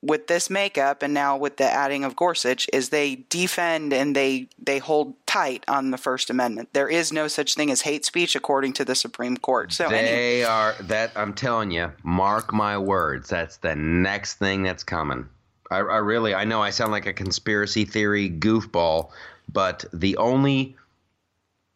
with 0.02 0.26
this 0.28 0.48
makeup 0.48 1.02
and 1.02 1.12
now 1.12 1.37
with 1.37 1.59
the 1.59 1.64
adding 1.64 2.04
of 2.04 2.16
Gorsuch 2.16 2.68
is 2.72 2.88
they 2.88 3.16
defend 3.28 3.92
and 3.92 4.16
they 4.16 4.48
they 4.59 4.78
hold 4.78 5.14
tight 5.26 5.64
on 5.68 5.90
the 5.90 5.98
First 5.98 6.30
Amendment. 6.30 6.70
There 6.72 6.88
is 6.88 7.12
no 7.12 7.28
such 7.28 7.54
thing 7.54 7.70
as 7.70 7.83
hate 7.83 8.04
speech 8.04 8.35
according 8.35 8.72
to 8.74 8.85
the 8.85 8.94
Supreme 8.94 9.37
Court. 9.37 9.72
So 9.72 9.88
They 9.88 10.44
are 10.44 10.74
that 10.80 11.12
I'm 11.14 11.35
telling 11.35 11.70
you, 11.70 11.92
mark 12.02 12.52
my 12.52 12.78
words. 12.78 13.28
That's 13.28 13.59
the 13.59 13.76
next 13.76 14.35
thing 14.35 14.62
that's 14.62 14.85
coming. 14.85 15.28
I, 15.70 15.78
I 15.78 15.98
really, 15.98 16.35
I 16.35 16.44
know 16.44 16.62
I 16.62 16.70
sound 16.70 16.92
like 16.92 17.06
a 17.06 17.12
conspiracy 17.12 17.85
theory 17.85 18.28
goofball, 18.28 19.11
but 19.52 19.85
the 19.92 20.16
only 20.16 20.76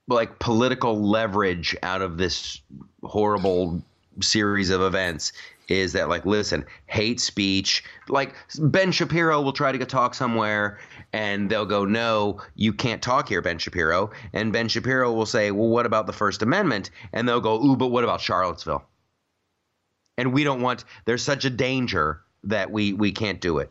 like 0.09 0.38
political 0.38 1.00
leverage 1.00 1.76
out 1.83 2.02
of 2.02 2.18
this 2.18 2.61
horrible 3.02 3.83
series 4.20 4.70
of 4.70 4.83
events 4.83 5.33
is 5.68 5.92
that 5.94 6.09
like 6.09 6.26
listen 6.26 6.64
hate 6.87 7.18
speech 7.18 7.83
like 8.09 8.35
ben 8.59 8.92
shapiro 8.92 9.40
will 9.40 9.52
try 9.52 9.72
to 9.72 9.78
go 9.78 9.85
talk 9.85 10.14
somewhere 10.14 10.78
and 11.14 11.48
they'll 11.48 11.64
go 11.64 11.85
no 11.85 12.38
you 12.54 12.72
can't 12.72 13.02
talk 13.02 13.28
here 13.28 13.40
ben 13.40 13.59
shapiro. 13.59 14.11
And 14.33 14.52
ben 14.52 14.68
shapiro 14.68 15.12
will 15.12 15.26
say 15.26 15.50
well 15.52 15.68
what 15.68 15.87
about 15.87 16.07
the 16.07 16.12
first 16.12 16.42
amendment? 16.42 16.90
And 17.12 17.28
they'll 17.28 17.40
go 17.40 17.62
ooh 17.64 17.76
but 17.76 17.88
what 17.88 18.04
about 18.04 18.20
charlottesville? 18.20 18.85
And 20.18 20.33
we 20.33 20.44
don't 20.44 20.61
want 20.61 20.85
there's 21.07 21.22
such 21.22 21.44
a 21.44 21.50
danger 21.50 22.20
that 22.42 22.70
we 22.70 22.92
we 22.92 23.12
can't 23.12 23.40
do 23.40 23.59
it 23.59 23.70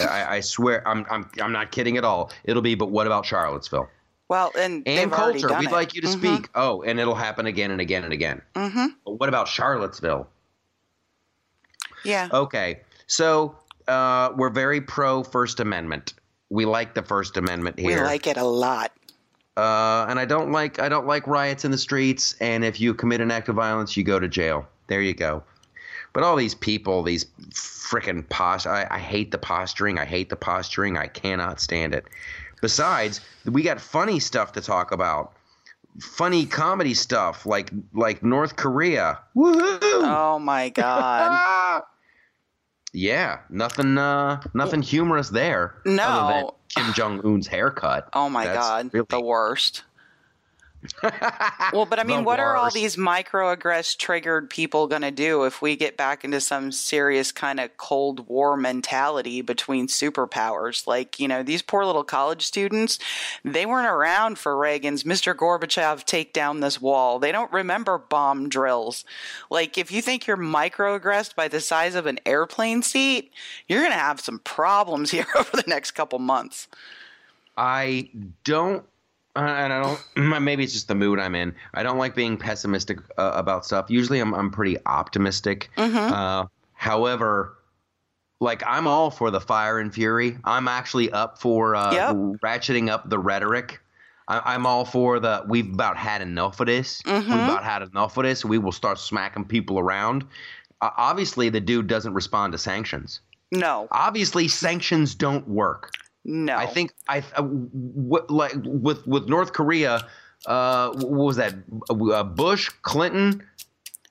I, 0.00 0.36
I 0.36 0.40
swear 0.40 0.86
I'm, 0.88 1.06
I'm 1.10 1.30
i'm 1.40 1.52
not 1.52 1.70
kidding 1.70 1.96
at 1.96 2.04
all 2.04 2.32
it'll 2.44 2.62
be 2.62 2.74
but 2.74 2.90
what 2.90 3.06
about 3.06 3.24
charlottesville 3.24 3.88
well, 4.28 4.50
and 4.58 4.82
and 4.88 5.12
culture. 5.12 5.48
We'd 5.58 5.68
it. 5.68 5.72
like 5.72 5.94
you 5.94 6.00
to 6.00 6.08
Mhm. 6.08 6.12
speak. 6.18 6.48
Oh, 6.54 6.82
and 6.82 6.98
it'll 6.98 7.14
happen 7.14 7.44
again 7.44 7.70
and 7.70 7.78
again 7.80 8.04
and 8.04 8.12
again. 8.12 8.40
Mhm. 8.56 8.94
But 9.04 9.20
what 9.20 9.28
about 9.28 9.48
Charlottesville? 9.48 10.26
Yeah. 12.04 12.28
Okay, 12.32 12.80
so 13.06 13.54
uh, 13.86 14.30
we're 14.34 14.48
very 14.48 14.80
pro 14.80 15.22
First 15.24 15.60
Amendment. 15.60 16.14
We 16.48 16.64
like 16.64 16.94
the 16.94 17.02
First 17.02 17.36
Amendment 17.36 17.78
here. 17.78 18.00
we 18.00 18.00
like 18.00 18.26
it 18.26 18.38
a 18.38 18.44
lot. 18.44 18.92
uh, 19.58 20.06
and 20.08 20.18
I 20.18 20.24
don't 20.24 20.50
like 20.52 20.78
I 20.80 20.88
don't 20.88 21.06
like 21.06 21.26
riots 21.26 21.64
in 21.66 21.70
the 21.70 21.78
streets. 21.78 22.34
And 22.40 22.64
if 22.64 22.80
you 22.80 22.94
commit 22.94 23.20
an 23.20 23.30
act 23.30 23.50
of 23.50 23.56
violence, 23.56 23.94
you 23.96 24.04
go 24.04 24.18
to 24.18 24.26
jail. 24.26 24.66
There 24.88 25.02
you 25.02 25.14
go. 25.14 25.42
But 26.14 26.22
all 26.22 26.36
these 26.36 26.54
people, 26.54 27.02
these 27.02 27.26
frickin' 27.50 28.26
post, 28.30 28.66
I, 28.66 28.86
I 28.90 28.98
hate 28.98 29.30
the 29.32 29.38
posturing. 29.38 29.98
I 29.98 30.06
hate 30.06 30.30
the 30.30 30.36
posturing. 30.36 30.96
I 30.96 31.08
cannot 31.08 31.60
stand 31.60 31.92
it. 31.94 32.06
Besides, 32.62 33.20
we 33.44 33.62
got 33.62 33.80
funny 33.80 34.20
stuff 34.20 34.52
to 34.52 34.62
talk 34.62 34.92
about. 34.92 35.34
Funny 36.00 36.46
comedy 36.46 36.94
stuff 36.94 37.46
like 37.46 37.70
like 37.92 38.22
North 38.22 38.56
Korea. 38.56 39.20
Woohoo! 39.36 39.78
Oh 39.82 40.38
my 40.40 40.70
god. 40.70 41.28
Ah! 41.32 41.82
Yeah, 42.96 43.40
nothing 43.50 43.98
uh 43.98 44.40
nothing 44.54 44.80
humorous 44.80 45.28
there. 45.28 45.74
No. 45.84 46.54
Kim 46.68 46.92
Jong 46.92 47.20
Un's 47.24 47.48
haircut. 47.48 48.08
Oh 48.12 48.28
my 48.28 48.44
That's 48.46 48.56
god. 48.58 48.90
really- 48.94 49.06
The 49.10 49.20
worst. 49.20 49.82
Well, 51.72 51.86
but 51.86 51.98
I 51.98 52.04
mean, 52.04 52.18
The 52.18 52.22
what 52.24 52.40
are 52.40 52.56
all 52.56 52.70
these 52.70 52.96
microaggress 52.96 53.96
triggered 53.96 54.50
people 54.50 54.86
going 54.86 55.02
to 55.02 55.10
do 55.10 55.44
if 55.44 55.62
we 55.62 55.76
get 55.76 55.96
back 55.96 56.24
into 56.24 56.40
some 56.40 56.72
serious 56.72 57.32
kind 57.32 57.60
of 57.60 57.76
Cold 57.76 58.28
War 58.28 58.56
mentality 58.56 59.40
between 59.40 59.86
superpowers? 59.88 60.86
Like, 60.86 61.18
you 61.18 61.28
know, 61.28 61.42
these 61.42 61.62
poor 61.62 61.84
little 61.84 62.04
college 62.04 62.42
students, 62.42 62.98
they 63.44 63.66
weren't 63.66 63.88
around 63.88 64.38
for 64.38 64.56
Reagan's 64.56 65.04
Mr. 65.04 65.34
Gorbachev 65.34 66.04
take 66.04 66.32
down 66.32 66.60
this 66.60 66.80
wall. 66.80 67.18
They 67.18 67.32
don't 67.32 67.52
remember 67.52 67.98
bomb 67.98 68.48
drills. 68.48 69.04
Like, 69.50 69.78
if 69.78 69.90
you 69.90 70.02
think 70.02 70.26
you're 70.26 70.36
microaggressed 70.36 71.34
by 71.34 71.48
the 71.48 71.60
size 71.60 71.94
of 71.94 72.06
an 72.06 72.18
airplane 72.26 72.82
seat, 72.82 73.32
you're 73.68 73.80
going 73.80 73.92
to 73.92 73.98
have 73.98 74.20
some 74.20 74.38
problems 74.40 75.10
here 75.12 75.26
over 75.34 75.56
the 75.56 75.64
next 75.66 75.92
couple 75.92 76.18
months. 76.18 76.68
I 77.56 78.10
don't. 78.42 78.84
Uh, 79.36 79.40
And 79.40 79.72
I 79.72 79.80
don't. 79.80 80.00
Maybe 80.44 80.64
it's 80.64 80.72
just 80.72 80.88
the 80.88 80.94
mood 80.94 81.18
I'm 81.18 81.34
in. 81.34 81.54
I 81.74 81.82
don't 81.82 81.98
like 81.98 82.14
being 82.14 82.36
pessimistic 82.36 82.98
uh, 83.18 83.32
about 83.34 83.64
stuff. 83.64 83.86
Usually, 83.88 84.20
I'm 84.20 84.34
I'm 84.34 84.50
pretty 84.50 84.76
optimistic. 84.86 85.70
Uh, 85.76 86.46
however, 86.72 87.56
like 88.40 88.62
I'm 88.66 88.86
all 88.86 89.10
for 89.10 89.30
the 89.30 89.40
fire 89.40 89.78
and 89.78 89.92
fury. 89.92 90.38
I'm 90.44 90.68
actually 90.68 91.10
up 91.10 91.38
for 91.40 91.74
uh, 91.74 91.92
Yep. 91.92 92.16
ratcheting 92.44 92.90
up 92.90 93.08
the 93.08 93.18
rhetoric. 93.18 93.80
I, 94.28 94.54
I'm 94.54 94.66
all 94.66 94.84
for 94.84 95.20
the. 95.20 95.44
We've 95.48 95.72
about 95.72 95.96
had 95.96 96.22
enough 96.22 96.60
of 96.60 96.66
this. 96.66 97.02
We've 97.06 97.14
about 97.28 97.64
had 97.64 97.82
enough 97.82 98.16
of 98.16 98.24
this. 98.24 98.44
We 98.44 98.58
will 98.58 98.72
start 98.72 98.98
smacking 98.98 99.44
people 99.44 99.78
around. 99.78 100.24
Uh, 100.80 100.90
obviously, 100.96 101.48
the 101.50 101.60
dude 101.60 101.86
doesn't 101.86 102.14
respond 102.14 102.52
to 102.52 102.58
sanctions. 102.58 103.20
No, 103.52 103.86
Obviously, 103.92 104.48
sanctions 104.48 105.14
don't 105.14 105.46
work. 105.46 105.90
No. 106.24 106.56
I 106.56 106.66
think 106.66 106.92
I 107.08 107.22
uh, 107.36 107.42
what 107.42 108.30
like 108.30 108.52
with 108.64 109.06
with 109.06 109.28
North 109.28 109.52
Korea. 109.52 110.06
Uh, 110.46 110.90
what 110.92 111.10
was 111.10 111.36
that? 111.36 111.54
Uh, 111.88 112.22
Bush, 112.22 112.68
Clinton, 112.82 113.42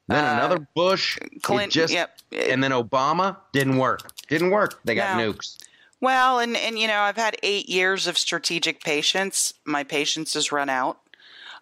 then 0.08 0.26
Uh, 0.26 0.34
another 0.34 0.68
Bush. 0.76 1.20
Clinton, 1.44 1.70
just, 1.70 1.94
yep. 1.94 2.18
and 2.32 2.64
then 2.64 2.72
Obama 2.72 3.38
didn't 3.52 3.78
work. 3.78 4.12
Didn't 4.30 4.50
work. 4.50 4.80
They 4.84 4.96
got 4.96 5.18
No. 5.18 5.32
nukes. 5.32 5.58
Well, 6.02 6.40
and 6.40 6.58
and 6.58 6.80
you 6.80 6.88
know, 6.88 7.02
I've 7.02 7.18
had 7.18 7.38
eight 7.44 7.70
years 7.70 8.08
of 8.08 8.18
strategic 8.18 8.84
patience. 8.84 9.54
My 9.66 9.84
patience 9.84 10.34
has 10.34 10.52
run 10.52 10.70
out. 10.70 10.98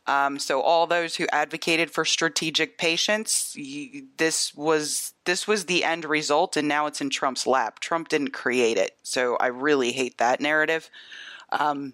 Um, 0.07 0.39
so 0.39 0.61
all 0.61 0.87
those 0.87 1.15
who 1.15 1.27
advocated 1.31 1.91
for 1.91 2.05
strategic 2.05 2.77
patience, 2.77 3.53
you, 3.55 4.07
this 4.17 4.55
was 4.55 5.13
this 5.25 5.47
was 5.47 5.65
the 5.65 5.83
end 5.83 6.05
result, 6.05 6.57
and 6.57 6.67
now 6.67 6.87
it's 6.87 7.01
in 7.01 7.09
Trump's 7.09 7.45
lap. 7.45 7.79
Trump 7.79 8.09
didn't 8.09 8.31
create 8.31 8.77
it, 8.77 8.97
so 9.03 9.37
I 9.37 9.47
really 9.47 9.91
hate 9.91 10.17
that 10.17 10.41
narrative. 10.41 10.89
Um, 11.51 11.93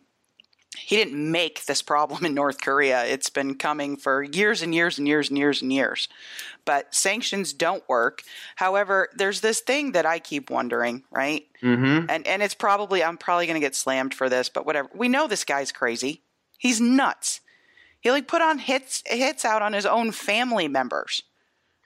he 0.78 0.96
didn't 0.96 1.32
make 1.32 1.66
this 1.66 1.82
problem 1.82 2.26
in 2.26 2.34
North 2.34 2.62
Korea. 2.62 3.06
It's 3.06 3.30
been 3.30 3.56
coming 3.56 3.98
for 3.98 4.24
years 4.24 4.62
and 4.62 4.74
years 4.74 4.98
and 4.98 5.08
years 5.08 5.30
and 5.30 5.38
years 5.38 5.62
and 5.62 5.74
years. 5.74 6.08
But 6.66 6.94
sanctions 6.94 7.54
don't 7.54 7.88
work. 7.90 8.22
However, 8.56 9.10
there's 9.16 9.42
this 9.42 9.60
thing 9.62 9.94
that 9.94 10.06
I 10.06 10.20
keep 10.20 10.50
wondering, 10.50 11.04
right? 11.12 11.46
Mm-hmm. 11.64 12.10
and 12.10 12.28
and 12.28 12.44
it's 12.44 12.54
probably 12.54 13.04
I'm 13.04 13.18
probably 13.18 13.48
going 13.48 13.60
to 13.60 13.66
get 13.66 13.76
slammed 13.76 14.14
for 14.14 14.30
this, 14.30 14.50
but 14.50 14.66
whatever. 14.66 14.90
We 14.94 15.10
know 15.10 15.28
this 15.28 15.44
guy's 15.44 15.72
crazy. 15.72 16.22
He's 16.58 16.80
nuts. 16.80 17.42
He 18.08 18.12
like 18.12 18.30
put 18.30 18.42
on 18.42 18.58
hits 18.58 19.04
hits 19.06 19.44
out 19.44 19.62
on 19.62 19.74
his 19.74 19.86
own 19.86 20.14
family 20.14 20.70
members, 20.70 21.24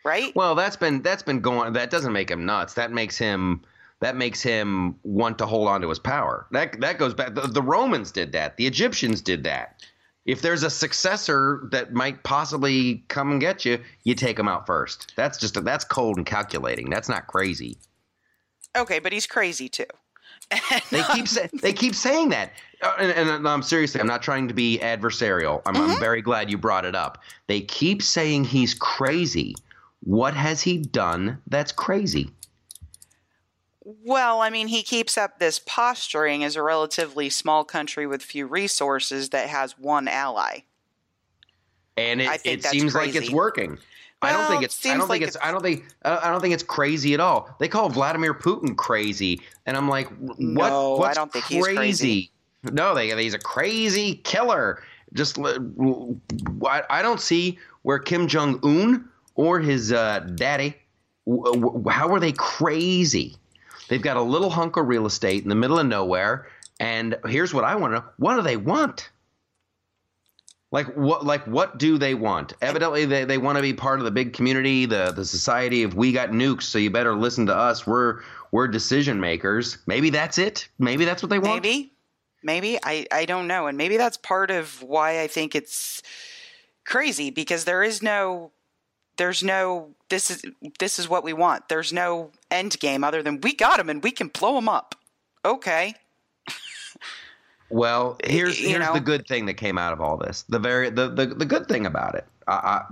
right? 0.05 0.31
Well, 0.35 0.53
that's 0.53 0.75
been 0.75 1.01
that's 1.01 1.23
been 1.23 1.39
going. 1.39 1.73
That 1.73 1.89
doesn't 1.89 2.13
make 2.13 2.29
him 2.29 2.45
nuts. 2.45 2.75
That 2.75 2.91
makes 2.91 3.17
him 3.17 3.61
that 4.01 4.15
makes 4.15 4.39
him 4.39 4.99
want 5.01 5.39
to 5.39 5.47
hold 5.47 5.67
on 5.67 5.81
to 5.81 5.89
his 5.89 5.97
power. 5.97 6.45
That 6.51 6.79
that 6.79 6.99
goes 6.99 7.15
back. 7.15 7.33
The, 7.33 7.41
the 7.41 7.63
Romans 7.63 8.11
did 8.11 8.33
that. 8.33 8.57
The 8.57 8.67
Egyptians 8.67 9.19
did 9.19 9.43
that. 9.45 9.83
If 10.27 10.43
there's 10.43 10.61
a 10.61 10.69
successor 10.69 11.67
that 11.71 11.91
might 11.91 12.21
possibly 12.21 13.03
come 13.07 13.31
and 13.31 13.41
get 13.41 13.65
you, 13.65 13.79
you 14.03 14.13
take 14.13 14.37
him 14.37 14.47
out 14.47 14.67
first. 14.67 15.13
That's 15.15 15.39
just 15.39 15.63
that's 15.63 15.83
cold 15.83 16.17
and 16.17 16.25
calculating. 16.27 16.91
That's 16.91 17.09
not 17.09 17.25
crazy. 17.25 17.79
Okay, 18.77 18.99
but 18.99 19.11
he's 19.11 19.25
crazy 19.25 19.69
too. 19.69 19.85
They 20.89 21.03
keep 21.13 21.25
they 21.61 21.73
keep 21.73 21.95
saying 21.95 22.29
that, 22.29 22.51
Uh, 22.81 22.93
and, 22.99 23.29
and 23.29 23.47
I'm 23.47 23.63
seriously. 23.63 24.01
I'm 24.01 24.07
not 24.07 24.21
trying 24.21 24.47
to 24.47 24.53
be 24.53 24.79
adversarial. 24.79 25.61
I'm, 25.65 25.75
I'm 25.77 25.99
very 25.99 26.21
glad 26.21 26.49
you 26.49 26.57
brought 26.57 26.85
it 26.85 26.95
up. 26.95 27.19
They 27.47 27.61
keep 27.61 28.01
saying 28.01 28.45
he's 28.45 28.73
crazy. 28.73 29.55
What 30.03 30.33
has 30.33 30.61
he 30.61 30.77
done 30.79 31.41
that's 31.47 31.71
crazy? 31.71 32.31
Well, 33.83 34.41
I 34.41 34.49
mean, 34.49 34.67
he 34.67 34.83
keeps 34.83 35.17
up 35.17 35.39
this 35.39 35.59
posturing 35.59 36.43
as 36.43 36.55
a 36.55 36.61
relatively 36.63 37.29
small 37.29 37.63
country 37.63 38.05
with 38.05 38.21
few 38.21 38.45
resources 38.45 39.29
that 39.29 39.49
has 39.49 39.77
one 39.77 40.07
ally. 40.07 40.59
and 41.97 42.21
it, 42.21 42.41
it 42.45 42.63
seems 42.63 42.95
like 42.95 43.09
it's 43.09 43.29
crazy. 43.29 43.33
Working. 44.21 44.35
I 44.35 44.39
don't 44.39 44.49
think 44.49 44.63
it's. 44.63 44.85
I 44.85 44.89
don't 44.89 44.99
think 44.99 45.09
like 45.09 45.21
it's. 45.21 45.37
I 45.41 45.51
don't 45.51 45.61
think. 45.61 45.85
I 46.03 46.29
don't 46.29 46.41
think 46.41 46.53
it's 46.53 46.63
crazy 46.63 47.13
at 47.13 47.19
all. 47.19 47.55
They 47.59 47.67
call 47.67 47.89
Vladimir 47.89 48.33
Putin 48.33 48.75
crazy, 48.75 49.41
and 49.65 49.77
I'm 49.77 49.89
like, 49.89 50.09
what? 50.19 50.39
No, 50.39 50.95
I 50.95 50.99
what's 50.99 51.17
don't 51.17 51.31
think 51.31 51.45
he's 51.45 51.65
crazy. 51.65 52.31
No, 52.63 52.93
they 52.93 53.09
he's 53.21 53.33
a 53.33 53.39
crazy 53.39 54.15
killer. 54.23 54.83
Just 55.13 55.39
I, 55.39 56.83
I 56.89 57.01
don't 57.01 57.19
see 57.19 57.57
where 57.81 57.99
Kim 57.99 58.27
Jong 58.27 58.59
Un 58.63 59.09
or 59.35 59.59
his 59.59 59.91
uh, 59.91 60.19
daddy. 60.35 60.75
How 61.89 62.13
are 62.13 62.19
they 62.19 62.31
crazy? 62.31 63.35
They've 63.89 64.01
got 64.01 64.17
a 64.17 64.21
little 64.21 64.49
hunk 64.49 64.77
of 64.77 64.87
real 64.87 65.05
estate 65.05 65.43
in 65.43 65.49
the 65.49 65.55
middle 65.55 65.79
of 65.79 65.85
nowhere, 65.85 66.47
and 66.79 67.17
here's 67.27 67.53
what 67.53 67.63
I 67.63 67.75
want 67.75 67.93
to 67.93 67.99
know: 67.99 68.05
What 68.17 68.35
do 68.35 68.41
they 68.41 68.57
want? 68.57 69.09
Like 70.71 70.87
what? 70.95 71.25
Like 71.25 71.45
what 71.47 71.77
do 71.77 71.97
they 71.97 72.13
want? 72.13 72.53
Evidently, 72.61 73.03
they, 73.05 73.25
they 73.25 73.37
want 73.37 73.57
to 73.57 73.61
be 73.61 73.73
part 73.73 73.99
of 73.99 74.05
the 74.05 74.11
big 74.11 74.31
community, 74.31 74.85
the 74.85 75.11
the 75.11 75.25
society 75.25 75.83
of 75.83 75.95
we 75.95 76.13
got 76.13 76.29
nukes, 76.29 76.63
so 76.63 76.77
you 76.77 76.89
better 76.89 77.13
listen 77.13 77.45
to 77.47 77.55
us. 77.55 77.85
We're 77.85 78.21
we're 78.51 78.67
decision 78.67 79.19
makers. 79.19 79.77
Maybe 79.85 80.09
that's 80.09 80.37
it. 80.37 80.69
Maybe 80.79 81.03
that's 81.03 81.21
what 81.21 81.29
they 81.29 81.39
want. 81.39 81.61
Maybe, 81.61 81.91
maybe 82.41 82.79
I 82.83 83.05
I 83.11 83.25
don't 83.25 83.47
know, 83.47 83.67
and 83.67 83.77
maybe 83.77 83.97
that's 83.97 84.15
part 84.15 84.49
of 84.49 84.81
why 84.81 85.21
I 85.21 85.27
think 85.27 85.55
it's 85.55 86.01
crazy 86.85 87.29
because 87.29 87.65
there 87.65 87.83
is 87.83 88.01
no, 88.01 88.51
there's 89.17 89.43
no 89.43 89.91
this 90.09 90.31
is 90.31 90.43
this 90.79 90.99
is 90.99 91.09
what 91.09 91.23
we 91.23 91.33
want. 91.33 91.69
There's 91.69 91.91
no 91.91 92.31
end 92.49 92.79
game 92.79 93.03
other 93.03 93.21
than 93.21 93.41
we 93.41 93.53
got 93.53 93.77
them 93.77 93.89
and 93.89 94.03
we 94.03 94.11
can 94.11 94.27
blow 94.29 94.55
them 94.55 94.69
up. 94.69 94.95
Okay, 95.43 95.95
Well, 97.71 98.17
here's 98.23 98.59
you 98.59 98.69
here's 98.69 98.85
know. 98.85 98.93
the 98.93 98.99
good 98.99 99.27
thing 99.27 99.45
that 99.45 99.55
came 99.55 99.77
out 99.77 99.93
of 99.93 100.01
all 100.01 100.17
this. 100.17 100.43
The 100.49 100.59
very 100.59 100.89
the 100.89 101.09
the, 101.09 101.27
the 101.27 101.45
good 101.45 101.67
thing 101.67 101.85
about 101.85 102.15
it, 102.15 102.25
I, 102.47 102.53
I, 102.53 102.85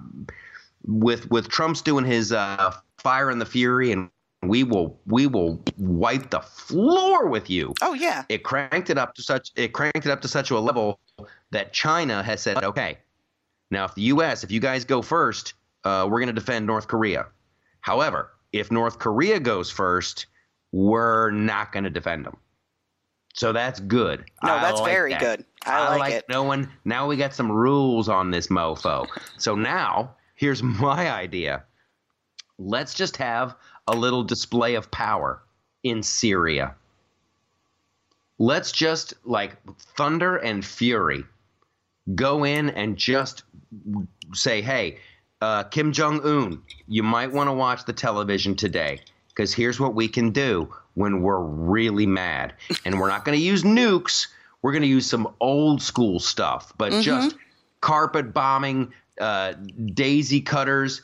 with 0.85 1.29
with 1.29 1.49
Trump's 1.49 1.81
doing 1.81 2.05
his 2.05 2.31
uh, 2.31 2.73
fire 2.97 3.29
and 3.29 3.41
the 3.41 3.45
fury, 3.45 3.91
and 3.91 4.09
we 4.43 4.63
will 4.63 4.99
we 5.05 5.27
will 5.27 5.61
wipe 5.77 6.29
the 6.29 6.39
floor 6.39 7.27
with 7.27 7.49
you. 7.49 7.73
oh 7.81 7.93
yeah, 7.93 8.23
It 8.29 8.43
cranked 8.43 8.89
it 8.89 8.97
up 8.97 9.15
to 9.15 9.21
such 9.21 9.51
it 9.55 9.73
cranked 9.73 10.05
it 10.05 10.09
up 10.09 10.21
to 10.21 10.27
such 10.27 10.51
a 10.51 10.59
level 10.59 10.99
that 11.51 11.73
China 11.73 12.23
has 12.23 12.41
said, 12.41 12.63
okay, 12.63 12.97
now 13.71 13.85
if 13.85 13.95
the 13.95 14.03
U.S. 14.03 14.43
if 14.43 14.51
you 14.51 14.59
guys 14.59 14.85
go 14.85 15.01
first, 15.01 15.53
uh, 15.83 16.07
we're 16.09 16.19
going 16.19 16.27
to 16.27 16.33
defend 16.33 16.65
North 16.65 16.87
Korea. 16.87 17.25
However, 17.81 18.31
if 18.53 18.71
North 18.71 18.99
Korea 18.99 19.39
goes 19.39 19.69
first, 19.69 20.27
we're 20.71 21.31
not 21.31 21.71
going 21.71 21.83
to 21.83 21.89
defend 21.89 22.25
them. 22.25 22.37
So 23.33 23.53
that's 23.53 23.79
good. 23.79 24.25
no, 24.43 24.53
I 24.53 24.61
that's 24.61 24.81
like 24.81 24.91
very 24.91 25.11
that. 25.11 25.21
good. 25.21 25.45
I, 25.65 25.97
like, 25.97 26.13
it. 26.13 26.25
knowing 26.29 26.67
now 26.85 27.07
we 27.07 27.15
got 27.15 27.33
some 27.33 27.51
rules 27.51 28.09
on 28.09 28.31
this 28.31 28.47
mofo. 28.47 29.07
so 29.37 29.55
now 29.55 30.15
here's 30.35 30.63
my 30.81 31.11
idea. 31.11 31.63
Let's 32.57 32.93
just 32.93 33.17
have 33.17 33.55
a 33.87 33.95
little 33.95 34.23
display 34.23 34.75
of 34.75 34.91
power 34.91 35.41
in 35.83 36.03
Syria. 36.03 36.75
Let's 38.37 38.71
just 38.71 39.13
like 39.25 39.57
thunder 39.95 40.37
and 40.37 40.65
fury 40.65 41.23
go 42.15 42.43
in 42.43 42.69
and 42.71 42.97
just 42.97 43.43
say, 44.33 44.61
hey, 44.61 44.97
uh, 45.41 45.63
Kim 45.63 45.91
Jong 45.91 46.21
Un, 46.25 46.61
you 46.87 47.03
might 47.03 47.31
want 47.31 47.47
to 47.47 47.53
watch 47.53 47.85
the 47.85 47.93
television 47.93 48.55
today 48.55 48.99
because 49.29 49.53
here's 49.53 49.79
what 49.79 49.95
we 49.95 50.07
can 50.07 50.31
do 50.31 50.73
when 50.99 51.21
we're 51.21 51.39
really 51.39 52.05
mad. 52.05 52.53
And 52.83 52.99
we're 52.99 53.07
not 53.07 53.23
going 53.23 53.37
to 53.37 53.41
use 53.43 53.63
nukes. 53.63 54.27
We're 54.61 54.73
going 54.73 54.81
to 54.81 54.87
use 54.89 55.05
some 55.05 55.33
old 55.39 55.81
school 55.81 56.19
stuff, 56.19 56.73
but 56.77 56.91
just 57.01 57.37
carpet 57.79 58.33
bombing, 58.33 58.91
uh, 59.21 59.53
daisy 59.93 60.41
cutters, 60.41 61.01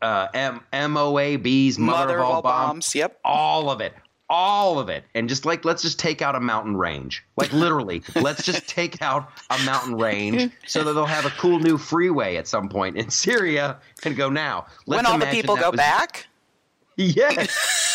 uh, 0.00 0.28
M- 0.32 0.62
MOABs, 0.72 1.78
mother, 1.78 2.20
of 2.20 2.24
all, 2.24 2.42
bombs, 2.42 2.94
Yep. 2.94 3.20
all 3.24 3.70
of 3.70 3.80
it 3.82 3.92
all 4.30 4.78
of 4.78 4.88
it 4.88 5.04
and 5.14 5.28
just 5.28 5.44
like 5.44 5.62
let's 5.62 5.82
just 5.82 5.98
take 5.98 6.22
out 6.22 6.34
a 6.34 6.40
mountain 6.40 6.74
range 6.74 7.22
like 7.36 7.52
literally 7.52 8.02
let's 8.14 8.42
just 8.46 8.66
take 8.66 9.02
out 9.02 9.28
a 9.50 9.58
mountain 9.64 9.94
range 9.98 10.50
so 10.66 10.82
that 10.82 10.94
they'll 10.94 11.04
have 11.04 11.26
a 11.26 11.30
cool 11.36 11.58
new 11.58 11.76
freeway 11.76 12.36
at 12.36 12.48
some 12.48 12.66
point 12.66 12.96
in 12.96 13.10
syria 13.10 13.76
and 14.06 14.16
go 14.16 14.30
now 14.30 14.64
let's 14.86 15.02
when 15.02 15.04
all 15.12 15.18
the 15.18 15.26
people 15.26 15.54
go 15.56 15.68
was- 15.70 15.76
back, 15.76 16.26
yes 16.96 17.91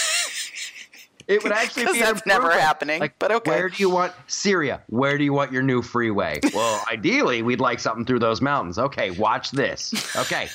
it 1.28 1.44
would 1.44 1.52
actually 1.52 1.86
be 1.86 2.00
that's 2.00 2.26
never 2.26 2.52
happening. 2.52 3.00
Like, 3.00 3.20
but 3.20 3.32
okay. 3.32 3.52
Where 3.52 3.70
do 3.70 3.76
you 3.78 3.90
want 3.90 4.14
Syria? 4.28 4.82
Where 4.88 5.18
do 5.18 5.24
you 5.24 5.34
want 5.34 5.52
your 5.52 5.62
new 5.62 5.82
freeway? 5.82 6.40
Well, 6.54 6.84
ideally, 6.92 7.42
we'd 7.42 7.60
like 7.60 7.80
something 7.80 8.06
through 8.06 8.20
those 8.20 8.42
mountains. 8.42 8.80
Okay, 8.80 9.12
watch 9.12 9.52
this. 9.52 9.94
Okay, 10.16 10.48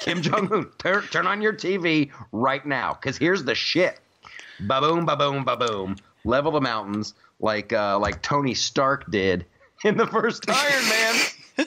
Kim 0.00 0.20
Jong 0.20 0.52
Un, 0.52 0.70
turn 0.78 1.02
turn 1.04 1.26
on 1.26 1.40
your 1.40 1.52
TV 1.52 2.10
right 2.32 2.64
now, 2.66 2.94
because 2.94 3.16
here's 3.16 3.44
the 3.44 3.54
shit. 3.54 4.00
Ba 4.60 4.80
boom, 4.80 5.04
ba 5.04 5.16
boom, 5.16 5.44
ba 5.44 5.56
boom. 5.56 5.96
Level 6.24 6.52
the 6.52 6.60
mountains 6.60 7.14
like 7.40 7.72
uh, 7.72 7.98
like 7.98 8.22
Tony 8.22 8.54
Stark 8.54 9.10
did 9.10 9.46
in 9.84 9.96
the 9.96 10.06
first 10.06 10.44
Iron 10.50 10.88
Man. 10.88 11.66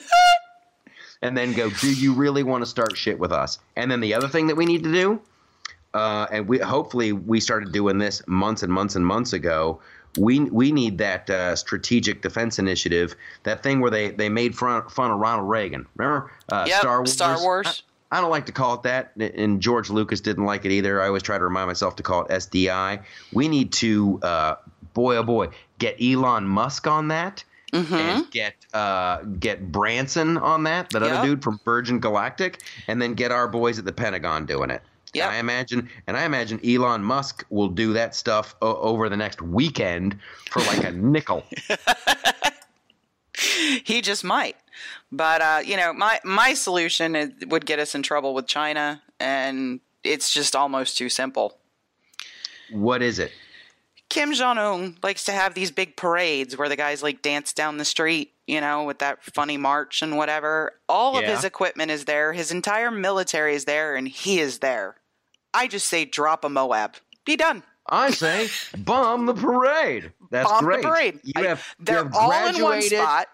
and 1.22 1.36
then 1.36 1.52
go, 1.52 1.70
do 1.70 1.92
you 1.92 2.12
really 2.12 2.42
want 2.42 2.62
to 2.62 2.66
start 2.66 2.96
shit 2.96 3.18
with 3.18 3.32
us? 3.32 3.58
And 3.76 3.90
then 3.90 4.00
the 4.00 4.14
other 4.14 4.28
thing 4.28 4.48
that 4.48 4.56
we 4.56 4.66
need 4.66 4.84
to 4.84 4.92
do, 4.92 5.20
uh, 5.94 6.26
and 6.30 6.48
we 6.48 6.58
hopefully 6.58 7.12
we 7.12 7.40
started 7.40 7.72
doing 7.72 7.98
this 7.98 8.22
months 8.26 8.62
and 8.62 8.72
months 8.72 8.94
and 8.96 9.04
months 9.06 9.32
ago. 9.32 9.80
We 10.16 10.40
we 10.40 10.72
need 10.72 10.98
that 10.98 11.28
uh, 11.30 11.54
strategic 11.56 12.22
defense 12.22 12.58
initiative, 12.58 13.14
that 13.44 13.62
thing 13.62 13.80
where 13.80 13.90
they, 13.90 14.10
they 14.10 14.28
made 14.28 14.56
fun, 14.56 14.88
fun 14.88 15.10
of 15.10 15.18
Ronald 15.18 15.48
Reagan. 15.48 15.86
Remember 15.96 16.32
uh, 16.50 16.64
Yep, 16.66 16.80
Star 16.80 16.98
Wars? 16.98 17.12
Star 17.12 17.40
Wars. 17.40 17.82
I, 18.10 18.18
I 18.18 18.20
don't 18.22 18.30
like 18.30 18.46
to 18.46 18.52
call 18.52 18.74
it 18.74 18.82
that, 18.84 19.12
and 19.16 19.60
George 19.60 19.90
Lucas 19.90 20.20
didn't 20.22 20.44
like 20.46 20.64
it 20.64 20.72
either. 20.72 21.02
I 21.02 21.08
always 21.08 21.22
try 21.22 21.36
to 21.36 21.44
remind 21.44 21.66
myself 21.68 21.94
to 21.96 22.02
call 22.02 22.24
it 22.24 22.30
SDI. 22.30 23.02
We 23.34 23.48
need 23.48 23.70
to, 23.74 24.18
uh, 24.22 24.54
boy 24.94 25.16
oh 25.16 25.22
boy, 25.22 25.48
get 25.78 25.96
Elon 26.02 26.46
Musk 26.46 26.86
on 26.86 27.08
that 27.08 27.44
Mm-hmm. 27.70 27.94
and 27.94 28.30
get 28.30 28.54
uh, 28.72 29.18
get 29.38 29.70
Branson 29.70 30.38
on 30.38 30.62
that, 30.62 30.88
that 30.88 31.02
Yep. 31.02 31.12
other 31.12 31.26
dude 31.28 31.42
from 31.44 31.60
Virgin 31.66 32.00
Galactic, 32.00 32.62
and 32.86 33.00
then 33.00 33.12
get 33.12 33.30
our 33.30 33.46
boys 33.46 33.78
at 33.78 33.84
the 33.84 33.92
Pentagon 33.92 34.46
doing 34.46 34.70
it. 34.70 34.80
Yep. 35.14 35.24
And 35.26 35.34
I 35.34 35.38
imagine, 35.38 35.88
and 36.06 36.16
I 36.16 36.24
imagine 36.24 36.60
Elon 36.64 37.02
Musk 37.02 37.44
will 37.50 37.68
do 37.68 37.92
that 37.94 38.14
stuff 38.14 38.54
o- 38.60 38.76
over 38.76 39.08
the 39.08 39.16
next 39.16 39.40
weekend 39.40 40.18
for 40.50 40.60
like 40.62 40.84
a 40.84 40.90
nickel. 40.92 41.44
he 43.84 44.00
just 44.00 44.24
might. 44.24 44.56
But 45.10 45.40
uh, 45.40 45.60
you 45.64 45.76
know, 45.76 45.92
my 45.92 46.20
my 46.24 46.54
solution 46.54 47.16
is, 47.16 47.30
would 47.46 47.66
get 47.66 47.78
us 47.78 47.94
in 47.94 48.02
trouble 48.02 48.34
with 48.34 48.46
China, 48.46 49.02
and 49.18 49.80
it's 50.04 50.32
just 50.32 50.54
almost 50.54 50.96
too 50.98 51.08
simple. 51.08 51.58
what 52.72 53.02
is 53.02 53.18
it? 53.18 53.32
Kim 54.10 54.32
Jong 54.32 54.56
Un 54.56 54.96
likes 55.02 55.24
to 55.24 55.32
have 55.32 55.52
these 55.54 55.70
big 55.70 55.94
parades 55.96 56.56
where 56.56 56.68
the 56.70 56.76
guys 56.76 57.02
like 57.02 57.20
dance 57.20 57.52
down 57.52 57.76
the 57.76 57.84
street, 57.84 58.32
you 58.46 58.58
know, 58.60 58.84
with 58.84 59.00
that 59.00 59.22
funny 59.22 59.58
march 59.58 60.00
and 60.00 60.16
whatever. 60.16 60.72
All 60.88 61.16
of 61.18 61.24
his 61.34 61.44
equipment 61.44 61.90
is 61.90 62.06
there, 62.06 62.32
his 62.32 62.50
entire 62.50 62.90
military 62.90 63.54
is 63.54 63.66
there, 63.66 63.94
and 63.96 64.08
he 64.08 64.40
is 64.40 64.60
there. 64.60 64.96
I 65.54 65.66
just 65.68 65.86
say 65.86 66.04
drop 66.04 66.44
a 66.44 66.48
Moab. 66.48 66.94
Be 67.24 67.36
done. 67.36 67.62
I 67.90 68.10
say 68.10 68.48
bomb 68.78 69.26
the 69.26 69.34
parade. 69.34 70.12
That's 70.30 70.48
Bomb 70.50 70.64
great. 70.64 70.82
the 70.82 70.88
parade. 70.88 71.20
You 71.24 71.32
I- 71.36 71.42
have, 71.46 71.74
you 71.78 71.84
they're 71.86 72.04
have 72.04 72.14
all 72.14 72.32
in 72.48 72.62
one 72.62 72.82
spot. 72.82 73.28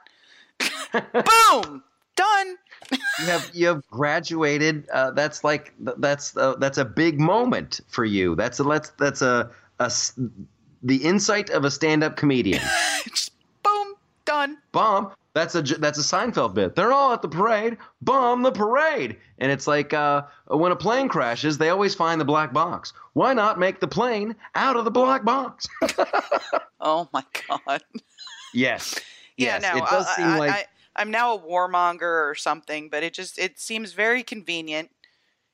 Boom. 0.93 1.83
Done. 2.17 2.57
You 2.93 3.27
have 3.27 3.51
you 3.53 3.67
have 3.67 3.85
graduated. 3.89 4.89
Uh, 4.91 5.11
that's 5.11 5.43
like 5.43 5.73
that's 5.79 6.37
uh, 6.37 6.55
that's 6.59 6.79
a 6.79 6.85
big 6.85 7.19
moment 7.19 7.81
for 7.89 8.05
you. 8.05 8.37
That's 8.37 8.61
a 8.61 8.63
let's 8.65 8.91
that's 8.91 9.21
a, 9.23 9.51
a, 9.81 9.91
the 10.85 10.97
insight 10.99 11.51
of 11.51 11.65
a 11.65 11.71
stand-up 11.73 12.17
comedian. 12.17 12.61
Just 13.09 13.33
boom. 13.65 13.95
Done. 14.25 14.59
bomb. 14.71 15.11
That's 15.35 15.57
a 15.57 15.63
that's 15.63 15.99
a 15.99 16.03
Seinfeld 16.03 16.55
bit. 16.55 16.77
They're 16.77 16.93
all 16.93 17.13
at 17.13 17.21
the 17.21 17.29
parade. 17.29 17.77
Bomb 18.01 18.43
the 18.43 18.53
parade. 18.53 19.17
And 19.39 19.51
it's 19.51 19.67
like 19.67 19.93
uh, 19.93 20.23
when 20.47 20.71
a 20.71 20.77
plane 20.77 21.09
crashes, 21.09 21.59
they 21.59 21.71
always 21.71 21.93
find 21.95 22.21
the 22.21 22.25
black 22.25 22.53
box. 22.53 22.93
Why 23.15 23.35
not 23.35 23.59
make 23.59 23.81
the 23.81 23.89
plane 23.89 24.37
out 24.55 24.77
of 24.77 24.85
the 24.85 24.91
black 24.91 25.25
box? 25.25 25.67
Oh 26.87 27.09
my 27.15 27.25
god. 27.49 27.83
yes. 28.53 29.01
Yeah, 29.37 29.59
yes. 29.59 29.63
no, 29.63 29.79
it 29.79 29.91
does 29.91 30.07
I, 30.07 30.15
seem 30.15 30.27
I, 30.27 30.39
like 30.39 30.51
I, 30.53 30.65
I'm 30.95 31.11
now 31.11 31.35
a 31.35 31.39
warmonger 31.41 32.31
or 32.31 32.37
something, 32.37 32.89
but 32.89 33.03
it 33.03 33.13
just 33.13 33.37
it 33.37 33.59
seems 33.59 33.95
very 33.95 34.23
convenient. 34.23 34.91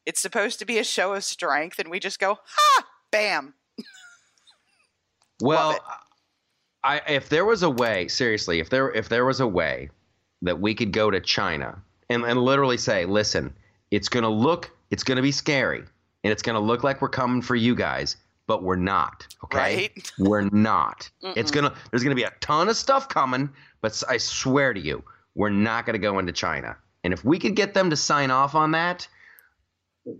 It's 0.05 0.21
supposed 0.21 0.59
to 0.59 0.67
be 0.67 0.79
a 0.79 0.85
show 0.85 1.15
of 1.15 1.25
strength, 1.25 1.79
and 1.79 1.91
we 1.91 1.99
just 1.99 2.19
go 2.19 2.41
ha, 2.45 2.87
bam. 3.11 3.55
well. 5.41 5.79
I 6.83 7.01
if 7.09 7.29
there 7.29 7.45
was 7.45 7.63
a 7.63 7.71
way, 7.71 8.09
seriously, 8.09 8.61
if 8.61 8.71
there 8.71 8.91
if 8.93 9.09
there 9.09 9.25
was 9.25 9.41
a 9.41 9.47
way 9.47 9.91
that 10.43 10.61
we 10.61 10.75
could 10.75 10.93
go 10.93 11.11
to 11.11 11.21
China 11.21 11.83
and, 12.09 12.25
and 12.25 12.41
literally 12.41 12.79
say, 12.79 13.05
listen, 13.05 13.55
it's 13.91 14.09
gonna 14.09 14.31
look 14.31 14.71
it's 14.91 15.05
gonna 15.05 15.23
be 15.23 15.33
scary 15.33 15.83
and 16.25 16.33
it's 16.33 16.43
gonna 16.43 16.61
look 16.61 16.83
like 16.83 17.03
we're 17.03 17.09
coming 17.09 17.43
for 17.43 17.55
you 17.55 17.75
guys, 17.75 18.17
but 18.47 18.63
we're 18.63 18.77
not. 18.77 19.27
Okay. 19.45 19.59
Right. 19.59 20.13
We're 20.19 20.49
not. 20.51 21.11
It's 21.23 21.51
gonna 21.51 21.75
there's 21.91 22.03
gonna 22.03 22.15
be 22.15 22.25
a 22.25 22.33
ton 22.41 22.69
of 22.69 22.77
stuff 22.77 23.09
coming, 23.09 23.51
but 23.81 24.03
I 24.09 24.17
swear 24.17 24.75
to 24.75 24.81
you, 24.81 25.05
we're 25.35 25.51
not 25.51 25.87
gonna 25.87 25.99
go 25.99 26.19
into 26.19 26.33
China. 26.33 26.77
And 27.05 27.13
if 27.13 27.25
we 27.25 27.39
could 27.39 27.57
get 27.57 27.75
them 27.75 27.91
to 27.91 27.97
sign 27.97 28.31
off 28.31 28.55
on 28.55 28.73
that, 28.73 29.07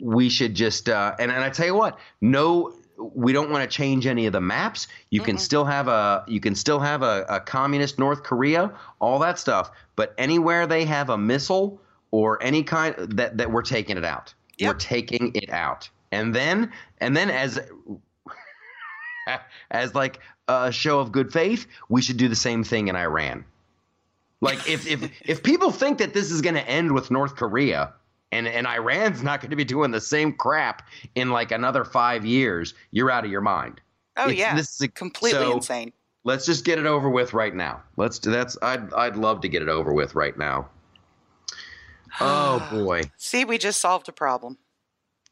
we 0.01 0.29
should 0.29 0.55
just 0.55 0.89
uh, 0.89 1.15
and 1.19 1.31
and 1.31 1.43
I 1.43 1.51
tell 1.51 1.67
you 1.67 1.75
what, 1.75 1.99
no, 2.21 2.75
we 3.01 3.33
don't 3.33 3.51
want 3.51 3.69
to 3.69 3.77
change 3.77 4.07
any 4.07 4.27
of 4.27 4.33
the 4.33 4.41
maps. 4.41 4.87
You 5.11 5.21
can 5.21 5.37
Mm-mm. 5.37 5.41
still 5.41 5.65
have 5.65 5.89
a 5.89 6.25
you 6.27 6.41
can 6.41 6.55
still 6.55 6.81
have 6.81 7.03
a, 7.03 7.25
a 7.29 7.41
communist 7.41 7.99
North 7.99 8.23
Korea, 8.23 8.73
all 9.01 9.19
that 9.21 9.39
stuff. 9.39 9.71
But 9.97 10.15
anywhere 10.19 10.67
they 10.67 10.85
have 10.85 11.11
a 11.11 11.19
missile 11.19 11.81
or 12.11 12.43
any 12.43 12.63
kind 12.63 12.95
that 12.99 13.37
that 13.39 13.51
we're 13.51 13.63
taking 13.63 13.97
it 13.97 14.05
out. 14.05 14.35
We're 14.61 14.75
taking 14.75 15.33
it 15.35 15.49
out, 15.51 15.89
and 16.13 16.35
then 16.35 16.71
and 16.99 17.17
then 17.17 17.31
as 17.31 17.59
as 19.71 19.95
like 19.95 20.21
a 20.49 20.71
show 20.71 21.01
of 21.01 21.13
good 21.13 21.33
faith, 21.33 21.67
we 21.89 22.03
should 22.03 22.19
do 22.19 22.29
the 22.29 22.37
same 22.37 22.63
thing 22.63 22.89
in 22.89 22.97
Iran. 22.97 23.45
Like 24.43 24.69
if 24.69 24.87
if 24.87 25.11
if 25.23 25.43
people 25.43 25.71
think 25.71 25.99
that 25.99 26.13
this 26.13 26.31
is 26.31 26.43
going 26.43 26.57
to 26.57 26.69
end 26.69 26.93
with 26.93 27.11
North 27.11 27.37
Korea 27.37 27.95
and 28.33 28.47
and 28.49 28.67
Iran's 28.67 29.23
not 29.23 29.41
going 29.41 29.51
to 29.51 29.57
be 29.57 29.65
doing 29.65 29.91
the 29.91 30.01
same 30.01 30.33
crap 30.33 30.89
in 31.15 31.31
like 31.31 31.51
another 31.53 31.85
5 31.85 32.25
years, 32.25 32.75
you're 32.91 33.11
out 33.11 33.25
of 33.25 33.31
your 33.31 33.41
mind. 33.41 33.81
Oh 34.17 34.25
It's- 34.25 34.39
yeah, 34.39 34.55
this 34.57 34.75
is 34.75 34.81
a- 34.83 34.89
completely 34.89 35.41
so- 35.41 35.53
insane. 35.57 35.93
Let's 36.23 36.45
just 36.45 36.67
get 36.67 36.79
it 36.79 36.85
over 36.85 37.09
with 37.09 37.33
right 37.33 37.55
now. 37.55 37.83
Let's 37.97 38.19
do 38.19 38.31
that's 38.31 38.59
I'd 38.61 38.93
I'd 38.93 39.17
love 39.17 39.41
to 39.41 39.49
get 39.49 39.63
it 39.63 39.69
over 39.69 39.93
with 39.93 40.15
right 40.15 40.37
now. 40.37 40.69
Oh 42.21 42.67
boy. 42.71 43.03
See, 43.17 43.45
we 43.45 43.57
just 43.59 43.81
solved 43.81 44.09
a 44.09 44.13
problem. 44.13 44.59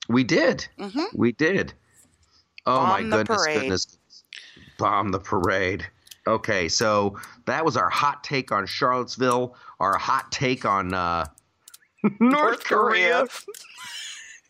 We 0.08 0.24
did. 0.24 0.66
hmm 0.78 1.04
We 1.14 1.32
did. 1.32 1.74
Oh 2.66 2.82
my 2.86 3.00
Bomb 3.00 3.10
the 3.10 3.16
goodness, 3.24 3.46
goodness. 3.46 3.98
Bomb 4.78 5.10
the 5.10 5.18
parade. 5.20 5.86
Okay, 6.26 6.68
so 6.68 7.18
that 7.46 7.64
was 7.64 7.76
our 7.76 7.88
hot 7.90 8.22
take 8.22 8.52
on 8.52 8.66
Charlottesville, 8.66 9.56
our 9.80 9.96
hot 9.96 10.30
take 10.30 10.64
on 10.64 10.92
uh, 10.94 11.24
North, 12.20 12.64
Korea. 12.64 13.26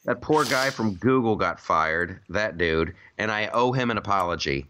That 0.05 0.23
poor 0.23 0.45
guy 0.47 0.71
from 0.71 0.95
Google 0.95 1.37
got 1.37 1.61
fired, 1.61 2.21
that 2.31 2.57
dude, 2.57 2.95
and 3.19 3.31
I 3.31 3.49
owe 3.49 3.73
him 3.73 3.91
an 3.91 3.99
apology. 3.99 4.67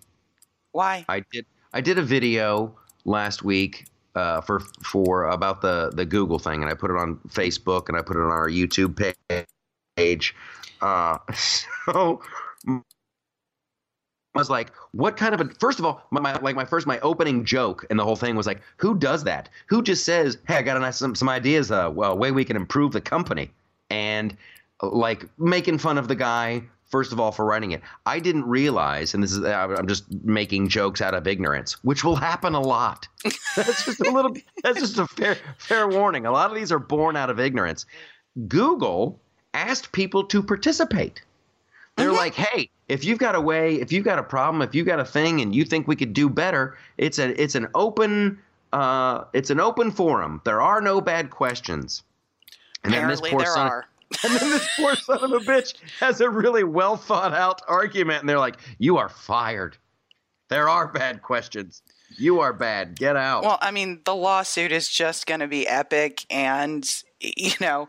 Why? 0.72 1.04
I 1.08 1.22
did 1.30 1.46
I 1.72 1.80
did 1.80 1.96
a 1.96 2.02
video 2.02 2.74
last 3.04 3.44
week 3.44 3.86
uh, 4.16 4.40
for 4.40 4.60
for 4.82 5.26
about 5.26 5.60
the 5.62 5.92
the 5.94 6.04
Google 6.04 6.40
thing, 6.40 6.62
and 6.62 6.68
I 6.68 6.74
put 6.74 6.90
it 6.90 6.96
on 6.96 7.16
Facebook 7.28 7.88
and 7.88 7.96
I 7.96 8.02
put 8.02 8.16
it 8.16 8.20
on 8.20 8.32
our 8.32 8.48
YouTube 8.48 8.96
page. 9.96 10.34
Uh, 10.80 11.18
so 11.34 12.20
was 14.34 14.50
like, 14.50 14.72
what 14.92 15.16
kind 15.16 15.34
of 15.34 15.40
a 15.40 15.48
first 15.54 15.78
of 15.78 15.84
all, 15.84 16.02
my, 16.10 16.20
my 16.20 16.34
like 16.40 16.56
my 16.56 16.64
first 16.64 16.86
my 16.86 17.00
opening 17.00 17.44
joke 17.44 17.84
and 17.90 17.98
the 17.98 18.04
whole 18.04 18.16
thing 18.16 18.36
was 18.36 18.46
like, 18.46 18.60
who 18.76 18.96
does 18.96 19.24
that? 19.24 19.48
Who 19.66 19.82
just 19.82 20.04
says, 20.04 20.38
hey, 20.46 20.56
I 20.56 20.62
got 20.62 20.94
some 20.94 21.14
some 21.14 21.28
ideas, 21.28 21.70
uh, 21.70 21.90
well, 21.92 22.16
way 22.16 22.30
we 22.30 22.44
can 22.44 22.56
improve 22.56 22.92
the 22.92 23.00
company, 23.00 23.50
and 23.90 24.36
uh, 24.82 24.90
like 24.90 25.26
making 25.38 25.78
fun 25.78 25.98
of 25.98 26.08
the 26.08 26.14
guy 26.14 26.62
first 26.90 27.12
of 27.12 27.20
all 27.20 27.32
for 27.32 27.44
writing 27.44 27.72
it. 27.72 27.82
I 28.06 28.18
didn't 28.18 28.44
realize, 28.44 29.14
and 29.14 29.22
this 29.22 29.32
is 29.32 29.44
I'm 29.44 29.86
just 29.86 30.04
making 30.24 30.68
jokes 30.68 31.00
out 31.00 31.14
of 31.14 31.26
ignorance, 31.26 31.72
which 31.84 32.04
will 32.04 32.16
happen 32.16 32.54
a 32.54 32.60
lot. 32.60 33.08
that's 33.56 33.84
just 33.84 34.00
a 34.00 34.10
little. 34.10 34.34
That's 34.62 34.80
just 34.80 34.98
a 34.98 35.06
fair 35.06 35.36
fair 35.58 35.88
warning. 35.88 36.26
A 36.26 36.32
lot 36.32 36.50
of 36.50 36.56
these 36.56 36.72
are 36.72 36.78
born 36.78 37.16
out 37.16 37.30
of 37.30 37.40
ignorance. 37.40 37.86
Google 38.46 39.20
asked 39.54 39.92
people 39.92 40.24
to 40.24 40.42
participate. 40.42 41.22
They're 41.98 42.10
Mhm. 42.10 42.16
like, 42.16 42.34
hey, 42.34 42.70
if 42.88 43.04
you've 43.04 43.18
got 43.18 43.34
a 43.34 43.40
way, 43.40 43.74
if 43.74 43.92
you've 43.92 44.04
got 44.04 44.18
a 44.18 44.22
problem, 44.22 44.62
if 44.62 44.74
you've 44.74 44.86
got 44.86 45.00
a 45.00 45.04
thing, 45.04 45.40
and 45.40 45.54
you 45.54 45.64
think 45.64 45.86
we 45.88 45.96
could 45.96 46.12
do 46.14 46.28
better, 46.30 46.78
it's 46.96 47.18
a 47.18 47.40
it's 47.40 47.54
an 47.56 47.68
open 47.74 48.38
uh, 48.72 49.24
it's 49.32 49.50
an 49.50 49.60
open 49.60 49.90
forum. 49.90 50.40
There 50.44 50.60
are 50.60 50.80
no 50.80 51.00
bad 51.00 51.30
questions. 51.30 52.02
And 52.84 52.92
then 52.94 53.08
this 53.08 53.18
Apparently, 53.18 53.30
poor 53.30 53.40
there 53.40 53.54
son, 53.54 53.66
are. 53.68 53.86
and 54.24 54.34
then 54.40 54.50
this 54.50 54.68
poor 54.78 54.94
son 54.94 55.24
of 55.24 55.32
a 55.32 55.40
bitch 55.40 55.74
has 56.00 56.20
a 56.20 56.30
really 56.30 56.64
well 56.64 56.96
thought 56.96 57.34
out 57.34 57.60
argument, 57.66 58.20
and 58.20 58.28
they're 58.28 58.38
like, 58.38 58.56
"You 58.78 58.96
are 58.96 59.08
fired. 59.08 59.76
There 60.48 60.68
are 60.68 60.86
bad 60.88 61.22
questions. 61.22 61.82
You 62.16 62.40
are 62.40 62.52
bad. 62.52 62.96
Get 62.96 63.16
out." 63.16 63.42
Well, 63.42 63.58
I 63.60 63.70
mean, 63.70 64.00
the 64.04 64.14
lawsuit 64.14 64.70
is 64.72 64.88
just 64.88 65.26
going 65.26 65.40
to 65.40 65.48
be 65.48 65.66
epic, 65.66 66.24
and 66.30 66.88
you 67.20 67.52
know, 67.60 67.88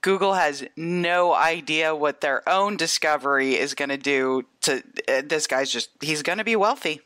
Google 0.00 0.34
has 0.34 0.64
no 0.76 1.34
idea 1.34 1.94
what 1.94 2.20
their 2.20 2.48
own 2.48 2.76
discovery 2.76 3.56
is 3.56 3.74
going 3.74 3.88
to 3.88 3.96
do 3.96 4.44
to 4.60 4.82
uh, 5.08 5.22
this 5.24 5.46
guy's 5.46 5.70
just 5.70 5.90
he's 6.00 6.22
going 6.22 6.38
to 6.38 6.44
be 6.44 6.56
wealthy. 6.56 7.00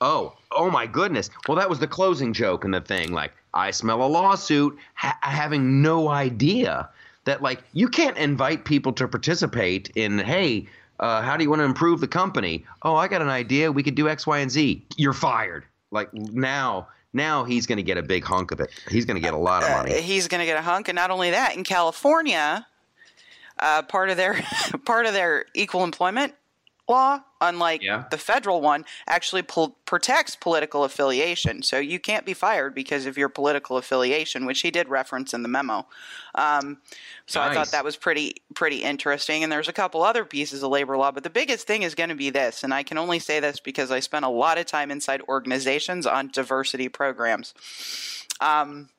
Oh, 0.00 0.36
oh 0.50 0.70
my 0.70 0.86
goodness. 0.86 1.30
Well, 1.46 1.56
that 1.56 1.68
was 1.68 1.78
the 1.78 1.86
closing 1.86 2.32
joke 2.32 2.64
in 2.64 2.70
the 2.70 2.80
thing. 2.80 3.12
Like, 3.12 3.32
I 3.52 3.70
smell 3.70 4.02
a 4.02 4.08
lawsuit, 4.08 4.76
ha- 4.94 5.18
having 5.20 5.82
no 5.82 6.08
idea 6.08 6.88
that, 7.24 7.42
like, 7.42 7.62
you 7.72 7.88
can't 7.88 8.16
invite 8.16 8.64
people 8.64 8.92
to 8.94 9.06
participate 9.06 9.90
in, 9.94 10.18
hey, 10.18 10.66
uh, 10.98 11.22
how 11.22 11.36
do 11.36 11.44
you 11.44 11.50
want 11.50 11.60
to 11.60 11.64
improve 11.64 12.00
the 12.00 12.08
company? 12.08 12.64
Oh, 12.82 12.96
I 12.96 13.06
got 13.08 13.22
an 13.22 13.28
idea. 13.28 13.70
We 13.70 13.82
could 13.82 13.94
do 13.94 14.08
X, 14.08 14.26
Y, 14.26 14.38
and 14.38 14.50
Z. 14.50 14.84
You're 14.96 15.12
fired. 15.12 15.64
Like, 15.90 16.12
now. 16.12 16.88
Now 17.14 17.44
he's 17.44 17.66
going 17.66 17.76
to 17.76 17.82
get 17.82 17.96
a 17.96 18.02
big 18.02 18.24
hunk 18.24 18.50
of 18.50 18.60
it. 18.60 18.70
He's 18.90 19.04
going 19.06 19.14
to 19.14 19.20
get 19.20 19.32
a 19.34 19.38
lot 19.38 19.62
of 19.62 19.70
Uh, 19.70 19.76
money. 19.78 20.00
he's 20.02 20.28
going 20.28 20.40
to 20.40 20.44
get 20.46 20.58
a 20.58 20.62
hunk, 20.62 20.88
and 20.88 20.96
not 20.96 21.10
only 21.10 21.30
that, 21.30 21.56
in 21.56 21.64
California, 21.64 22.66
uh, 23.60 23.82
part 23.82 24.10
of 24.10 24.16
their 24.16 24.42
part 24.84 25.06
of 25.06 25.12
their 25.14 25.46
equal 25.54 25.84
employment 25.84 26.34
law, 26.88 27.20
unlike 27.40 27.82
Yeah. 27.82 28.04
the 28.10 28.18
federal 28.18 28.60
one, 28.60 28.84
actually 29.06 29.42
protects 29.42 30.36
political 30.36 30.84
affiliation. 30.84 31.62
So 31.62 31.78
you 31.78 31.98
can't 31.98 32.26
be 32.26 32.34
fired 32.34 32.74
because 32.74 33.06
of 33.06 33.16
your 33.16 33.28
political 33.28 33.76
affiliation, 33.76 34.44
which 34.44 34.60
he 34.60 34.70
did 34.70 34.88
reference 34.88 35.32
in 35.32 35.42
the 35.42 35.48
memo. 35.48 35.86
Um, 36.34 36.78
so 37.26 37.40
I 37.40 37.54
thought 37.54 37.70
that 37.70 37.84
was 37.84 37.96
pretty 37.96 38.36
pretty 38.54 38.82
interesting. 38.82 39.42
And 39.42 39.50
there's 39.50 39.68
a 39.68 39.72
couple 39.72 40.02
other 40.02 40.24
pieces 40.24 40.62
of 40.62 40.70
labor 40.70 40.96
law, 40.96 41.10
but 41.10 41.22
the 41.22 41.30
biggest 41.30 41.66
thing 41.66 41.82
is 41.82 41.94
going 41.94 42.10
to 42.10 42.14
be 42.14 42.30
this, 42.30 42.62
and 42.62 42.74
I 42.74 42.82
can 42.82 42.98
only 42.98 43.18
say 43.18 43.40
this 43.40 43.60
because 43.60 43.90
I 43.90 44.00
spent 44.00 44.24
a 44.24 44.28
lot 44.28 44.58
of 44.58 44.66
time 44.66 44.90
inside 44.90 45.22
organizations 45.28 46.06
on 46.06 46.28
diversity 46.28 46.88
programs. 46.88 47.54
Um, 48.40 48.90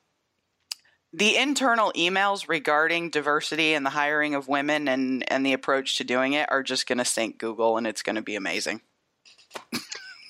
the 1.16 1.38
internal 1.38 1.92
emails 1.96 2.46
regarding 2.46 3.08
diversity 3.08 3.72
and 3.72 3.86
the 3.86 3.90
hiring 3.90 4.34
of 4.34 4.48
women 4.48 4.86
and, 4.86 5.24
and 5.32 5.46
the 5.46 5.54
approach 5.54 5.96
to 5.96 6.04
doing 6.04 6.34
it 6.34 6.46
are 6.52 6.62
just 6.62 6.86
going 6.86 6.98
to 6.98 7.06
sink 7.06 7.38
Google 7.38 7.78
and 7.78 7.86
it's 7.86 8.02
going 8.02 8.16
to 8.16 8.22
be 8.22 8.36
amazing. 8.36 8.82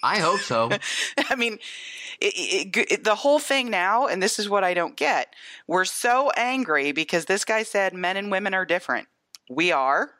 I 0.05 0.19
hope 0.21 0.39
so. 0.39 0.71
I 1.29 1.35
mean, 1.35 1.59
it, 2.21 2.77
it, 2.77 2.93
it, 2.93 3.05
the 3.05 3.17
whole 3.17 3.41
thing 3.41 3.69
now, 3.69 4.07
and 4.07 4.23
this 4.23 4.39
is 4.39 4.49
what 4.49 4.63
I 4.63 4.75
don't 4.75 4.97
get. 4.97 5.35
We're 5.67 5.85
so 5.85 6.31
angry 6.37 6.93
because 6.93 7.25
this 7.25 7.45
guy 7.45 7.65
said 7.65 7.93
men 7.93 8.17
and 8.17 8.31
women 8.31 8.55
are 8.55 8.65
different. 8.65 9.09
We 9.51 9.73
are. 9.73 10.11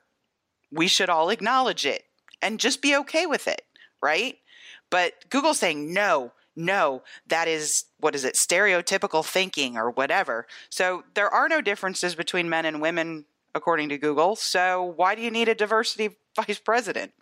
We 0.73 0.89
should 0.89 1.09
all 1.09 1.31
acknowledge 1.31 1.87
it 1.87 2.03
and 2.43 2.59
just 2.59 2.83
be 2.83 2.97
okay 2.97 3.27
with 3.27 3.47
it, 3.47 3.63
right? 4.03 4.37
But 4.91 5.13
Google's 5.31 5.61
saying 5.61 5.93
no, 5.93 6.33
no, 6.57 7.03
that 7.27 7.49
is 7.49 7.85
what 8.01 8.15
is 8.15 8.25
it, 8.25 8.35
stereotypical 8.35 9.25
thinking 9.25 9.77
or 9.77 9.91
whatever. 9.91 10.47
So 10.71 11.05
there 11.15 11.29
are 11.29 11.49
no 11.49 11.61
differences 11.61 12.15
between 12.15 12.49
men 12.49 12.65
and 12.65 12.81
women 12.81 13.27
according 13.55 13.89
to 13.91 13.99
Google. 13.99 14.37
So 14.37 14.95
why 14.97 15.15
do 15.15 15.23
you 15.23 15.31
need 15.31 15.49
a 15.49 15.55
diversity 15.55 16.17
vice 16.37 16.59
president? 16.59 17.13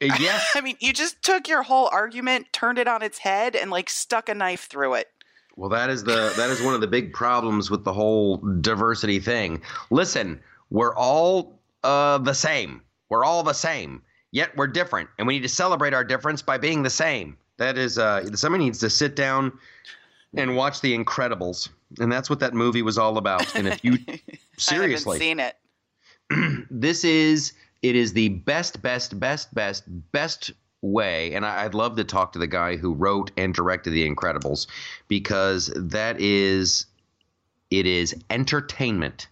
yes. 0.00 0.52
I 0.54 0.60
mean, 0.60 0.76
you 0.80 0.92
just 0.92 1.22
took 1.22 1.48
your 1.48 1.62
whole 1.62 1.88
argument, 1.92 2.52
turned 2.52 2.78
it 2.78 2.88
on 2.88 3.02
its 3.02 3.18
head, 3.18 3.56
and 3.56 3.70
like 3.70 3.90
stuck 3.90 4.28
a 4.28 4.34
knife 4.34 4.68
through 4.68 4.94
it. 4.94 5.08
Well, 5.56 5.70
that 5.70 5.90
is 5.90 6.04
the 6.04 6.32
that 6.36 6.50
is 6.50 6.62
one 6.62 6.74
of 6.74 6.80
the 6.80 6.86
big 6.86 7.12
problems 7.12 7.68
with 7.68 7.82
the 7.82 7.92
whole 7.92 8.36
diversity 8.60 9.18
thing. 9.18 9.62
Listen, 9.90 10.40
we're 10.70 10.94
all 10.94 11.58
uh, 11.82 12.18
the 12.18 12.34
same. 12.34 12.82
We're 13.08 13.24
all 13.24 13.42
the 13.42 13.52
same. 13.52 14.02
Yet 14.30 14.56
we're 14.56 14.68
different, 14.68 15.08
and 15.18 15.26
we 15.26 15.34
need 15.34 15.42
to 15.42 15.48
celebrate 15.48 15.94
our 15.94 16.04
difference 16.04 16.42
by 16.42 16.58
being 16.58 16.82
the 16.82 16.90
same. 16.90 17.36
That 17.58 17.76
is, 17.76 17.98
uh, 17.98 18.34
somebody 18.34 18.64
needs 18.64 18.78
to 18.80 18.90
sit 18.90 19.14
down 19.14 19.52
and 20.34 20.56
watch 20.56 20.80
The 20.80 20.96
Incredibles, 20.96 21.68
and 21.98 22.10
that's 22.10 22.30
what 22.30 22.40
that 22.40 22.54
movie 22.54 22.82
was 22.82 22.98
all 22.98 23.18
about. 23.18 23.54
And 23.54 23.68
if 23.68 23.84
you 23.84 23.98
seriously, 24.56 25.16
I 25.16 25.18
seen 25.18 25.40
it. 25.40 25.56
this 26.70 27.04
is 27.04 27.52
it 27.82 27.96
is 27.96 28.12
the 28.12 28.28
best 28.28 28.82
best 28.82 29.18
best 29.18 29.54
best 29.54 29.84
best 30.12 30.50
way 30.82 31.34
and 31.34 31.44
I, 31.44 31.64
i'd 31.64 31.74
love 31.74 31.96
to 31.96 32.04
talk 32.04 32.32
to 32.32 32.38
the 32.38 32.46
guy 32.46 32.76
who 32.76 32.94
wrote 32.94 33.30
and 33.36 33.54
directed 33.54 33.90
the 33.90 34.08
incredibles 34.08 34.66
because 35.08 35.72
that 35.74 36.20
is 36.20 36.86
it 37.70 37.86
is 37.86 38.14
entertainment 38.30 39.28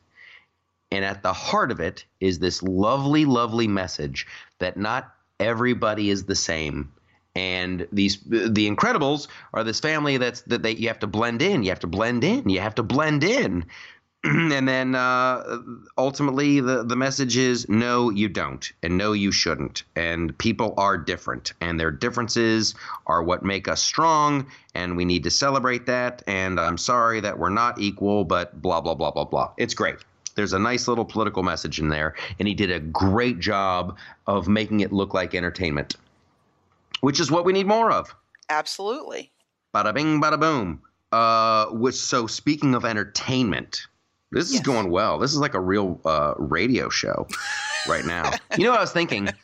and 0.90 1.04
at 1.04 1.22
the 1.22 1.32
heart 1.32 1.70
of 1.70 1.80
it 1.80 2.04
is 2.20 2.38
this 2.38 2.62
lovely 2.62 3.24
lovely 3.24 3.68
message 3.68 4.26
that 4.58 4.76
not 4.76 5.14
everybody 5.38 6.10
is 6.10 6.24
the 6.24 6.34
same 6.34 6.92
and 7.36 7.86
these 7.92 8.18
the 8.24 8.68
incredibles 8.68 9.28
are 9.52 9.62
this 9.62 9.78
family 9.78 10.16
that's 10.16 10.40
that 10.42 10.62
they 10.62 10.72
you 10.72 10.88
have 10.88 10.98
to 10.98 11.06
blend 11.06 11.42
in 11.42 11.62
you 11.62 11.68
have 11.68 11.80
to 11.80 11.86
blend 11.86 12.24
in 12.24 12.48
you 12.48 12.60
have 12.60 12.74
to 12.74 12.82
blend 12.82 13.22
in. 13.22 13.64
And 14.24 14.66
then 14.66 14.96
uh, 14.96 15.60
ultimately 15.96 16.58
the, 16.58 16.82
the 16.82 16.96
message 16.96 17.36
is 17.36 17.68
no 17.68 18.10
you 18.10 18.28
don't 18.28 18.72
and 18.82 18.98
no 18.98 19.12
you 19.12 19.30
shouldn't. 19.30 19.84
And 19.94 20.36
people 20.38 20.74
are 20.78 20.96
different 20.96 21.52
and 21.60 21.78
their 21.78 21.92
differences 21.92 22.74
are 23.06 23.22
what 23.22 23.44
make 23.44 23.68
us 23.68 23.82
strong 23.82 24.46
and 24.74 24.96
we 24.96 25.04
need 25.04 25.22
to 25.24 25.30
celebrate 25.30 25.86
that. 25.86 26.22
And 26.26 26.58
i'm 26.58 26.78
sorry 26.78 27.20
that 27.20 27.38
we're 27.38 27.50
not 27.50 27.78
equal 27.78 28.24
but 28.24 28.60
blah 28.60 28.80
blah 28.80 28.94
blah 28.94 29.10
blah 29.10 29.26
blah. 29.26 29.52
It's 29.58 29.74
great. 29.74 29.96
There's 30.34 30.54
a 30.54 30.58
nice 30.58 30.88
little 30.88 31.04
political 31.04 31.42
message 31.42 31.78
in 31.78 31.90
there 31.90 32.14
and 32.38 32.48
he 32.48 32.54
did 32.54 32.70
a 32.70 32.80
great 32.80 33.38
job 33.38 33.96
of 34.26 34.48
making 34.48 34.80
it 34.80 34.92
look 34.92 35.12
like 35.14 35.34
entertainment 35.34 35.96
which 37.06 37.20
is 37.20 37.30
what 37.30 37.44
we 37.44 37.52
need 37.52 37.68
more 37.68 37.92
of 37.92 38.12
Absolutely. 38.48 39.30
Bada 39.72 39.94
bing, 39.94 40.20
bada 40.20 40.40
boom. 40.40 40.82
Uh, 41.12 41.66
which 41.66 41.94
so 41.94 42.26
speaking 42.26 42.74
of 42.74 42.84
entertainment, 42.84 43.86
this 44.32 44.52
is 44.52 44.58
going 44.58 44.90
well. 44.90 45.20
This 45.20 45.30
is 45.30 45.38
like 45.38 45.54
a 45.54 45.60
real 45.60 46.00
uh, 46.04 46.34
radio 46.36 46.88
show 46.88 47.28
right 47.88 48.04
now. 48.04 48.32
you 48.58 48.64
know 48.64 48.70
what 48.70 48.80
I 48.80 48.82
was 48.82 48.92
thinking? 48.92 49.28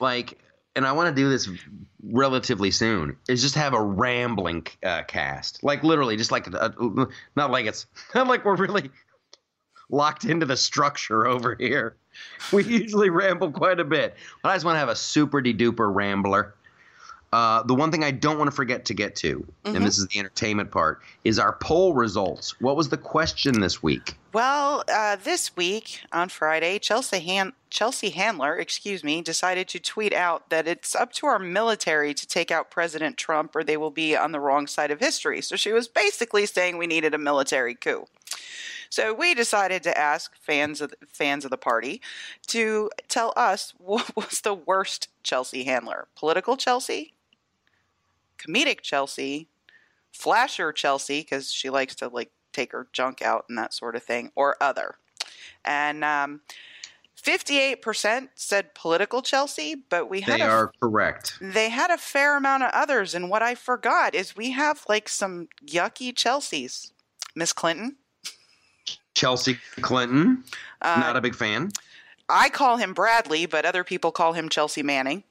Like, 0.00 0.40
and 0.74 0.84
I 0.84 0.90
want 0.90 1.14
to 1.14 1.22
do 1.22 1.30
this 1.30 1.48
relatively 2.02 2.72
soon. 2.72 3.16
Is 3.28 3.40
just 3.42 3.54
have 3.54 3.74
a 3.74 3.80
rambling 3.80 4.66
uh, 4.82 5.04
cast, 5.04 5.62
like 5.62 5.84
literally, 5.84 6.16
just 6.16 6.32
like 6.32 6.48
a, 6.48 6.74
not 7.36 7.52
like 7.52 7.66
it's 7.66 7.86
not 8.14 8.26
like 8.26 8.44
we're 8.44 8.56
really 8.56 8.90
locked 9.88 10.24
into 10.24 10.46
the 10.46 10.56
structure 10.56 11.28
over 11.28 11.54
here. 11.54 11.94
We 12.52 12.64
usually 12.64 13.08
ramble 13.08 13.52
quite 13.52 13.78
a 13.78 13.84
bit, 13.84 14.16
but 14.42 14.48
I 14.48 14.56
just 14.56 14.64
want 14.64 14.74
to 14.74 14.80
have 14.80 14.88
a 14.88 14.96
super 14.96 15.40
de 15.40 15.54
duper 15.54 15.94
rambler. 15.94 16.54
Uh, 17.34 17.64
the 17.64 17.74
one 17.74 17.90
thing 17.90 18.04
I 18.04 18.12
don't 18.12 18.38
want 18.38 18.48
to 18.48 18.54
forget 18.54 18.84
to 18.84 18.94
get 18.94 19.16
to, 19.16 19.44
Mhm. 19.64 19.74
and 19.74 19.84
this 19.84 19.98
is 19.98 20.06
the 20.06 20.20
entertainment 20.20 20.70
part, 20.70 21.02
is 21.24 21.36
our 21.36 21.54
poll 21.54 21.92
results. 21.92 22.60
What 22.60 22.76
was 22.76 22.90
the 22.90 22.96
question 22.96 23.58
this 23.58 23.82
week? 23.82 24.14
Well, 24.32 24.84
uh, 24.88 25.16
this 25.16 25.56
week 25.56 26.00
on 26.12 26.28
Friday, 26.28 26.78
Chelsea 26.78 27.18
Han- 27.18 27.52
Chelsea 27.70 28.10
Handler, 28.10 28.56
excuse 28.56 29.02
me, 29.02 29.20
decided 29.20 29.66
to 29.70 29.80
tweet 29.80 30.12
out 30.12 30.48
that 30.50 30.68
it's 30.68 30.94
up 30.94 31.12
to 31.14 31.26
our 31.26 31.40
military 31.40 32.14
to 32.14 32.24
take 32.24 32.52
out 32.52 32.70
President 32.70 33.16
Trump, 33.16 33.56
or 33.56 33.64
they 33.64 33.76
will 33.76 33.90
be 33.90 34.16
on 34.16 34.30
the 34.30 34.38
wrong 34.38 34.68
side 34.68 34.92
of 34.92 35.00
history. 35.00 35.40
So 35.42 35.56
she 35.56 35.72
was 35.72 35.88
basically 35.88 36.46
saying 36.46 36.78
we 36.78 36.86
needed 36.86 37.14
a 37.14 37.18
military 37.18 37.74
coup. 37.74 38.06
So 38.90 39.12
we 39.12 39.34
decided 39.34 39.82
to 39.84 39.98
ask 39.98 40.30
fans 40.40 40.80
of 40.80 40.90
the, 40.90 40.96
fans 41.08 41.44
of 41.44 41.50
the 41.50 41.56
party 41.56 42.00
to 42.48 42.90
tell 43.08 43.32
us 43.36 43.74
what 43.78 44.14
was 44.14 44.42
the 44.42 44.54
worst 44.54 45.08
Chelsea 45.24 45.64
Handler: 45.64 46.06
political 46.14 46.56
Chelsea, 46.56 47.12
comedic 48.38 48.80
Chelsea, 48.82 49.48
flasher 50.12 50.72
Chelsea 50.72 51.20
because 51.20 51.52
she 51.52 51.70
likes 51.70 51.94
to 51.96 52.08
like 52.08 52.30
take 52.52 52.72
her 52.72 52.88
junk 52.92 53.20
out 53.22 53.44
and 53.48 53.58
that 53.58 53.74
sort 53.74 53.96
of 53.96 54.02
thing, 54.02 54.30
or 54.36 54.56
other. 54.60 54.94
And 55.64 56.04
um, 56.04 56.40
58% 57.20 58.28
said 58.34 58.74
political 58.74 59.22
Chelsea, 59.22 59.74
but 59.88 60.08
we 60.10 60.20
had 60.20 60.40
They 60.40 60.44
a, 60.44 60.48
are 60.48 60.72
correct. 60.80 61.38
they 61.40 61.70
had 61.70 61.90
a 61.90 61.96
fair 61.98 62.36
amount 62.36 62.62
of 62.64 62.70
others. 62.72 63.14
And 63.14 63.30
what 63.30 63.42
I 63.42 63.54
forgot 63.54 64.14
is 64.14 64.36
we 64.36 64.50
have 64.52 64.84
like 64.88 65.08
some 65.08 65.48
yucky 65.66 66.12
Chelseas. 66.14 66.92
Miss 67.34 67.52
Clinton. 67.52 67.96
Chelsea 69.14 69.58
Clinton, 69.80 70.44
Uh, 70.82 70.96
not 71.00 71.16
a 71.16 71.20
big 71.20 71.34
fan. 71.34 71.70
I 72.28 72.48
call 72.48 72.76
him 72.78 72.94
Bradley, 72.94 73.46
but 73.46 73.64
other 73.64 73.84
people 73.84 74.10
call 74.12 74.32
him 74.32 74.48
Chelsea 74.48 74.82
Manning. 74.82 75.24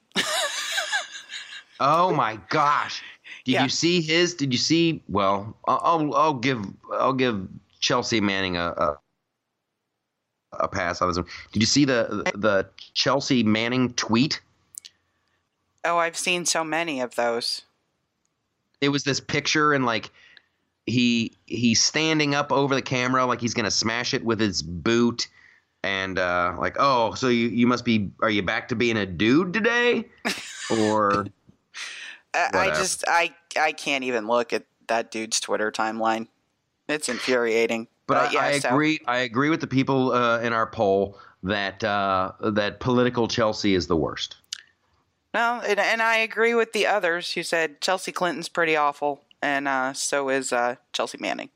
Oh 1.79 2.13
my 2.13 2.39
gosh! 2.49 3.01
Did 3.45 3.53
Yeah. 3.53 3.63
you 3.63 3.69
see 3.69 4.01
his? 4.01 4.35
Did 4.35 4.53
you 4.53 4.59
see? 4.59 5.03
Well, 5.07 5.55
I'll 5.67 6.13
I'll, 6.13 6.33
give 6.33 6.63
I'll 6.91 7.13
give 7.13 7.47
Chelsea 7.79 8.21
Manning 8.21 8.57
a, 8.57 8.69
a 8.69 8.99
a 10.59 10.67
pass 10.67 11.01
on 11.01 11.07
this 11.07 11.17
one. 11.17 11.25
Did 11.51 11.61
you 11.61 11.65
see 11.67 11.85
the 11.85 12.31
the 12.35 12.67
Chelsea 12.93 13.43
Manning 13.43 13.93
tweet? 13.93 14.39
Oh, 15.83 15.97
I've 15.97 16.17
seen 16.17 16.45
so 16.45 16.63
many 16.63 17.01
of 17.01 17.15
those. 17.15 17.63
It 18.79 18.89
was 18.89 19.03
this 19.03 19.19
picture 19.19 19.73
and 19.73 19.85
like 19.85 20.11
he 20.85 21.31
he's 21.45 21.81
standing 21.81 22.35
up 22.35 22.51
over 22.51 22.75
the 22.75 22.81
camera 22.81 23.25
like 23.25 23.39
he's 23.39 23.53
gonna 23.53 23.71
smash 23.71 24.13
it 24.13 24.23
with 24.25 24.39
his 24.39 24.61
boot 24.61 25.27
and 25.81 26.19
uh 26.19 26.53
like 26.59 26.75
oh 26.77 27.13
so 27.13 27.29
you 27.29 27.47
you 27.47 27.65
must 27.65 27.85
be 27.85 28.11
are 28.21 28.29
you 28.29 28.43
back 28.43 28.67
to 28.67 28.75
being 28.75 28.97
a 28.97 29.05
dude 29.05 29.53
today 29.53 30.05
or 30.69 31.25
I, 32.33 32.49
I 32.53 32.67
just 32.69 33.03
I 33.07 33.33
I 33.59 33.71
can't 33.71 34.03
even 34.03 34.27
look 34.27 34.53
at 34.53 34.63
that 34.87 35.11
dude's 35.11 35.39
Twitter 35.39 35.71
timeline. 35.71 36.27
It's 36.89 37.07
infuriating. 37.09 37.87
But, 38.07 38.13
But 38.15 38.29
I, 38.29 38.31
yeah, 38.33 38.39
I 38.55 38.59
so- 38.59 38.69
agree. 38.69 38.99
I 39.07 39.17
agree 39.19 39.49
with 39.49 39.61
the 39.61 39.67
people 39.67 40.11
uh, 40.11 40.39
in 40.41 40.51
our 40.53 40.67
poll 40.67 41.17
that 41.43 41.83
uh, 41.83 42.31
that 42.41 42.79
political 42.79 43.27
Chelsea 43.27 43.75
is 43.75 43.87
the 43.87 43.95
worst. 43.95 44.37
Well, 45.33 45.61
and, 45.67 45.79
and 45.79 46.01
I 46.01 46.17
agree 46.17 46.53
with 46.53 46.73
the 46.73 46.85
others 46.85 47.31
who 47.33 47.41
said 47.43 47.81
Chelsea 47.81 48.11
Clinton's 48.11 48.49
pretty 48.49 48.75
awful, 48.75 49.23
and 49.41 49.67
uh, 49.67 49.93
so 49.93 50.29
is 50.29 50.53
uh, 50.53 50.75
Chelsea 50.91 51.17
Manning. 51.19 51.49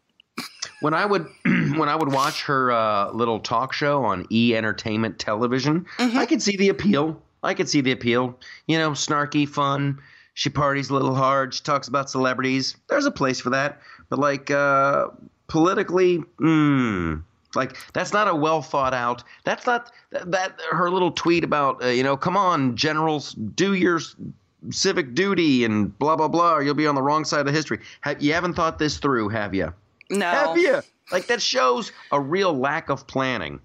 When 0.82 0.94
I 0.94 1.06
would 1.06 1.28
when 1.46 1.90
I 1.90 1.96
would 1.96 2.12
watch 2.12 2.44
her 2.44 2.72
uh, 2.72 3.12
little 3.12 3.40
talk 3.40 3.74
show 3.74 4.04
on 4.04 4.26
E 4.32 4.56
Entertainment 4.56 5.20
Television, 5.20 5.86
Mm-hmm. 5.98 6.18
I 6.18 6.26
could 6.26 6.42
see 6.42 6.56
the 6.58 6.70
appeal. 6.70 7.22
I 7.44 7.54
could 7.54 7.70
see 7.70 7.82
the 7.82 7.92
appeal. 7.92 8.40
You 8.68 8.78
know, 8.80 8.92
snarky, 8.92 9.48
fun. 9.48 10.00
She 10.38 10.52
parties 10.52 10.92
a 10.92 10.94
little 10.94 11.16
hard. 11.16 11.56
She 11.56 11.64
talks 11.64 11.88
about 11.88 12.12
celebrities. 12.12 12.78
There's 12.90 13.08
a 13.08 13.12
place 13.12 13.40
for 13.40 13.50
that. 13.50 13.82
But 14.08 14.20
like 14.20 14.52
uh, 14.52 15.08
politically, 15.48 16.20
mm, 16.40 17.24
like 17.56 17.76
that's 17.94 18.14
not 18.14 18.28
a 18.28 18.36
well 18.36 18.62
thought 18.62 18.94
out. 18.94 19.24
That's 19.46 19.66
not 19.66 19.92
that, 20.12 20.30
that 20.30 20.62
her 20.70 20.92
little 20.92 21.10
tweet 21.10 21.44
about 21.44 21.84
uh, 21.84 21.88
you 21.88 22.04
know, 22.04 22.16
come 22.16 22.38
on, 22.38 22.76
generals, 22.76 23.34
do 23.34 23.74
your 23.74 24.00
civic 24.70 25.16
duty 25.16 25.66
and 25.66 25.98
blah 25.98 26.16
blah 26.16 26.28
blah. 26.28 26.58
Or 26.58 26.62
you'll 26.62 26.76
be 26.76 26.86
on 26.86 26.94
the 26.94 27.02
wrong 27.02 27.26
side 27.26 27.48
of 27.48 27.52
history. 27.52 27.80
Have, 28.02 28.22
you 28.22 28.34
haven't 28.34 28.54
thought 28.54 28.78
this 28.78 29.00
through, 29.00 29.30
have 29.30 29.56
you? 29.56 29.74
No, 30.12 30.30
Have 30.30 30.58
you? 30.60 30.82
Like 31.12 31.26
that 31.28 31.42
shows 31.42 31.92
a 32.12 32.22
real 32.22 32.54
lack 32.54 32.90
of 32.90 33.08
planning. 33.08 33.60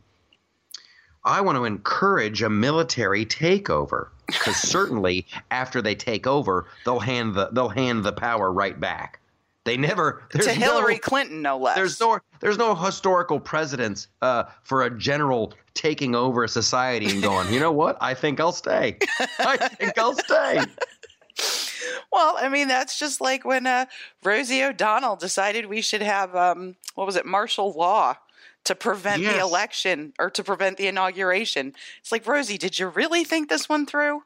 I 1.23 1.43
want 1.43 1.57
to 1.59 1.67
encourage 1.67 2.43
a 2.43 2.49
military 2.49 3.27
takeover 3.27 4.09
because 4.33 4.57
certainly 4.57 5.27
after 5.51 5.83
they 5.83 5.95
take 5.95 6.27
over, 6.27 6.67
they'll 6.85 7.01
hand 7.01 7.35
the 7.35 7.49
they'll 7.53 7.69
hand 7.69 8.05
the 8.05 8.13
power 8.13 8.53
right 8.53 8.79
back. 8.79 9.21
They 9.65 9.77
never 9.77 10.25
there's 10.33 10.47
to 10.47 10.53
Hillary 10.53 10.95
no, 10.95 11.01
Clinton, 11.01 11.43
no 11.43 11.59
less. 11.59 11.77
there's 11.77 12.01
no 12.01 12.19
there's 12.41 12.59
no 12.59 12.75
historical 12.75 13.39
precedence 13.39 14.09
uh, 14.21 14.45
for 14.63 14.83
a 14.83 14.91
general 14.91 15.53
taking 15.75 16.15
over 16.15 16.45
a 16.45 16.49
society 16.49 17.11
and 17.11 17.23
going. 17.23 17.53
You 17.53 17.61
know 17.61 17.73
what? 17.73 17.97
I 18.01 18.15
think 18.15 18.41
I'll 18.41 18.53
stay. 18.53 18.99
I 19.39 19.57
think 19.57 19.97
I'll 19.99 20.15
stay. 20.15 20.61
Well, 22.13 22.37
I 22.39 22.49
mean, 22.49 22.69
that's 22.69 22.99
just 22.99 23.21
like 23.21 23.45
when 23.45 23.67
uh, 23.67 23.87
Rosie 24.23 24.63
O'Donnell 24.63 25.17
decided 25.17 25.67
we 25.67 25.81
should 25.81 26.03
have 26.03 26.35
um, 26.37 26.77
what 26.95 27.07
was 27.07 27.17
it, 27.17 27.25
martial 27.25 27.73
law 27.73 28.17
to 28.65 28.75
prevent 28.75 29.23
the 29.23 29.41
election 29.41 30.13
or 30.19 30.31
to 30.31 30.45
prevent 30.45 30.77
the 30.77 30.87
inauguration. 30.87 31.75
It's 32.01 32.13
like 32.13 32.27
Rosie, 32.27 32.59
did 32.59 32.79
you 32.79 32.89
really 32.89 33.25
think 33.25 33.49
this 33.49 33.69
one 33.69 33.87
through? 33.87 34.23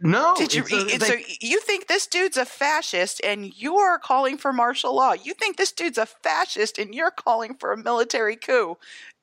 No, 0.00 0.34
Did 0.36 0.52
you? 0.52 0.64
a- 0.64 0.98
so 0.98 1.14
you 1.40 1.60
think 1.60 1.86
this 1.86 2.06
dude's 2.06 2.36
a 2.36 2.44
fascist 2.44 3.20
and 3.22 3.52
you're 3.56 3.98
calling 3.98 4.36
for 4.36 4.52
martial 4.52 4.96
law? 4.96 5.12
You 5.12 5.32
think 5.32 5.56
this 5.56 5.70
dude's 5.70 5.98
a 5.98 6.06
fascist 6.06 6.76
and 6.78 6.94
you're 6.94 7.12
calling 7.12 7.54
for 7.54 7.72
a 7.72 7.76
military 7.76 8.36
coup? 8.36 8.76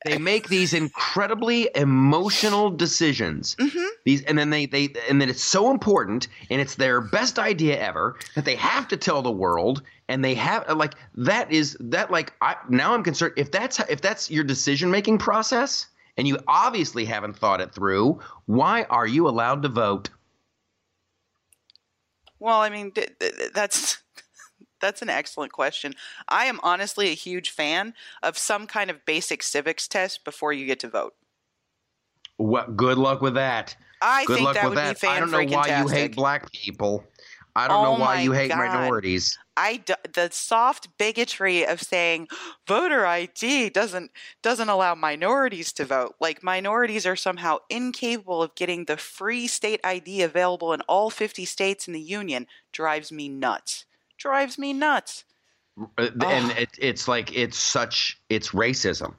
they 0.06 0.18
make 0.18 0.48
these 0.48 0.74
incredibly 0.74 1.70
emotional 1.76 2.70
decisions 2.70 3.56
hmm 3.60 3.86
these 4.06 4.22
and 4.24 4.38
then 4.38 4.50
they 4.50 4.66
they 4.66 4.88
and 5.10 5.22
then 5.22 5.30
it's 5.30 5.44
so 5.44 5.72
important 5.72 6.28
and 6.50 6.62
it's 6.62 6.76
their 6.76 7.02
best 7.02 7.38
idea 7.38 7.78
ever 7.78 8.16
that 8.36 8.46
they 8.46 8.56
have 8.56 8.88
to 8.88 8.96
tell 8.98 9.22
the 9.22 9.32
world 9.32 9.82
and 10.10 10.26
they 10.26 10.34
have 10.34 10.68
like 10.76 10.96
that 11.16 11.50
is 11.52 11.78
that 11.80 12.12
like 12.12 12.34
I 12.42 12.56
now 12.68 12.94
I'm 12.94 13.04
concerned 13.04 13.34
if 13.38 13.52
that's 13.52 13.80
if 13.82 14.02
that's 14.02 14.30
your 14.30 14.44
decision 14.44 14.92
making 14.92 15.20
process 15.20 15.88
and 16.18 16.28
you 16.28 16.38
obviously 16.48 17.06
haven't 17.06 17.38
thought 17.38 17.62
it 17.62 17.74
through 17.74 18.20
why 18.48 18.84
are 18.90 19.08
you 19.08 19.30
allowed 19.30 19.62
to 19.64 19.70
vote? 19.70 20.10
Well, 22.40 22.60
I 22.60 22.70
mean, 22.70 22.92
th- 22.92 23.12
th- 23.20 23.52
that's 23.54 24.02
that's 24.82 25.02
an 25.02 25.10
excellent 25.10 25.52
question. 25.52 25.94
I 26.28 26.46
am 26.46 26.60
honestly 26.64 27.10
a 27.10 27.14
huge 27.16 27.52
fan 27.52 27.94
of 28.24 28.38
some 28.38 28.66
kind 28.66 28.90
of 28.90 29.06
basic 29.06 29.44
civics 29.44 29.88
test 29.88 30.26
before 30.26 30.52
you 30.52 30.66
get 30.66 30.80
to 30.82 30.90
vote. 30.90 31.14
what 32.38 32.76
good 32.76 32.98
luck 32.98 33.22
with 33.22 33.36
that. 33.36 33.76
I 34.02 34.26
good 34.26 34.36
think 34.36 34.46
luck 34.46 34.56
that 34.56 34.64
with 34.64 34.70
would 34.72 34.78
that. 34.78 35.02
Be 35.02 35.08
i 35.08 35.20
don't 35.20 35.30
know 35.30 35.44
why 35.44 35.80
you 35.82 35.88
hate 35.88 36.16
black 36.16 36.52
people 36.52 37.04
i 37.56 37.68
don't 37.68 37.82
Oh 37.82 37.84
know 37.96 38.00
why 38.00 38.22
you 38.22 38.32
hate 38.32 38.50
God. 38.50 38.58
minorities 38.58 39.38
I 39.60 39.78
d- 39.78 39.94
the 40.14 40.30
soft 40.32 40.98
bigotry 40.98 41.66
of 41.68 41.82
saying 41.82 42.30
voter 42.66 43.06
ID 43.06 43.70
doesn't 43.72 44.12
doesn't 44.42 44.70
allow 44.70 44.96
minorities 44.96 45.74
to 45.74 45.84
vote. 45.86 46.16
Like 46.22 46.42
minorities 46.42 47.06
are 47.06 47.18
somehow 47.18 47.58
incapable 47.70 48.42
of 48.42 48.56
getting 48.56 48.86
the 48.86 48.96
free 48.96 49.48
state 49.48 49.82
ID 49.84 50.22
available 50.22 50.72
in 50.72 50.80
all 50.82 51.10
50 51.10 51.44
states 51.44 51.88
in 51.88 51.94
the 51.94 52.00
union 52.00 52.48
drives 52.72 53.12
me 53.12 53.28
nuts. 53.28 53.84
Drives 54.18 54.58
me 54.58 54.72
nuts. 54.72 55.26
Uh, 55.98 56.10
and 56.26 56.52
it, 56.58 56.70
it's 56.78 57.10
like 57.10 57.36
it's 57.36 57.58
such 57.58 58.18
it's 58.30 58.50
racism 58.52 59.14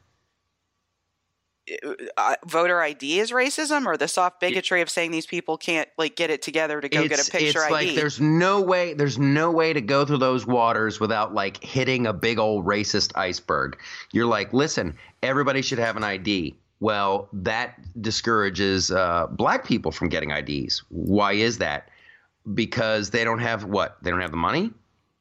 uh, 2.16 2.34
voter 2.46 2.80
ID 2.80 3.20
is 3.20 3.32
racism, 3.32 3.86
or 3.86 3.96
the 3.96 4.08
soft 4.08 4.40
bigotry 4.40 4.80
of 4.80 4.90
saying 4.90 5.10
these 5.10 5.26
people 5.26 5.56
can't 5.56 5.88
like 5.98 6.16
get 6.16 6.30
it 6.30 6.42
together 6.42 6.80
to 6.80 6.88
go 6.88 7.06
get 7.06 7.26
a 7.26 7.30
picture 7.30 7.46
it's 7.46 7.56
ID. 7.56 7.72
like 7.72 7.94
there's 7.94 8.20
no 8.20 8.60
way 8.60 8.94
there's 8.94 9.18
no 9.18 9.50
way 9.50 9.72
to 9.72 9.80
go 9.80 10.04
through 10.04 10.18
those 10.18 10.46
waters 10.46 11.00
without 11.00 11.34
like 11.34 11.62
hitting 11.62 12.06
a 12.06 12.12
big 12.12 12.38
old 12.38 12.66
racist 12.66 13.16
iceberg. 13.16 13.78
You're 14.12 14.26
like, 14.26 14.52
listen, 14.52 14.96
everybody 15.22 15.62
should 15.62 15.78
have 15.78 15.96
an 15.96 16.04
ID. 16.04 16.56
Well, 16.80 17.28
that 17.32 17.78
discourages 18.00 18.90
uh, 18.90 19.26
black 19.30 19.66
people 19.66 19.92
from 19.92 20.08
getting 20.08 20.30
IDs. 20.30 20.82
Why 20.88 21.32
is 21.32 21.58
that? 21.58 21.90
Because 22.54 23.10
they 23.10 23.22
don't 23.22 23.38
have 23.38 23.64
what? 23.64 23.98
They 24.02 24.10
don't 24.10 24.20
have 24.20 24.30
the 24.30 24.38
money. 24.38 24.72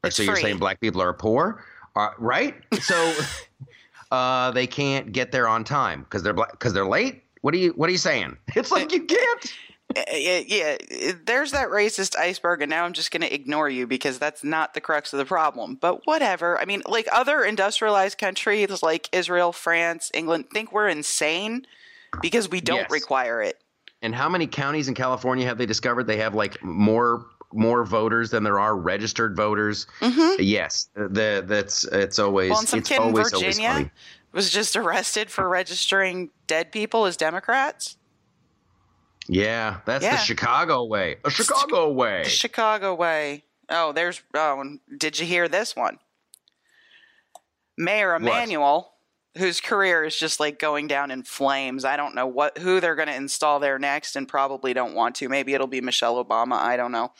Or 0.03 0.07
It's 0.07 0.15
so 0.15 0.23
you're 0.23 0.37
saying 0.37 0.57
black 0.57 0.79
people 0.79 1.01
are 1.01 1.13
poor, 1.13 1.63
uh, 1.97 2.11
right? 2.17 2.55
So 2.81 3.13
uh, 4.11 4.51
they 4.51 4.67
can't 4.67 5.11
get 5.11 5.31
there 5.31 5.47
on 5.47 5.63
time 5.63 6.03
because 6.03 6.23
they're 6.23 6.33
because 6.33 6.73
they're 6.73 6.85
late. 6.85 7.23
What 7.41 7.53
are 7.53 7.57
you 7.57 7.71
What 7.71 7.89
are 7.89 7.91
you 7.91 7.97
saying? 7.97 8.37
It's 8.55 8.71
like 8.71 8.91
you 8.91 9.03
can't. 9.05 9.53
Uh, 9.97 10.01
yeah, 10.13 10.77
uh, 11.07 11.13
there's 11.25 11.51
that 11.51 11.69
racist 11.69 12.15
iceberg, 12.15 12.61
and 12.61 12.69
now 12.69 12.85
I'm 12.85 12.93
just 12.93 13.09
going 13.09 13.21
to 13.23 13.33
ignore 13.33 13.67
you 13.67 13.87
because 13.87 14.19
that's 14.19 14.43
not 14.43 14.75
the 14.75 14.81
crux 14.81 15.13
of 15.13 15.17
the 15.17 15.25
problem. 15.25 15.79
But 15.81 16.01
whatever. 16.05 16.59
I 16.59 16.65
mean, 16.65 16.83
like 16.85 17.07
other 17.11 17.43
industrialized 17.43 18.19
countries 18.19 18.83
like 18.83 19.09
Israel, 19.11 19.51
France, 19.51 20.11
England 20.13 20.45
think 20.53 20.71
we're 20.71 20.89
insane 20.89 21.65
because 22.21 22.47
we 22.49 22.61
don't 22.61 22.77
Yes. 22.81 22.91
require 22.91 23.41
it. 23.41 23.59
And 24.03 24.13
how 24.13 24.29
many 24.29 24.45
counties 24.45 24.87
in 24.87 24.93
California 24.93 25.47
have 25.47 25.57
they 25.57 25.65
discovered 25.65 26.03
they 26.05 26.17
have 26.17 26.35
like 26.35 26.63
more 26.63 27.25
more 27.53 27.83
voters 27.83 28.29
than 28.31 28.43
there 28.43 28.59
are 28.59 28.75
registered 28.75 29.35
voters? 29.35 29.87
hmm 29.99 30.31
Yes, 30.39 30.89
the 30.95 31.43
that's 31.45 31.83
it's 31.85 32.19
always 32.19 32.51
Well, 32.51 32.61
some 32.63 32.79
it's 32.79 32.89
kid 32.89 32.95
in 32.97 33.01
always 33.01 33.33
always 33.33 33.55
Virginia 33.57 33.69
funny. 33.71 33.91
was 34.33 34.49
just 34.49 34.75
arrested 34.75 35.29
for 35.31 35.47
registering 35.49 36.29
dead 36.47 36.71
people 36.71 37.05
as 37.05 37.17
Democrats. 37.17 37.97
Yeah, 39.27 39.81
that's 39.85 40.03
the 40.07 40.17
Chicago 40.17 40.85
way. 40.85 41.17
A 41.23 41.29
Chicago 41.29 41.91
way. 41.91 42.23
The 42.23 42.29
Chicago 42.29 42.95
way. 42.95 43.43
Oh, 43.69 43.91
there's. 43.91 44.21
Oh, 44.33 44.77
did 44.97 45.19
you 45.19 45.25
hear 45.27 45.47
this 45.47 45.75
one? 45.75 45.99
Mayor 47.77 48.15
Emanuel, 48.15 48.93
whose 49.37 49.61
career 49.61 50.03
is 50.03 50.17
just 50.17 50.39
like 50.39 50.59
going 50.59 50.87
down 50.87 51.11
in 51.11 51.23
flames. 51.23 51.85
I 51.85 51.97
don't 51.97 52.15
know 52.15 52.27
what 52.27 52.57
who 52.57 52.79
they're 52.79 52.95
going 52.95 53.07
to 53.07 53.15
install 53.15 53.59
there 53.59 53.79
next, 53.79 54.15
and 54.15 54.27
probably 54.27 54.73
don't 54.73 54.95
want 54.95 55.15
to. 55.15 55.29
Maybe 55.29 55.53
it'll 55.53 55.67
be 55.67 55.81
Michelle 55.81 56.23
Obama. 56.23 56.53
I 56.53 56.77
don't 56.77 56.91
know. 56.91 57.11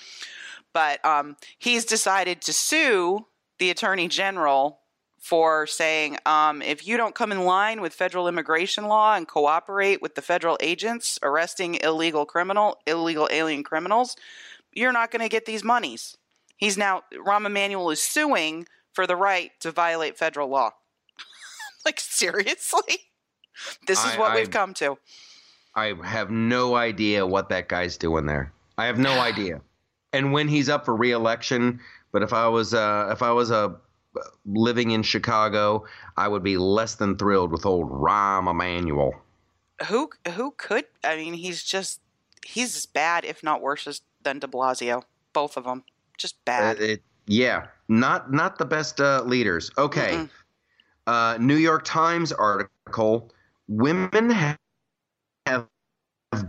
But 0.74 1.04
um, 1.06 1.36
he's 1.58 1.86
decided 1.86 2.42
to 2.44 2.54
sue 2.54 3.26
the 3.58 3.70
attorney 3.70 4.08
general 4.08 4.80
for 5.20 5.68
saying 5.68 6.18
um, 6.26 6.62
if 6.62 6.88
you 6.88 6.98
don't 6.98 7.14
come 7.14 7.32
in 7.32 7.44
line 7.44 7.82
with 7.82 7.94
federal 7.94 8.28
immigration 8.28 8.88
law 8.88 9.16
and 9.16 9.28
cooperate 9.28 10.02
with 10.02 10.16
the 10.16 10.22
federal 10.22 10.58
agents 10.62 11.20
arresting 11.22 11.76
illegal 11.76 12.26
criminal 12.26 12.78
illegal 12.88 13.28
alien 13.30 13.62
criminals 13.62 14.16
you're 14.72 14.94
not 14.94 15.12
going 15.12 15.22
to 15.22 15.28
get 15.28 15.46
these 15.46 15.64
monies 15.64 16.16
he's 16.56 16.78
now 16.78 17.04
rahm 17.14 17.46
emanuel 17.46 17.90
is 17.90 18.02
suing 18.02 18.66
for 18.94 19.06
the 19.06 19.16
right 19.16 19.52
to 19.60 19.72
violate 19.72 20.18
federal 20.18 20.48
law 20.48 20.72
like 21.86 22.00
seriously 22.00 22.98
this 23.88 24.00
is 24.00 24.14
I- 24.16 24.20
what 24.20 24.32
I- 24.32 24.36
we've 24.36 24.52
come 24.52 24.74
to 24.76 24.98
I 25.76 25.94
have 26.04 26.30
no 26.32 26.76
idea 26.76 27.26
what 27.26 27.50
that 27.50 27.70
guy's 27.70 27.96
doing 27.96 28.26
there. 28.26 28.52
I 28.78 28.86
have 28.88 28.98
no 28.98 29.12
idea. 29.32 29.62
And 30.12 30.34
when 30.34 30.48
he's 30.48 30.68
up 30.68 30.84
for 30.84 30.96
reelection, 30.96 31.80
but 32.12 32.24
if 32.24 32.34
I 32.34 32.48
was 32.48 32.74
uh, 32.74 33.10
if 33.12 33.22
I 33.22 33.32
was 33.32 33.52
uh, 33.52 33.70
living 34.46 34.92
in 34.92 35.04
Chicago, 35.04 35.86
I 36.18 36.28
would 36.28 36.44
be 36.44 36.58
less 36.58 36.96
than 36.96 37.16
thrilled 37.18 37.52
with 37.52 37.66
old 37.66 37.90
Rahm 37.92 38.50
Emanuel. 38.50 39.14
who 39.88 40.10
who 40.36 40.52
could 40.58 40.86
i 41.06 41.16
mean 41.16 41.34
he's 41.34 41.64
just 41.64 42.02
he's 42.46 42.76
as 42.76 42.86
bad 42.86 43.24
if 43.24 43.44
not 43.44 43.62
worse 43.62 44.02
than 44.24 44.40
de 44.40 44.48
blasio 44.48 45.04
both 45.32 45.56
of 45.56 45.64
them 45.64 45.84
just 46.18 46.36
Uh, 46.36 46.44
bad 46.46 46.82
it, 46.82 47.04
yeah, 47.28 47.68
not 47.88 48.34
not 48.34 48.58
the 48.58 48.66
best 48.66 49.00
uh, 49.00 49.22
leaders. 49.24 49.70
Okay, 49.78 50.14
Mm-mm. 50.16 50.30
Uh, 51.10 51.38
New 51.40 51.56
York 51.56 51.84
Times 51.86 52.32
article: 52.32 53.32
Women 53.68 54.30
have, 54.30 54.58
have 55.46 55.68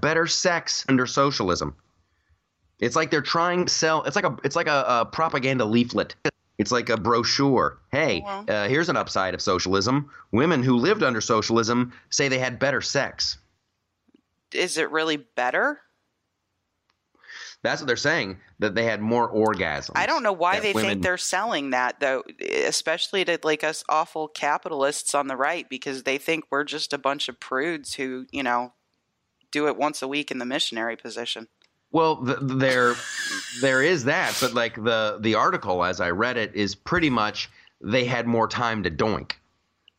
better 0.01 0.27
sex 0.27 0.85
under 0.89 1.07
socialism. 1.07 1.75
It's 2.79 2.97
like 2.97 3.11
they're 3.11 3.23
trying 3.23 3.67
to 3.67 3.73
sell. 3.73 4.03
It's 4.05 4.17
like 4.17 4.25
a 4.27 4.37
it's 4.45 4.57
like 4.57 4.69
a, 4.69 4.85
a 4.87 5.05
propaganda 5.07 5.65
leaflet. 5.65 6.15
It's 6.59 6.73
like 6.73 6.91
a 6.91 6.97
brochure. 6.99 7.79
Hey, 7.91 8.23
Well. 8.25 8.45
uh, 8.49 8.69
here's 8.69 8.91
an 8.91 8.97
upside 8.97 9.33
of 9.33 9.41
socialism. 9.41 10.11
Women 10.31 10.63
who 10.63 10.77
lived 10.77 11.03
under 11.03 11.23
socialism 11.23 11.93
say 12.11 12.29
they 12.29 12.39
had 12.39 12.59
better 12.59 12.83
sex. 12.83 13.39
Is 14.53 14.77
it 14.77 14.91
really 14.91 15.17
better? 15.17 15.81
That's 17.63 17.81
what 17.81 17.87
they're 17.87 17.97
saying. 17.97 18.39
That 18.59 18.75
they 18.75 18.85
had 18.85 19.01
more 19.01 19.31
orgasms. 19.33 19.93
I 19.95 20.07
don't 20.07 20.23
know 20.23 20.33
why 20.33 20.61
they 20.61 20.73
women- 20.73 20.91
think 20.91 21.03
they're 21.03 21.19
selling 21.19 21.71
that 21.71 22.01
though, 22.01 22.25
especially 22.65 23.25
to 23.27 23.39
like 23.43 23.65
us 23.65 23.85
awful 23.89 24.29
capitalists 24.29 25.15
on 25.15 25.27
the 25.27 25.37
right 25.37 25.69
because 25.69 26.05
they 26.05 26.19
think 26.19 26.45
we're 26.51 26.65
just 26.65 26.93
a 26.93 26.99
bunch 26.99 27.29
of 27.29 27.39
prudes 27.39 27.95
who, 27.95 28.27
you 28.31 28.43
know, 28.43 28.73
do 29.51 29.67
it 29.67 29.77
once 29.77 30.01
a 30.01 30.09
week 30.09 30.31
in 30.31 30.39
the 30.39 30.45
missionary 30.45 30.97
position. 30.97 31.49
Well, 31.93 32.25
th- 32.25 32.39
there, 32.41 32.95
there 33.61 33.83
is 33.83 34.05
that, 34.05 34.37
but 34.41 34.55
like 34.55 34.77
the 34.77 35.19
the 35.21 35.35
article 35.35 35.85
as 35.85 36.01
I 36.01 36.11
read 36.11 36.37
it 36.37 36.55
is 36.55 36.75
pretty 36.75 37.11
much 37.11 37.51
they 37.81 38.05
had 38.05 38.27
more 38.27 38.47
time 38.47 38.85
to 38.85 38.91
doink 38.91 39.33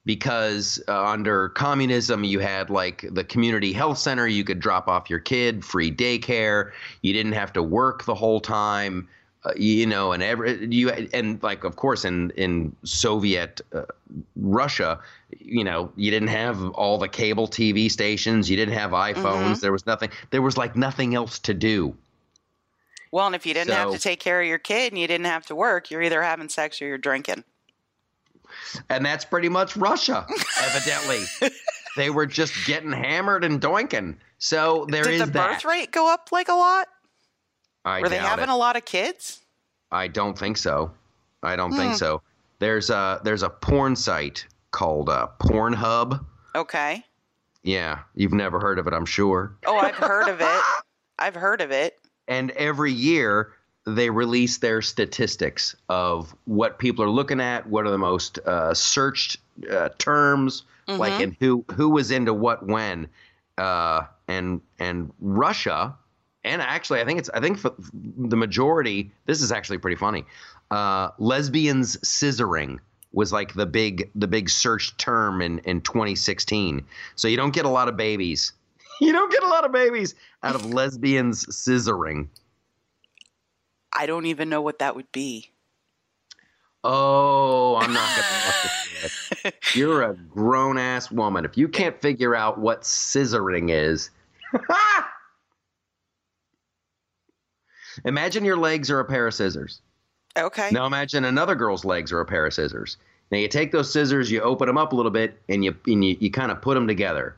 because 0.06 0.82
uh, 0.88 1.06
under 1.06 1.50
communism 1.50 2.24
you 2.24 2.40
had 2.40 2.70
like 2.70 3.06
the 3.12 3.24
community 3.24 3.72
health 3.72 3.98
center 3.98 4.28
you 4.28 4.44
could 4.44 4.60
drop 4.60 4.88
off 4.88 5.10
your 5.10 5.20
kid 5.20 5.64
free 5.64 5.92
daycare 5.92 6.72
you 7.02 7.14
didn't 7.14 7.34
have 7.34 7.54
to 7.54 7.62
work 7.62 8.06
the 8.06 8.16
whole 8.16 8.40
time 8.40 9.08
uh, 9.44 9.52
you 9.56 9.86
know 9.86 10.12
and 10.12 10.24
every 10.24 10.66
you 10.74 10.90
and 10.90 11.42
like 11.44 11.64
of 11.64 11.76
course 11.76 12.04
in 12.04 12.32
in 12.32 12.76
soviet 12.84 13.62
uh, 13.74 13.84
russia 14.38 15.00
you 15.40 15.64
know 15.64 15.92
you 15.96 16.10
didn't 16.10 16.30
have 16.30 16.70
all 16.72 16.98
the 16.98 17.08
cable 17.08 17.48
tv 17.48 17.90
stations 17.90 18.50
you 18.50 18.56
didn't 18.56 18.74
have 18.74 18.92
iphones 18.92 19.60
there 19.60 19.72
was 19.72 19.86
nothing 19.86 20.10
there 20.32 20.42
was 20.42 20.58
like 20.58 20.76
nothing 20.76 21.14
else 21.16 21.38
to 21.38 21.54
do 21.54 21.96
Well, 23.12 23.26
and 23.26 23.36
if 23.36 23.46
you 23.46 23.54
didn't 23.54 23.74
have 23.74 23.92
to 23.92 24.00
take 24.00 24.22
care 24.22 24.42
of 24.42 24.48
your 24.48 24.58
kid 24.58 24.94
and 24.94 25.00
you 25.00 25.06
didn't 25.06 25.26
have 25.26 25.46
to 25.48 25.56
work, 25.56 25.92
you're 25.92 26.02
either 26.02 26.22
having 26.24 26.48
sex 26.48 26.82
or 26.82 26.88
you're 26.88 26.98
drinking. 26.98 27.44
And 28.90 29.06
that's 29.06 29.26
pretty 29.26 29.50
much 29.50 29.76
Russia, 29.78 30.26
evidently. 30.62 31.24
they 31.98 32.10
were 32.10 32.26
just 32.26 32.54
getting 32.66 32.92
hammered 32.92 33.44
and 33.44 33.60
doinking. 33.62 34.18
So 34.40 34.86
there 34.90 35.04
Did 35.04 35.14
is 35.14 35.20
the 35.22 35.26
that. 35.28 35.54
birth 35.56 35.66
rate 35.66 35.92
go 35.92 36.12
up 36.12 36.30
like 36.32 36.50
a 36.50 36.54
lot? 36.54 36.88
I 37.86 38.02
Were 38.02 38.10
they 38.10 38.18
having 38.18 38.44
it. 38.44 38.50
a 38.50 38.56
lot 38.56 38.76
of 38.76 38.86
kids? 38.86 39.40
I 39.92 40.08
don't 40.08 40.38
think 40.38 40.58
so. 40.58 40.92
I 41.44 41.56
don't 41.56 41.72
Hmm. 41.72 41.78
think 41.78 41.96
so. 41.96 42.22
There's 42.60 42.90
a 42.92 43.20
there's 43.24 43.44
a 43.44 43.50
porn 43.50 43.96
site 43.96 44.46
called 44.72 45.10
uh, 45.10 45.28
Pornhub. 45.40 46.24
Okay. 46.56 47.04
Yeah, 47.64 48.00
you've 48.16 48.34
never 48.34 48.60
heard 48.60 48.80
of 48.80 48.88
it, 48.88 48.94
I'm 48.94 49.06
sure. 49.06 49.56
Oh, 49.66 49.78
I've 49.78 49.96
heard 49.96 50.28
of 50.30 50.42
it. 50.42 50.62
I've 51.20 51.36
heard 51.36 51.62
of 51.62 51.72
it. 51.72 52.00
And 52.28 52.52
every 52.52 52.92
year 52.92 53.54
they 53.86 54.10
release 54.10 54.60
their 54.60 54.82
statistics 54.82 55.76
of 55.90 56.36
what 56.46 56.78
people 56.80 57.04
are 57.04 57.10
looking 57.10 57.40
at, 57.42 57.68
what 57.68 57.86
are 57.86 57.92
the 57.92 57.98
most 57.98 58.38
uh, 58.46 58.74
searched 58.74 59.38
uh, 59.72 59.90
terms, 59.98 60.64
like 60.88 61.14
Mhm. 61.14 61.24
and 61.24 61.38
who 61.40 61.66
who 61.74 61.90
was 61.90 62.12
into 62.12 62.34
what 62.34 62.66
when, 62.68 63.08
uh, 63.58 64.02
and 64.28 64.62
and 64.80 65.12
Russia, 65.20 65.96
and 66.44 66.62
actually 66.62 67.02
I 67.02 67.06
think 67.06 67.20
it's 67.20 67.30
I 67.34 67.40
think 67.40 67.58
for 67.60 67.74
the 68.18 68.38
majority. 68.38 69.12
This 69.26 69.42
is 69.42 69.52
actually 69.52 69.78
pretty 69.80 69.98
funny. 69.98 70.26
Uh, 70.70 71.10
lesbians 71.18 71.98
scissoring 71.98 72.80
was 73.14 73.34
like 73.34 73.54
the 73.56 73.66
big 73.66 74.10
the 74.16 74.28
big 74.28 74.50
search 74.50 74.96
term 74.98 75.42
in 75.42 75.60
in 75.60 75.82
2016. 75.82 76.84
So 77.16 77.28
you 77.28 77.36
don't 77.38 77.54
get 77.54 77.66
a 77.66 77.70
lot 77.70 77.88
of 77.88 77.98
babies. 77.98 78.54
You 79.02 79.12
don't 79.14 79.32
get 79.32 79.42
a 79.42 79.48
lot 79.48 79.66
of 79.66 79.72
babies 79.72 80.14
out 80.44 80.54
of 80.54 80.64
lesbians 80.76 81.44
scissoring. 81.48 82.28
I 83.96 84.06
don't 84.06 84.26
even 84.26 84.50
know 84.50 84.62
what 84.62 84.80
that 84.80 84.96
would 84.96 85.12
be. 85.12 85.52
Oh, 86.84 87.76
I'm 87.76 87.94
not 87.94 88.10
going 88.16 88.28
to 88.30 88.48
look 88.48 89.46
at 89.46 89.46
it. 89.46 89.76
You're 89.76 90.04
a 90.04 90.14
grown 90.16 90.78
ass 90.78 91.12
woman. 91.12 91.46
If 91.46 91.58
you 91.58 91.68
can't 91.68 92.00
figure 92.02 92.36
out 92.36 92.60
what 92.60 92.82
scissoring 92.82 93.70
is, 93.72 94.10
imagine 98.06 98.46
your 98.46 98.58
legs 98.58 98.90
are 98.90 99.00
a 99.00 99.06
pair 99.06 99.28
of 99.28 99.34
scissors. 99.34 99.82
Okay. 100.38 100.70
Now 100.72 100.86
imagine 100.86 101.26
another 101.26 101.56
girl's 101.56 101.86
legs 101.86 102.12
are 102.12 102.22
a 102.22 102.26
pair 102.26 102.46
of 102.46 102.54
scissors. 102.54 102.98
Now 103.32 103.38
you 103.38 103.48
take 103.48 103.72
those 103.72 103.92
scissors, 103.92 104.32
you 104.32 104.42
open 104.42 104.68
them 104.68 104.78
up 104.78 104.94
a 104.94 104.96
little 104.96 105.12
bit, 105.12 105.40
and 105.50 105.64
you 105.64 105.76
and 105.86 106.04
you, 106.04 106.18
you 106.20 106.32
kind 106.32 106.52
of 106.52 106.62
put 106.62 106.74
them 106.74 106.88
together. 106.88 107.36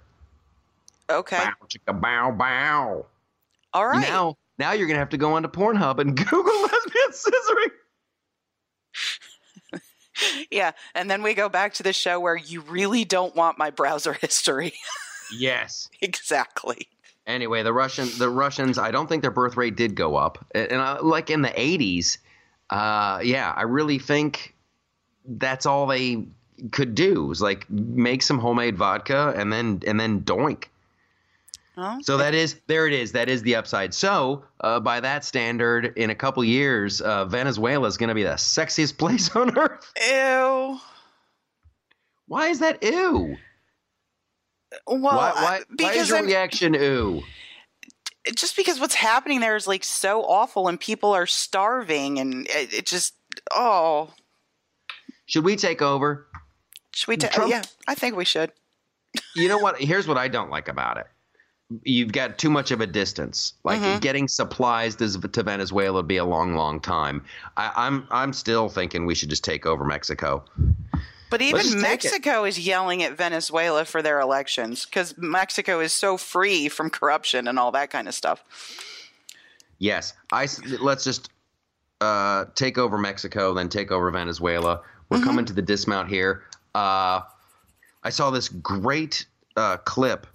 Okay. 1.10 1.38
Bow, 1.38 1.54
chicka, 1.68 2.00
bow, 2.00 2.32
bow. 2.32 3.06
All 3.74 3.88
right. 3.88 4.02
Now, 4.02 4.38
now 4.64 4.72
you're 4.72 4.88
gonna 4.88 5.00
have 5.00 5.10
to 5.10 5.18
go 5.18 5.34
onto 5.34 5.50
Pornhub 5.50 6.00
and 6.00 6.16
Google 6.30 6.62
lesbian 6.62 7.12
scissoring. 7.12 7.72
yeah. 10.50 10.72
And 10.96 11.12
then 11.12 11.22
we 11.22 11.34
go 11.34 11.50
back 11.50 11.74
to 11.76 11.84
the 11.84 11.92
show 11.92 12.18
where 12.18 12.38
you 12.38 12.62
really 12.62 13.04
don't 13.04 13.36
want 13.36 13.58
my 13.58 13.72
browser 13.72 14.14
history. 14.22 14.74
Yes. 15.38 15.90
exactly. 16.02 16.88
Anyway, 17.28 17.62
the 17.64 17.74
Russian 17.74 18.08
the 18.18 18.30
Russians, 18.30 18.78
I 18.78 18.92
don't 18.92 19.08
think 19.08 19.22
their 19.22 19.32
birth 19.32 19.58
rate 19.58 19.76
did 19.76 19.96
go 19.96 20.16
up, 20.16 20.46
and, 20.56 20.72
and 20.72 20.82
uh, 20.82 21.00
like 21.02 21.30
in 21.30 21.42
the 21.42 21.50
'80s, 21.50 22.18
uh, 22.70 23.20
yeah, 23.24 23.54
I 23.56 23.64
really 23.64 24.00
think 24.00 24.56
that's 25.26 25.66
all 25.66 25.88
they 25.88 26.26
could 26.72 26.96
do 26.96 27.26
was 27.26 27.42
like 27.42 27.70
make 27.70 28.22
some 28.22 28.40
homemade 28.40 28.78
vodka 28.78 29.34
and 29.36 29.52
then 29.52 29.82
and 29.88 30.00
then 30.00 30.22
doink. 30.22 30.66
Oh, 31.76 31.98
So 32.04 32.18
that 32.18 32.36
is 32.36 32.60
there 32.68 32.86
it 32.88 32.94
is. 32.94 33.12
That 33.14 33.30
is 33.30 33.42
the 33.42 33.56
upside. 33.56 33.94
So 33.96 34.46
uh, 34.62 34.80
by 34.80 35.00
that 35.00 35.26
standard, 35.26 35.94
in 35.98 36.10
a 36.12 36.16
couple 36.16 36.44
years, 36.44 37.02
uh, 37.02 37.26
Venezuela 37.26 37.88
is 37.88 37.98
going 37.98 38.10
to 38.10 38.14
be 38.16 38.24
the 38.24 38.36
sexiest 38.36 38.98
place 39.00 39.36
on 39.36 39.58
earth. 39.58 39.92
ew. 40.00 40.80
Why 42.28 42.48
is 42.48 42.60
that 42.60 42.84
ew? 42.84 43.36
Well, 44.88 45.00
why, 45.00 45.16
why, 45.16 45.32
uh, 45.32 45.34
why 45.42 45.58
is 45.58 45.66
because 45.78 46.10
your 46.10 46.18
I'm- 46.18 46.28
reaction 46.28 46.74
ew? 46.74 47.24
just 48.38 48.56
because 48.56 48.80
what's 48.80 48.96
happening 48.96 49.42
there 49.42 49.58
is 49.58 49.68
like 49.68 49.84
so 49.84 50.22
awful 50.24 50.70
and 50.70 50.80
people 50.80 51.12
are 51.12 51.26
starving 51.28 52.20
and 52.20 52.48
it, 52.48 52.74
it 52.74 52.86
just 52.86 53.16
oh 53.54 54.12
Should 55.26 55.44
we 55.44 55.58
take 55.58 55.82
over? 55.82 56.26
should 56.96 57.10
we 57.10 57.18
ta- 57.18 57.28
Trump- 57.28 57.52
yeah 57.52 57.64
i 57.86 57.94
think 57.96 58.16
we 58.16 58.24
should 58.24 58.54
You 59.36 59.50
know 59.50 59.58
what? 59.58 59.78
Here's 59.82 60.08
what 60.08 60.18
I 60.18 60.30
don't 60.30 60.50
like 60.50 60.70
about 60.70 60.98
it. 60.98 61.06
You've 61.84 62.12
got 62.12 62.38
too 62.38 62.50
much 62.50 62.72
of 62.72 62.82
a 62.82 62.88
distance. 62.88 63.54
Like 63.64 63.82
Mhm. 63.82 64.02
getting 64.02 64.28
supplies 64.28 64.96
to, 64.98 65.10
to 65.20 65.44
Venezuela 65.44 65.94
would 66.00 66.08
be 66.08 66.18
a 66.18 66.26
long, 66.26 66.56
long 66.56 66.80
time. 66.80 67.24
I, 67.58 67.72
I'm 67.76 68.08
I'm 68.12 68.34
still 68.34 68.70
thinking 68.70 69.06
we 69.06 69.16
should 69.16 69.30
just 69.30 69.44
take 69.44 69.66
over 69.66 69.84
Mexico. 69.84 70.44
but 71.30 71.42
even 71.42 71.62
just 71.62 71.72
take 71.74 71.82
it. 71.82 72.12
mexico 72.12 72.44
is 72.44 72.60
yelling 72.60 73.02
at 73.02 73.18
venezuela 73.18 73.86
for 73.86 74.04
their 74.04 74.20
elections 74.20 74.86
because 74.86 75.16
mexico 75.18 75.80
is 75.80 75.92
so 75.92 76.16
free 76.16 76.70
from 76.70 76.92
corruption 76.92 77.48
and 77.48 77.58
all 77.58 77.72
that 77.72 77.90
kind 77.90 78.08
of 78.08 78.14
stuff 78.14 78.44
Yes, 79.80 80.14
I 80.32 80.48
let's 80.80 81.04
just 81.04 81.30
uh, 82.02 82.46
take 82.56 82.78
over 82.78 82.98
Mexico, 82.98 83.54
then 83.54 83.68
take 83.68 83.92
over 83.92 84.10
Venezuela. 84.12 84.82
We're 85.10 85.18
Mhm. 85.18 85.24
coming 85.24 85.46
to 85.46 85.54
the 85.54 85.62
dismount 85.62 86.08
here. 86.10 86.44
Uh, 86.76 87.22
I 88.04 88.10
saw 88.10 88.30
this 88.30 88.48
great 88.50 89.26
uh, 89.58 89.78
clip 89.78 90.28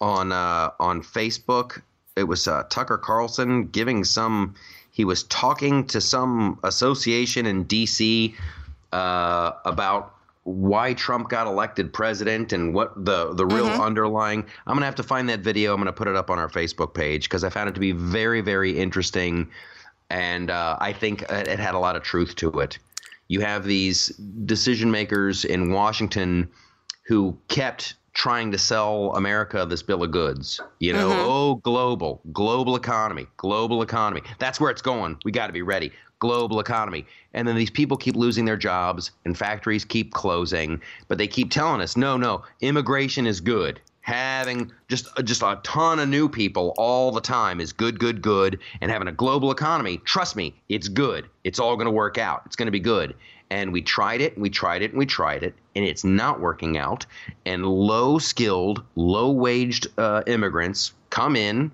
on 0.00 0.32
uh, 0.32 0.70
on 0.80 1.02
Facebook. 1.02 1.82
It 2.16 2.24
was 2.24 2.48
uh, 2.48 2.64
Tucker 2.70 2.98
Carlson 2.98 3.66
giving 3.68 4.04
some. 4.04 4.54
He 4.90 5.04
was 5.04 5.22
talking 5.24 5.86
to 5.88 6.00
some 6.00 6.58
association 6.64 7.46
in 7.46 7.64
D.C. 7.64 8.34
Uh, 8.92 9.52
about 9.64 10.14
why 10.44 10.94
Trump 10.94 11.28
got 11.28 11.46
elected 11.46 11.92
president 11.92 12.52
and 12.52 12.74
what 12.74 13.04
the 13.04 13.34
the 13.34 13.44
real 13.46 13.68
Mhm. 13.68 13.80
underlying. 13.84 14.44
I'm 14.66 14.74
gonna 14.74 14.86
have 14.86 14.94
to 14.96 15.02
find 15.02 15.28
that 15.28 15.40
video. 15.40 15.74
I'm 15.74 15.80
gonna 15.80 15.92
put 15.92 16.08
it 16.08 16.16
up 16.16 16.30
on 16.30 16.38
our 16.38 16.48
Facebook 16.48 16.94
page 16.94 17.24
because 17.24 17.44
I 17.44 17.50
found 17.50 17.68
it 17.68 17.74
to 17.74 17.80
be 17.80 17.92
very 17.92 18.40
very 18.40 18.76
interesting, 18.78 19.48
and 20.10 20.50
uh, 20.50 20.76
I 20.80 20.92
think 20.92 21.22
it 21.28 21.58
had 21.60 21.74
a 21.74 21.78
lot 21.78 21.96
of 21.96 22.02
truth 22.02 22.34
to 22.36 22.48
it. 22.60 22.78
You 23.28 23.40
have 23.42 23.64
these 23.64 24.08
decision 24.46 24.90
makers 24.90 25.44
in 25.44 25.70
Washington 25.70 26.48
who 27.06 27.36
kept 27.48 27.94
trying 28.14 28.50
to 28.52 28.58
sell 28.58 29.12
America 29.14 29.64
this 29.68 29.82
bill 29.82 30.02
of 30.02 30.10
goods. 30.10 30.60
You 30.80 30.92
know, 30.92 31.10
Mhm. 31.10 31.24
oh, 31.24 31.54
global, 31.56 32.20
global 32.32 32.74
economy, 32.76 33.26
global 33.36 33.82
economy. 33.82 34.22
That's 34.38 34.60
where 34.60 34.70
it's 34.70 34.82
going. 34.82 35.18
We 35.24 35.30
got 35.32 35.46
to 35.48 35.52
be 35.52 35.62
ready. 35.62 35.92
Global 36.18 36.58
economy. 36.58 37.06
And 37.32 37.46
then 37.46 37.54
these 37.54 37.70
people 37.70 37.96
keep 37.96 38.16
losing 38.16 38.44
their 38.44 38.56
jobs 38.56 39.12
and 39.24 39.38
factories 39.38 39.84
keep 39.84 40.12
closing, 40.12 40.80
but 41.06 41.16
they 41.18 41.28
keep 41.28 41.50
telling 41.52 41.80
us, 41.80 41.96
no, 41.96 42.16
no, 42.16 42.42
immigration 42.60 43.24
is 43.26 43.40
good. 43.40 43.80
Having 44.00 44.72
just 44.88 45.06
just 45.24 45.42
a 45.42 45.60
ton 45.62 45.98
of 46.00 46.08
new 46.08 46.28
people 46.30 46.74
all 46.78 47.12
the 47.12 47.20
time 47.20 47.60
is 47.60 47.72
good, 47.74 48.00
good, 48.00 48.22
good. 48.22 48.58
And 48.80 48.90
having 48.90 49.06
a 49.06 49.12
global 49.12 49.50
economy, 49.52 49.98
trust 49.98 50.34
me, 50.34 50.54
it's 50.70 50.88
good. 50.88 51.26
It's 51.44 51.58
all 51.60 51.76
going 51.76 51.84
to 51.84 51.90
work 51.92 52.16
out. 52.16 52.42
It's 52.46 52.56
going 52.56 52.66
to 52.68 52.72
be 52.72 52.80
good. 52.80 53.14
And 53.50 53.72
we 53.72 53.80
tried 53.80 54.20
it, 54.20 54.34
and 54.34 54.42
we 54.42 54.50
tried 54.50 54.82
it, 54.82 54.90
and 54.90 54.98
we 54.98 55.06
tried 55.06 55.42
it, 55.42 55.54
and 55.74 55.84
it's 55.84 56.04
not 56.04 56.40
working 56.40 56.76
out. 56.76 57.06
And 57.46 57.64
low 57.64 58.18
skilled, 58.18 58.82
low 58.94 59.30
waged 59.30 59.86
uh, 59.96 60.22
immigrants 60.26 60.92
come 61.08 61.34
in, 61.34 61.72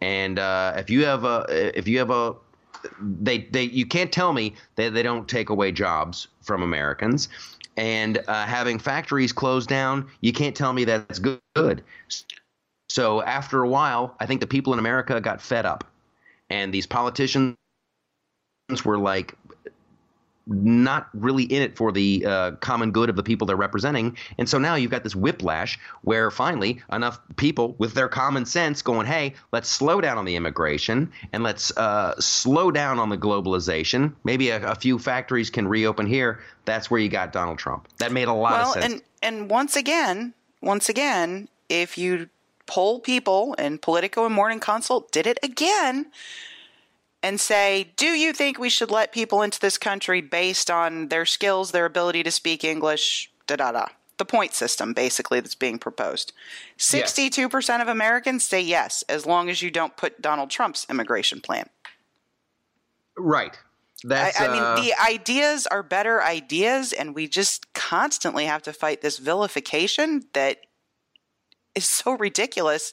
and 0.00 0.38
uh, 0.38 0.74
if 0.76 0.88
you 0.88 1.04
have 1.04 1.24
a 1.24 1.44
if 1.76 1.88
you 1.88 1.98
have 1.98 2.10
a 2.10 2.34
they 3.00 3.38
they 3.50 3.64
you 3.64 3.86
can't 3.86 4.12
tell 4.12 4.32
me 4.32 4.54
that 4.76 4.94
they 4.94 5.02
don't 5.02 5.26
take 5.28 5.48
away 5.48 5.72
jobs 5.72 6.28
from 6.42 6.62
Americans, 6.62 7.28
and 7.76 8.18
uh, 8.28 8.44
having 8.44 8.78
factories 8.78 9.32
closed 9.32 9.68
down, 9.68 10.08
you 10.20 10.32
can't 10.32 10.54
tell 10.54 10.72
me 10.72 10.84
that's 10.84 11.18
good. 11.18 11.82
So 12.88 13.22
after 13.22 13.62
a 13.62 13.68
while, 13.68 14.14
I 14.20 14.26
think 14.26 14.40
the 14.40 14.46
people 14.46 14.72
in 14.72 14.78
America 14.78 15.20
got 15.20 15.40
fed 15.40 15.66
up, 15.66 15.82
and 16.50 16.72
these 16.72 16.86
politicians 16.86 17.56
were 18.84 18.98
like 18.98 19.34
not 20.46 21.08
really 21.12 21.44
in 21.44 21.62
it 21.62 21.76
for 21.76 21.90
the 21.90 22.24
uh, 22.24 22.50
common 22.52 22.92
good 22.92 23.10
of 23.10 23.16
the 23.16 23.22
people 23.22 23.46
they're 23.46 23.56
representing. 23.56 24.16
And 24.38 24.48
so 24.48 24.58
now 24.58 24.76
you've 24.76 24.90
got 24.90 25.02
this 25.02 25.16
whiplash 25.16 25.78
where 26.02 26.30
finally 26.30 26.80
enough 26.92 27.18
people 27.36 27.74
with 27.78 27.94
their 27.94 28.08
common 28.08 28.46
sense 28.46 28.80
going, 28.82 29.06
hey, 29.06 29.34
let's 29.52 29.68
slow 29.68 30.00
down 30.00 30.18
on 30.18 30.24
the 30.24 30.36
immigration 30.36 31.10
and 31.32 31.42
let's 31.42 31.76
uh, 31.76 32.14
slow 32.20 32.70
down 32.70 32.98
on 32.98 33.08
the 33.08 33.18
globalization. 33.18 34.14
Maybe 34.24 34.50
a, 34.50 34.70
a, 34.70 34.74
few 34.76 34.98
factories 34.98 35.50
can 35.50 35.66
reopen 35.66 36.06
here. 36.06 36.40
That's 36.64 36.90
where 36.90 37.00
you 37.00 37.08
got 37.08 37.32
Donald 37.32 37.58
Trump. 37.58 37.88
That 37.98 38.12
made 38.12 38.28
a 38.28 38.32
lot 38.32 38.52
well, 38.52 38.68
of 38.68 38.82
sense. 38.82 38.94
And, 38.94 39.02
and 39.22 39.50
once 39.50 39.74
again, 39.74 40.34
once 40.60 40.88
again, 40.88 41.48
if 41.68 41.98
you 41.98 42.28
poll 42.66 43.00
people 43.00 43.54
and 43.58 43.80
Politico 43.80 44.26
and 44.26 44.34
Morning 44.34 44.60
Consult 44.60 45.10
did 45.10 45.26
it 45.26 45.38
again 45.42 46.06
and 47.26 47.40
say, 47.40 47.92
Do 47.96 48.06
you 48.06 48.32
think 48.32 48.56
we 48.56 48.68
should 48.68 48.90
let 48.90 49.10
people 49.10 49.42
into 49.42 49.58
this 49.58 49.78
country 49.78 50.20
based 50.20 50.70
on 50.70 51.08
their 51.08 51.26
skills, 51.26 51.72
their 51.72 51.84
ability 51.84 52.22
to 52.22 52.30
speak 52.30 52.62
English, 52.62 53.32
da 53.48 53.56
da 53.56 53.72
da? 53.72 53.86
The 54.18 54.24
point 54.24 54.54
system, 54.54 54.92
basically, 54.92 55.40
that's 55.40 55.56
being 55.56 55.80
proposed. 55.80 56.32
62% 56.78 57.52
yes. 57.52 57.82
of 57.82 57.88
Americans 57.88 58.44
say 58.44 58.60
yes, 58.60 59.02
as 59.08 59.26
long 59.26 59.50
as 59.50 59.60
you 59.60 59.72
don't 59.72 59.96
put 59.96 60.22
Donald 60.22 60.50
Trump's 60.50 60.86
immigration 60.88 61.40
plan. 61.40 61.68
Right. 63.18 63.58
That's, 64.04 64.40
I, 64.40 64.46
I 64.46 64.52
mean, 64.52 64.62
uh, 64.62 64.76
the 64.76 64.94
ideas 65.04 65.66
are 65.66 65.82
better 65.82 66.22
ideas, 66.22 66.92
and 66.92 67.12
we 67.12 67.26
just 67.26 67.74
constantly 67.74 68.44
have 68.44 68.62
to 68.62 68.72
fight 68.72 69.02
this 69.02 69.18
vilification 69.18 70.26
that 70.32 70.58
is 71.74 71.88
so 71.88 72.12
ridiculous. 72.12 72.92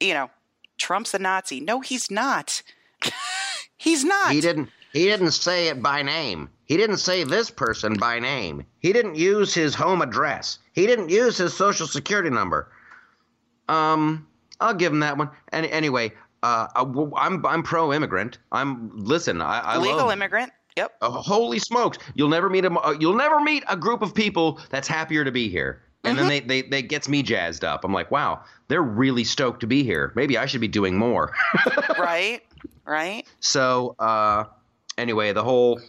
You 0.00 0.14
know, 0.14 0.30
Trump's 0.78 1.12
a 1.12 1.18
Nazi. 1.18 1.60
No, 1.60 1.80
he's 1.80 2.10
not. 2.10 2.62
He's 3.76 4.04
not. 4.04 4.32
He 4.32 4.40
didn't. 4.40 4.70
He 4.92 5.04
didn't 5.04 5.32
say 5.32 5.68
it 5.68 5.82
by 5.82 6.02
name. 6.02 6.48
He 6.64 6.76
didn't 6.76 6.96
say 6.98 7.22
this 7.22 7.50
person 7.50 7.94
by 7.94 8.18
name. 8.18 8.64
He 8.78 8.92
didn't 8.92 9.16
use 9.16 9.52
his 9.52 9.74
home 9.74 10.00
address. 10.00 10.58
He 10.72 10.86
didn't 10.86 11.10
use 11.10 11.36
his 11.36 11.54
social 11.54 11.86
security 11.86 12.30
number. 12.30 12.72
Um, 13.68 14.26
I'll 14.60 14.74
give 14.74 14.92
him 14.92 15.00
that 15.00 15.18
one. 15.18 15.30
And 15.50 15.66
anyway, 15.66 16.12
uh, 16.42 16.68
I'm 16.74 17.44
I'm 17.44 17.62
pro 17.62 17.92
immigrant. 17.92 18.38
I'm 18.52 18.90
listen. 18.94 19.42
I, 19.42 19.60
I 19.60 19.76
legal 19.76 19.98
love, 19.98 20.12
immigrant. 20.12 20.52
Yep. 20.76 20.96
Uh, 21.00 21.10
holy 21.10 21.58
smokes! 21.58 21.98
You'll 22.14 22.28
never 22.28 22.50
meet 22.50 22.64
a 22.64 22.72
uh, 22.72 22.96
you'll 22.98 23.16
never 23.16 23.40
meet 23.40 23.64
a 23.68 23.76
group 23.76 24.02
of 24.02 24.14
people 24.14 24.60
that's 24.70 24.88
happier 24.88 25.24
to 25.24 25.32
be 25.32 25.48
here. 25.48 25.82
And 26.04 26.16
mm-hmm. 26.16 26.28
then 26.28 26.46
they, 26.46 26.62
they 26.62 26.68
they 26.68 26.82
gets 26.82 27.08
me 27.08 27.22
jazzed 27.22 27.64
up. 27.64 27.84
I'm 27.84 27.92
like, 27.92 28.10
wow, 28.10 28.42
they're 28.68 28.82
really 28.82 29.24
stoked 29.24 29.60
to 29.60 29.66
be 29.66 29.82
here. 29.82 30.12
Maybe 30.14 30.38
I 30.38 30.46
should 30.46 30.60
be 30.60 30.68
doing 30.68 30.96
more. 30.96 31.32
right 31.98 32.42
right? 32.84 33.24
So 33.40 33.94
uh, 33.98 34.44
anyway, 34.98 35.32
the 35.32 35.42
whole 35.42 35.80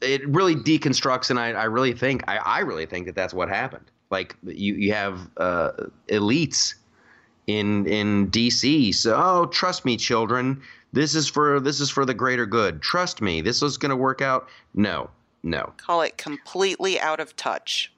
it 0.00 0.26
really 0.28 0.54
deconstructs, 0.56 1.30
and 1.30 1.38
I, 1.38 1.50
I 1.50 1.64
really 1.64 1.92
think 1.92 2.24
I, 2.28 2.38
I 2.38 2.60
really 2.60 2.86
think 2.86 3.06
that 3.06 3.14
that's 3.14 3.34
what 3.34 3.48
happened. 3.48 3.90
Like 4.10 4.36
you 4.44 4.74
you 4.74 4.92
have 4.92 5.28
uh, 5.36 5.72
elites 6.08 6.74
in 7.46 7.86
in 7.86 8.30
DC. 8.30 8.94
So 8.94 9.14
oh, 9.16 9.46
trust 9.46 9.84
me, 9.84 9.96
children. 9.96 10.62
This 10.92 11.14
is 11.14 11.28
for 11.28 11.60
this 11.60 11.80
is 11.80 11.90
for 11.90 12.04
the 12.04 12.14
greater 12.14 12.46
good. 12.46 12.80
Trust 12.80 13.20
me, 13.20 13.40
this 13.40 13.62
is 13.62 13.76
going 13.76 13.90
to 13.90 13.96
work 13.96 14.22
out. 14.22 14.48
No, 14.74 15.10
no. 15.42 15.72
Call 15.76 16.02
it 16.02 16.16
completely 16.16 16.98
out 16.98 17.20
of 17.20 17.36
touch. 17.36 17.92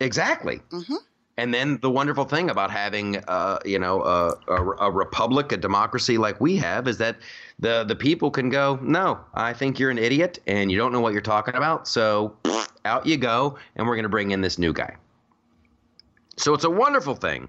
Exactly. 0.00 0.60
Mm-hmm. 0.70 0.94
And 1.36 1.52
then 1.52 1.78
the 1.82 1.90
wonderful 1.90 2.24
thing 2.24 2.50
about 2.50 2.70
having, 2.70 3.16
uh, 3.26 3.58
you 3.64 3.78
know, 3.78 4.02
a, 4.02 4.34
a, 4.48 4.70
a, 4.86 4.90
republic, 4.90 5.50
a 5.50 5.56
democracy 5.56 6.16
like 6.16 6.40
we 6.40 6.56
have, 6.58 6.86
is 6.86 6.98
that 6.98 7.16
the 7.58 7.82
the 7.84 7.96
people 7.96 8.30
can 8.30 8.50
go, 8.50 8.78
no, 8.82 9.18
I 9.34 9.52
think 9.52 9.78
you're 9.78 9.90
an 9.90 9.98
idiot 9.98 10.38
and 10.46 10.70
you 10.70 10.78
don't 10.78 10.92
know 10.92 11.00
what 11.00 11.12
you're 11.12 11.22
talking 11.22 11.56
about. 11.56 11.88
So 11.88 12.36
out 12.84 13.06
you 13.06 13.16
go, 13.16 13.58
and 13.74 13.86
we're 13.86 13.96
going 13.96 14.04
to 14.04 14.08
bring 14.08 14.30
in 14.30 14.42
this 14.42 14.58
new 14.58 14.72
guy. 14.72 14.94
So 16.36 16.54
it's 16.54 16.64
a 16.64 16.70
wonderful 16.70 17.14
thing. 17.14 17.48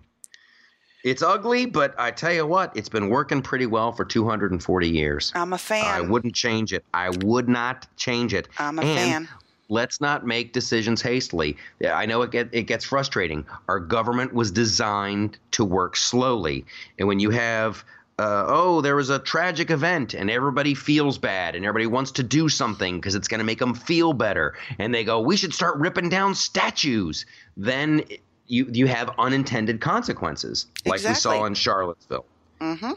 It's 1.04 1.22
ugly, 1.22 1.68
but 1.68 1.94
I 2.00 2.10
tell 2.10 2.34
you 2.34 2.48
what, 2.48 2.76
it's 2.76 2.90
been 2.90 3.10
working 3.10 3.44
pretty 3.44 3.68
well 3.68 3.92
for 3.92 4.04
240 4.04 4.90
years. 4.90 5.32
I'm 5.36 5.54
a 5.54 5.58
fan. 5.60 5.86
I 5.86 6.02
wouldn't 6.02 6.34
change 6.34 6.74
it. 6.74 6.84
I 6.96 7.10
would 7.22 7.48
not 7.48 7.86
change 7.96 8.34
it. 8.34 8.48
I'm 8.58 8.80
a 8.80 8.82
and 8.82 9.28
fan 9.28 9.30
let's 9.70 10.00
not 10.00 10.26
make 10.26 10.54
decisions 10.54 11.02
hastily. 11.02 11.58
I 11.86 12.06
know 12.06 12.22
it, 12.22 12.32
get, 12.32 12.50
it 12.52 12.64
gets 12.64 12.86
frustrating. 12.86 13.46
Our 13.68 13.80
government 13.80 14.34
was 14.34 14.52
designed 14.52 15.38
to 15.52 15.66
work 15.66 15.98
slowly. 15.98 16.66
And 17.00 17.08
when 17.08 17.20
you 17.20 17.32
have, 17.32 17.84
uh, 18.18 18.46
oh, 18.48 18.82
there 18.82 18.96
was 18.96 19.10
a 19.10 19.20
tragic 19.20 19.70
event 19.72 20.14
and 20.14 20.30
everybody 20.30 20.74
feels 20.74 21.18
bad 21.18 21.56
and 21.56 21.66
everybody 21.66 21.88
wants 21.88 22.12
to 22.12 22.24
do 22.24 22.48
something 22.48 22.98
because 22.98 23.16
it's 23.16 23.28
going 23.28 23.40
to 23.40 23.44
make 23.44 23.60
them 23.60 23.74
feel 23.74 24.14
better, 24.14 24.56
and 24.80 24.94
they 24.94 25.04
go, 25.04 25.20
we 25.20 25.36
should 25.36 25.54
start 25.54 25.78
ripping 25.78 26.10
down 26.10 26.34
statues, 26.36 27.26
then 27.58 28.04
you, 28.48 28.70
you 28.72 28.88
have 28.88 29.10
unintended 29.18 29.82
consequences, 29.82 30.68
like 30.86 31.00
exactly. 31.00 31.32
we 31.32 31.38
saw 31.40 31.46
in 31.46 31.54
Charlottesville. 31.56 32.26
Mm-hmm. 32.62 32.92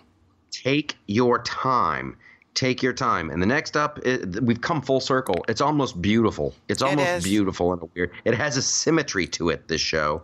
Take 0.51 0.97
your 1.07 1.43
time 1.43 2.17
take 2.55 2.83
your 2.83 2.93
time. 2.93 3.31
And 3.31 3.41
the 3.41 3.47
next 3.47 3.77
up, 3.77 3.99
it, 4.05 4.43
we've 4.43 4.61
come 4.61 4.83
full 4.83 5.01
circle. 5.01 5.45
It's 5.49 5.61
almost 5.61 6.01
beautiful. 6.03 6.55
It's 6.69 6.83
almost 6.83 7.09
it 7.09 7.25
beautiful 7.25 7.73
and 7.73 7.89
weird. 7.95 8.13
It 8.25 8.35
has 8.35 8.57
a 8.57 8.63
symmetry 8.63 9.27
to 9.29 9.51
it. 9.51 9.69
This 9.69 9.81
show, 9.81 10.23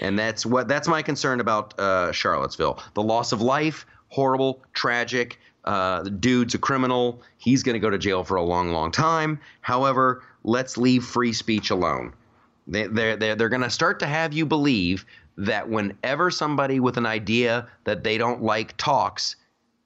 and 0.00 0.18
that's 0.18 0.44
what 0.44 0.68
that's 0.68 0.88
my 0.88 1.02
concern 1.02 1.40
about 1.40 1.78
uh, 1.78 2.12
Charlottesville. 2.12 2.82
The 2.94 3.02
loss 3.02 3.32
of 3.32 3.40
life, 3.40 3.86
horrible, 4.08 4.62
tragic. 4.72 5.38
Uh, 5.64 6.02
the 6.02 6.10
dude's 6.10 6.54
a 6.54 6.58
criminal. 6.58 7.22
He's 7.38 7.62
going 7.62 7.74
to 7.74 7.80
go 7.80 7.90
to 7.90 7.98
jail 7.98 8.22
for 8.22 8.36
a 8.36 8.42
long, 8.42 8.70
long 8.70 8.92
time. 8.92 9.40
However, 9.62 10.22
let's 10.44 10.76
leave 10.76 11.04
free 11.04 11.32
speech 11.32 11.70
alone. 11.70 12.12
They, 12.68 12.86
they're 12.86 13.16
they're, 13.16 13.34
they're 13.34 13.48
going 13.48 13.62
to 13.62 13.70
start 13.70 13.98
to 14.00 14.06
have 14.06 14.32
you 14.32 14.46
believe 14.46 15.04
that 15.38 15.68
whenever 15.68 16.30
somebody 16.30 16.80
with 16.80 16.96
an 16.96 17.06
idea 17.06 17.68
that 17.84 18.04
they 18.04 18.16
don't 18.16 18.42
like 18.42 18.76
talks, 18.76 19.36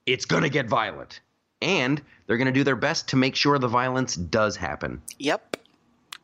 it's 0.07 0.25
going 0.25 0.43
to 0.43 0.49
get 0.49 0.69
violent 0.69 1.21
and 1.63 2.01
they're 2.27 2.37
going 2.37 2.47
to 2.47 2.53
do 2.53 2.65
their 2.65 2.77
best 2.77 3.09
to 3.09 3.17
make 3.17 3.35
sure 3.35 3.59
the 3.59 3.69
violence 3.69 4.17
does 4.17 4.57
happen. 4.57 5.03
Yep. 5.19 5.57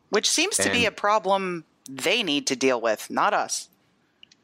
Which 0.09 0.29
seems 0.29 0.55
to 0.57 0.71
be 0.71 0.85
a 0.85 0.91
problem 0.91 1.65
they 1.89 2.23
need 2.23 2.47
to 2.47 2.55
deal 2.55 2.79
with, 2.79 3.09
not 3.09 3.33
us. 3.33 3.69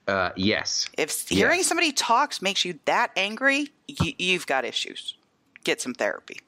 Uh, 0.08 0.32
yes. 0.36 0.90
If 0.98 1.30
hearing 1.30 1.60
yes. 1.60 1.68
somebody 1.68 1.94
talks 1.94 2.42
makes 2.42 2.66
you 2.66 2.78
that 2.86 3.12
angry, 3.16 3.70
y- 4.02 4.16
you've 4.18 4.46
got 4.46 4.66
issues. 4.66 5.16
Get 5.64 5.80
some 5.80 5.94
therapy. 5.94 6.42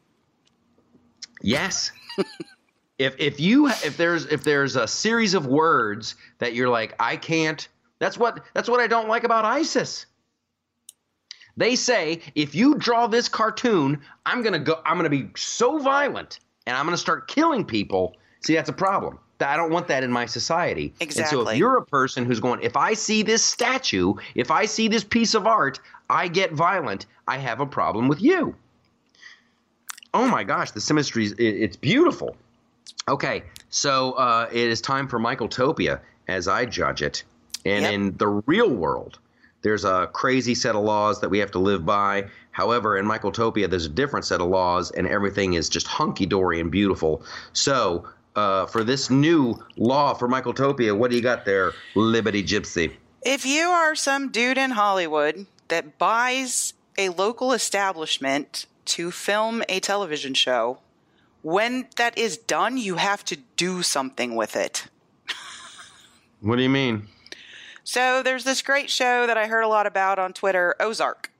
Yes. 1.41 1.91
if 2.98 3.16
if 3.18 3.39
you 3.39 3.68
if 3.68 3.96
there's 3.98 4.26
if 4.26 4.43
there's 4.43 4.76
a 4.76 4.88
series 4.88 5.34
of 5.34 5.48
words 5.48 6.16
that 6.39 6.54
you're 6.54 6.70
like 6.70 6.96
I 7.00 7.16
can't 7.18 7.68
that's 8.00 8.18
what 8.18 8.43
that's 8.54 8.70
what 8.70 8.80
I 8.80 8.88
don't 8.88 9.08
like 9.08 9.24
about 9.24 9.46
ISIS. 9.46 10.06
They 11.58 11.76
say 11.76 12.22
if 12.36 12.53
you 12.53 12.76
draw 12.76 13.08
this 13.08 13.30
cartoon, 13.30 14.01
I'm 14.26 14.41
gonna 14.41 14.60
go. 14.60 14.82
I'm 14.86 14.97
gonna 14.97 15.10
be 15.10 15.30
so 15.36 15.80
violent 15.80 16.39
and 16.66 16.76
I'm 16.76 16.86
gonna 16.86 16.97
start 16.97 17.28
killing 17.28 17.64
people. 17.64 18.16
See, 18.41 18.56
that's 18.56 18.70
a 18.70 18.74
problem. 18.74 19.20
I 19.41 19.58
don't 19.58 19.72
want 19.72 19.88
that 19.89 20.03
in 20.03 20.12
my 20.12 20.26
society. 20.26 20.93
Exactly. 20.99 21.39
And 21.39 21.47
so 21.47 21.51
if 21.51 21.58
you're 21.58 21.78
a 21.78 21.86
person 21.86 22.26
who's 22.26 22.39
going, 22.39 22.62
if 22.62 22.78
I 22.78 22.93
see 22.93 23.22
this 23.22 23.43
statue, 23.43 24.14
if 24.34 24.49
I 24.49 24.66
see 24.66 24.88
this 24.88 25.03
piece 25.03 25.34
of 25.34 25.45
art, 25.45 25.80
I 26.10 26.28
get 26.28 26.53
violent. 26.53 27.06
I 27.28 27.38
have 27.38 27.60
a 27.60 27.66
problem 27.66 28.08
with 28.08 28.22
you. 28.22 28.56
Oh 30.14 30.28
my 30.28 30.43
gosh, 30.43 30.72
the 30.72 30.80
symmetry 30.80 31.26
it's 31.26 31.76
beautiful. 31.76 32.38
Okay, 33.10 33.43
so 33.70 34.14
uh, 34.14 34.47
it 34.51 34.70
is 34.70 34.80
time 34.80 35.08
for 35.08 35.20
Michaeltopia 35.20 35.99
as 36.28 36.47
I 36.47 36.66
judge 36.66 37.01
it. 37.01 37.24
And 37.66 37.84
yep. 37.84 37.93
in 37.93 38.18
the 38.18 38.28
real 38.28 38.70
world, 38.70 39.20
there's 39.66 39.84
a 39.84 40.07
crazy 40.13 40.53
set 40.53 40.76
of 40.76 40.84
laws 40.84 41.20
that 41.22 41.30
we 41.30 41.39
have 41.39 41.49
to 41.49 41.57
live 41.57 41.88
by. 41.88 42.28
However, 42.51 42.97
in 42.97 43.05
Michaeltopia, 43.05 43.68
there's 43.68 43.88
a 43.88 43.89
different 43.89 44.24
set 44.24 44.39
of 44.39 44.47
laws, 44.47 44.91
and 44.91 45.07
everything 45.07 45.53
is 45.53 45.70
just 45.70 45.88
hunky 45.88 46.28
dory 46.28 46.59
and 46.59 46.70
beautiful. 46.72 47.24
So, 47.53 48.07
uh, 48.36 48.68
for 48.68 48.84
this 48.84 49.09
new 49.09 49.57
law 49.76 50.13
for 50.13 50.28
Michaeltopia, 50.28 50.95
what 50.95 51.09
do 51.09 51.18
you 51.18 51.24
got 51.24 51.45
there, 51.45 51.74
Liberty 51.95 52.43
Gypsy? 52.43 52.93
If 53.24 53.43
you 53.43 53.63
are 53.70 53.95
some 53.95 54.30
dude 54.30 54.59
in 54.59 54.70
Hollywood 54.70 55.47
that 55.70 55.97
buys 55.97 56.76
a 56.95 57.09
local 57.09 57.51
establishment 57.51 58.68
to 58.86 59.09
film 59.09 59.63
a 59.68 59.80
television 59.80 60.36
show, 60.36 60.78
when 61.41 61.88
that 61.95 62.16
is 62.20 62.38
done, 62.38 62.78
you 62.78 62.97
have 62.97 63.26
to 63.26 63.38
do 63.57 63.82
something 63.82 64.36
with 64.36 64.55
it. 64.55 64.86
what 66.41 66.57
do 66.57 66.61
you 66.61 66.70
mean? 66.70 67.07
So 67.86 68.23
there's 68.23 68.43
this 68.43 68.61
great 68.63 68.89
show 68.89 69.27
that 69.27 69.38
I 69.38 69.45
heard 69.47 69.61
a 69.61 69.67
lot 69.67 69.86
about 69.86 70.17
on 70.17 70.33
Twitter, 70.33 70.75
Ozark, 70.79 71.31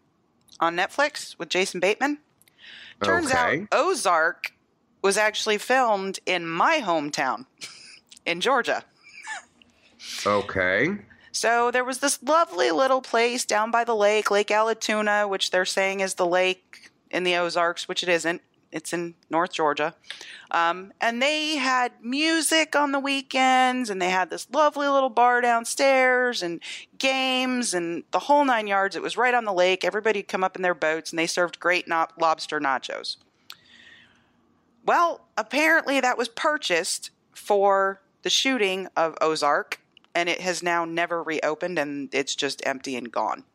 on 0.60 0.76
Netflix 0.76 1.38
with 1.40 1.50
Jason 1.50 1.80
Bateman. 1.80 2.20
Turns 3.04 3.32
Okay. 3.32 3.62
out 3.62 3.68
Ozark 3.72 4.54
was 5.02 5.18
actually 5.18 5.58
filmed 5.58 6.20
in 6.26 6.46
my 6.48 6.82
hometown 6.84 7.48
in 8.26 8.42
Georgia. 8.42 8.84
Okay. 10.26 10.96
So 11.32 11.72
there 11.72 11.84
was 11.84 11.98
this 11.98 12.22
lovely 12.24 12.70
little 12.72 13.02
place 13.02 13.44
down 13.44 13.72
by 13.72 13.84
the 13.84 13.96
lake, 13.96 14.30
Lake 14.32 14.48
Allatoona, 14.48 15.28
which 15.28 15.50
they're 15.52 15.66
saying 15.66 16.00
is 16.00 16.14
the 16.14 16.28
lake 16.28 16.92
in 17.10 17.24
the 17.24 17.36
Ozarks, 17.36 17.88
which 17.88 18.04
it 18.04 18.10
isn't. 18.10 18.42
It's 18.76 18.92
in 18.92 19.16
North 19.30 19.54
Georgia. 19.54 19.96
Um, 20.52 20.92
and 21.00 21.22
they 21.22 21.56
had 21.56 21.94
music 22.02 22.76
on 22.76 22.92
the 22.92 23.00
weekends, 23.00 23.90
and 23.90 24.02
they 24.02 24.10
had 24.10 24.30
this 24.30 24.50
lovely 24.52 24.90
little 24.90 25.10
bar 25.10 25.40
downstairs, 25.40 26.44
and 26.44 26.60
games, 26.98 27.74
and 27.74 28.04
the 28.12 28.20
whole 28.20 28.44
nine 28.44 28.68
yards. 28.68 28.98
It 28.98 29.02
was 29.02 29.16
right 29.16 29.34
on 29.34 29.46
the 29.46 29.54
lake. 29.54 29.86
Everybody'd 29.86 30.28
come 30.28 30.44
up 30.44 30.58
in 30.58 30.62
their 30.62 30.74
boats, 30.74 31.10
and 31.10 31.18
they 31.18 31.26
served 31.26 31.58
great 31.58 31.88
no- 31.88 32.08
lobster 32.20 32.60
nachos. 32.60 33.16
Well, 34.86 35.22
apparently 35.38 36.02
that 36.02 36.18
was 36.18 36.28
purchased 36.28 37.12
for 37.34 38.02
the 38.24 38.30
shooting 38.30 38.90
of 38.98 39.16
Ozark, 39.22 39.80
and 40.14 40.28
it 40.28 40.42
has 40.42 40.62
now 40.62 40.84
never 40.84 41.24
reopened, 41.24 41.80
and 41.80 42.14
it's 42.14 42.36
just 42.36 42.62
empty 42.66 42.98
and 42.98 43.10
gone. 43.10 43.46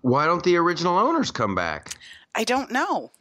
Why 0.00 0.26
don't 0.26 0.42
the 0.42 0.56
original 0.56 0.98
owners 0.98 1.30
come 1.30 1.54
back? 1.54 1.96
I 2.34 2.42
don't 2.42 2.72
know. 2.72 3.12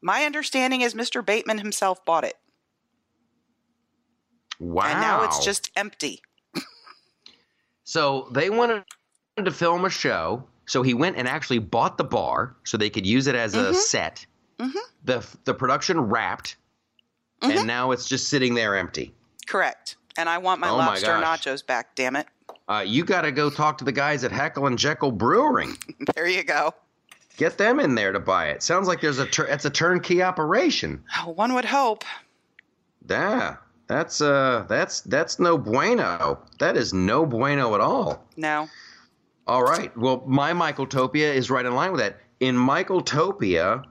My 0.00 0.24
understanding 0.24 0.80
is 0.82 0.94
Mr. 0.94 1.24
Bateman 1.24 1.58
himself 1.58 2.04
bought 2.04 2.24
it, 2.24 2.34
Wow. 4.60 4.84
and 4.86 5.00
now 5.00 5.24
it's 5.24 5.44
just 5.44 5.70
empty. 5.76 6.20
So 7.84 8.28
they 8.32 8.50
wanted 8.50 8.84
to 9.42 9.50
film 9.50 9.84
a 9.86 9.90
show, 9.90 10.46
so 10.66 10.82
he 10.82 10.92
went 10.94 11.16
and 11.16 11.26
actually 11.26 11.58
bought 11.58 11.96
the 11.96 12.04
bar 12.04 12.54
so 12.64 12.76
they 12.76 12.90
could 12.90 13.06
use 13.06 13.26
it 13.26 13.34
as 13.34 13.54
a 13.54 13.70
Mhm. 13.70 13.74
set. 13.74 14.26
Mhm. 14.58 14.76
The 15.04 15.26
the 15.44 15.54
production 15.54 15.98
wrapped, 16.00 16.56
Mhm. 17.42 17.56
and 17.58 17.66
now 17.66 17.92
it's 17.92 18.06
just 18.06 18.28
sitting 18.28 18.54
there 18.54 18.76
empty. 18.76 19.14
Correct. 19.46 19.96
And 20.18 20.28
I 20.28 20.36
want 20.38 20.60
my 20.60 20.68
Oh 20.68 20.76
lobster 20.76 21.06
gosh. 21.06 21.40
nachos 21.46 21.64
back, 21.64 21.94
damn 21.94 22.14
it. 22.16 22.26
Uh, 22.68 22.84
you 22.86 23.04
got 23.04 23.22
to 23.22 23.32
go 23.32 23.48
talk 23.48 23.78
to 23.78 23.84
the 23.84 23.92
guys 23.92 24.22
at 24.24 24.32
Heckle 24.32 24.66
and 24.66 24.78
Jekyll 24.78 25.12
Brewing. 25.12 25.78
There 26.14 26.26
you 26.26 26.42
go. 26.44 26.74
Get 27.38 27.56
them 27.56 27.78
in 27.78 27.94
there 27.94 28.10
to 28.12 28.18
buy 28.20 28.48
it. 28.48 28.62
Sounds 28.64 28.88
like 28.88 29.00
there's 29.00 29.20
a 29.20 29.26
tur- 29.26 29.46
it's 29.46 29.64
a 29.64 29.70
turnkey 29.70 30.22
operation. 30.22 31.04
Oh, 31.20 31.30
One 31.30 31.54
would 31.54 31.64
hope. 31.64 32.04
Yeah, 33.08 33.56
that's 33.86 34.20
uh 34.20 34.66
that's 34.68 35.00
that's 35.02 35.38
no 35.38 35.56
bueno. 35.56 36.40
That 36.58 36.76
is 36.76 36.92
no 36.92 37.24
bueno 37.24 37.74
at 37.76 37.80
all. 37.80 38.26
No. 38.36 38.68
All 39.46 39.62
right. 39.62 39.96
Well, 39.96 40.22
my 40.26 40.52
Michaeltopia 40.52 41.32
is 41.32 41.48
right 41.48 41.64
in 41.64 41.74
line 41.74 41.92
with 41.92 42.00
that. 42.00 42.18
In 42.40 42.56
Michaeltopia, 42.56 43.84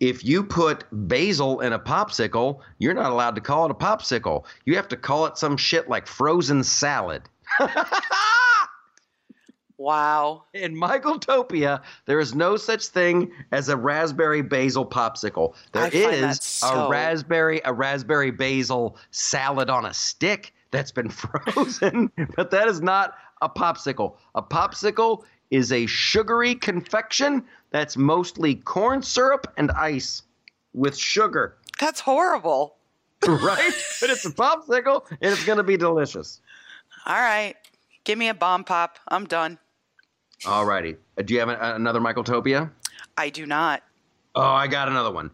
if 0.00 0.24
you 0.24 0.42
put 0.42 0.84
basil 0.90 1.60
in 1.60 1.72
a 1.72 1.78
popsicle, 1.78 2.58
you're 2.78 2.92
not 2.92 3.12
allowed 3.12 3.36
to 3.36 3.40
call 3.40 3.66
it 3.66 3.70
a 3.70 3.74
popsicle. 3.74 4.44
You 4.66 4.74
have 4.76 4.88
to 4.88 4.96
call 4.96 5.26
it 5.26 5.38
some 5.38 5.56
shit 5.56 5.88
like 5.88 6.08
frozen 6.08 6.64
salad. 6.64 7.22
Wow. 9.82 10.44
In 10.54 10.76
Michaeltopia, 10.76 11.82
there 12.06 12.20
is 12.20 12.36
no 12.36 12.56
such 12.56 12.86
thing 12.86 13.32
as 13.50 13.68
a 13.68 13.76
raspberry 13.76 14.40
basil 14.40 14.86
popsicle. 14.86 15.54
There 15.72 15.88
is 15.92 16.40
so- 16.40 16.86
a 16.86 16.88
raspberry 16.88 17.60
a 17.64 17.72
raspberry 17.72 18.30
basil 18.30 18.96
salad 19.10 19.68
on 19.70 19.84
a 19.84 19.92
stick 19.92 20.54
that's 20.70 20.92
been 20.92 21.08
frozen, 21.10 22.12
but 22.36 22.52
that 22.52 22.68
is 22.68 22.80
not 22.80 23.14
a 23.42 23.48
popsicle. 23.48 24.14
A 24.36 24.42
popsicle 24.42 25.24
is 25.50 25.72
a 25.72 25.84
sugary 25.86 26.54
confection 26.54 27.44
that's 27.70 27.96
mostly 27.96 28.54
corn 28.54 29.02
syrup 29.02 29.52
and 29.56 29.72
ice 29.72 30.22
with 30.74 30.96
sugar, 30.96 31.56
That's 31.80 31.98
horrible. 31.98 32.76
right? 33.26 33.72
but 34.00 34.10
it's 34.10 34.24
a 34.24 34.30
popsicle 34.30 35.04
and 35.10 35.32
it's 35.32 35.44
going 35.44 35.58
to 35.58 35.64
be 35.64 35.76
delicious. 35.76 36.40
All 37.04 37.20
right. 37.20 37.56
Give 38.04 38.16
me 38.16 38.28
a 38.28 38.34
bomb 38.34 38.62
pop. 38.64 38.98
I'm 39.08 39.26
done. 39.26 39.58
All 40.46 40.64
righty. 40.64 40.96
Uh, 41.16 41.22
Do 41.22 41.34
you 41.34 41.40
have 41.40 41.48
another 41.48 42.00
Michaeltopia? 42.00 42.70
I 43.16 43.30
do 43.30 43.46
not. 43.46 43.82
Oh, 44.34 44.42
I 44.42 44.66
got 44.66 44.88
another 44.88 45.12
one. 45.12 45.30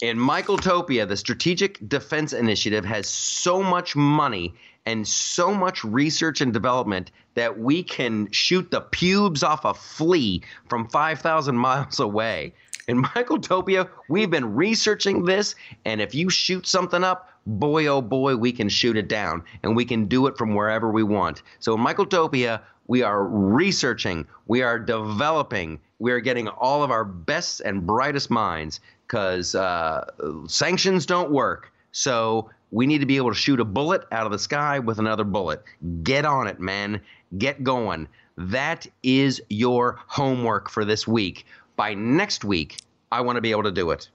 In 0.00 0.18
Michaeltopia, 0.18 1.06
the 1.06 1.16
Strategic 1.16 1.88
Defense 1.88 2.32
Initiative 2.32 2.84
has 2.84 3.08
so 3.08 3.62
much 3.62 3.96
money 3.96 4.54
and 4.86 5.06
so 5.06 5.54
much 5.54 5.84
research 5.84 6.40
and 6.40 6.52
development 6.52 7.10
that 7.34 7.58
we 7.58 7.82
can 7.82 8.30
shoot 8.30 8.70
the 8.70 8.80
pubes 8.80 9.42
off 9.42 9.64
a 9.64 9.72
flea 9.74 10.42
from 10.68 10.88
5,000 10.88 11.56
miles 11.56 12.00
away. 12.00 12.54
In 12.86 13.02
Michaeltopia, 13.02 13.88
we've 14.08 14.30
been 14.30 14.54
researching 14.54 15.24
this, 15.24 15.54
and 15.84 16.00
if 16.00 16.14
you 16.14 16.28
shoot 16.28 16.66
something 16.66 17.02
up, 17.02 17.30
boy 17.46 17.86
oh 17.86 18.02
boy, 18.02 18.36
we 18.36 18.52
can 18.52 18.68
shoot 18.68 18.96
it 18.96 19.08
down, 19.08 19.42
and 19.62 19.74
we 19.74 19.84
can 19.84 20.06
do 20.06 20.26
it 20.26 20.36
from 20.36 20.54
wherever 20.54 20.90
we 20.90 21.02
want. 21.02 21.42
So 21.60 21.74
in 21.74 21.80
Michaeltopia, 21.80 22.60
we 22.86 23.02
are 23.02 23.24
researching, 23.24 24.26
we 24.46 24.62
are 24.62 24.78
developing, 24.78 25.80
we 25.98 26.12
are 26.12 26.20
getting 26.20 26.48
all 26.48 26.82
of 26.82 26.90
our 26.90 27.04
best 27.04 27.60
and 27.60 27.86
brightest 27.86 28.30
minds 28.30 28.80
because 29.06 29.54
uh, 29.54 30.04
sanctions 30.46 31.06
don't 31.06 31.30
work. 31.30 31.72
So 31.92 32.50
we 32.70 32.86
need 32.86 32.98
to 32.98 33.06
be 33.06 33.16
able 33.16 33.30
to 33.30 33.36
shoot 33.36 33.60
a 33.60 33.64
bullet 33.64 34.04
out 34.10 34.26
of 34.26 34.32
the 34.32 34.38
sky 34.38 34.78
with 34.78 34.98
another 34.98 35.24
bullet. 35.24 35.62
Get 36.02 36.24
on 36.24 36.46
it, 36.46 36.60
man. 36.60 37.00
Get 37.38 37.62
going. 37.62 38.08
That 38.36 38.86
is 39.02 39.40
your 39.48 40.00
homework 40.06 40.68
for 40.68 40.84
this 40.84 41.06
week. 41.06 41.46
By 41.76 41.94
next 41.94 42.44
week, 42.44 42.78
I 43.12 43.20
want 43.20 43.36
to 43.36 43.40
be 43.40 43.52
able 43.52 43.62
to 43.64 43.72
do 43.72 43.90
it. 43.92 44.08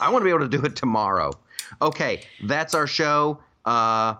I 0.00 0.10
want 0.10 0.22
to 0.22 0.24
be 0.24 0.30
able 0.30 0.40
to 0.40 0.48
do 0.48 0.62
it 0.64 0.74
tomorrow. 0.74 1.32
Okay, 1.80 2.22
that's 2.42 2.74
our 2.74 2.86
show. 2.86 3.38
Uh, 3.64 4.14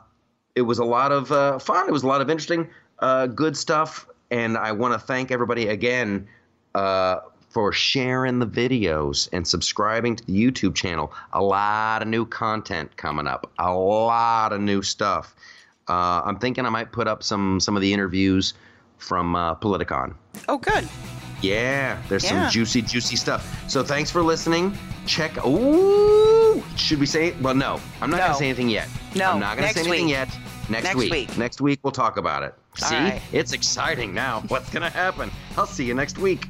it 0.54 0.62
was 0.62 0.78
a 0.78 0.84
lot 0.84 1.10
of 1.10 1.32
uh, 1.32 1.58
fun. 1.58 1.88
It 1.88 1.92
was 1.92 2.04
a 2.04 2.06
lot 2.06 2.20
of 2.20 2.30
interesting, 2.30 2.68
uh, 3.00 3.26
good 3.26 3.56
stuff. 3.56 4.06
And 4.30 4.56
I 4.56 4.72
want 4.72 4.94
to 4.94 4.98
thank 4.98 5.30
everybody 5.30 5.68
again 5.68 6.26
uh, 6.74 7.20
for 7.50 7.72
sharing 7.72 8.38
the 8.40 8.46
videos 8.46 9.28
and 9.32 9.46
subscribing 9.46 10.16
to 10.16 10.24
the 10.26 10.32
YouTube 10.32 10.74
channel. 10.74 11.12
A 11.32 11.42
lot 11.42 12.02
of 12.02 12.08
new 12.08 12.26
content 12.26 12.96
coming 12.96 13.26
up. 13.26 13.50
A 13.58 13.72
lot 13.72 14.52
of 14.52 14.60
new 14.60 14.82
stuff. 14.82 15.34
Uh, 15.88 16.22
I'm 16.24 16.38
thinking 16.38 16.64
I 16.66 16.70
might 16.70 16.90
put 16.92 17.06
up 17.06 17.22
some 17.22 17.60
some 17.60 17.76
of 17.76 17.82
the 17.82 17.92
interviews 17.92 18.54
from 18.98 19.36
uh, 19.36 19.54
Politicon. 19.56 20.14
Oh, 20.48 20.56
good. 20.58 20.88
Yeah, 21.42 22.00
there's 22.08 22.24
Yeah. 22.24 22.44
some 22.44 22.50
juicy, 22.50 22.80
juicy 22.80 23.16
stuff. 23.16 23.70
So 23.70 23.84
thanks 23.84 24.10
for 24.10 24.22
listening. 24.22 24.76
Check. 25.06 25.44
Ooh, 25.46 26.62
should 26.76 26.98
we 26.98 27.06
say 27.06 27.28
it? 27.28 27.40
Well, 27.42 27.54
no, 27.54 27.78
I'm 28.00 28.08
not 28.10 28.16
No. 28.16 28.22
gonna 28.28 28.34
say 28.38 28.46
anything 28.46 28.70
yet. 28.70 28.88
No, 29.14 29.32
I'm 29.32 29.40
not 29.40 29.56
gonna 29.56 29.66
next 29.66 29.74
say 29.74 29.80
anything 29.86 30.06
week. 30.06 30.12
yet. 30.14 30.28
Next, 30.70 30.84
Next 30.84 30.96
week. 30.96 31.12
week. 31.12 31.36
Next 31.38 31.60
week 31.60 31.80
we'll 31.82 31.92
talk 31.92 32.16
about 32.16 32.42
it. 32.42 32.54
See, 32.76 32.94
right. 32.94 33.22
it's 33.32 33.52
exciting 33.52 34.12
now. 34.12 34.42
What's 34.48 34.70
gonna 34.70 34.90
happen? 34.90 35.30
I'll 35.56 35.66
see 35.66 35.84
you 35.84 35.94
next 35.94 36.18
week. 36.18 36.48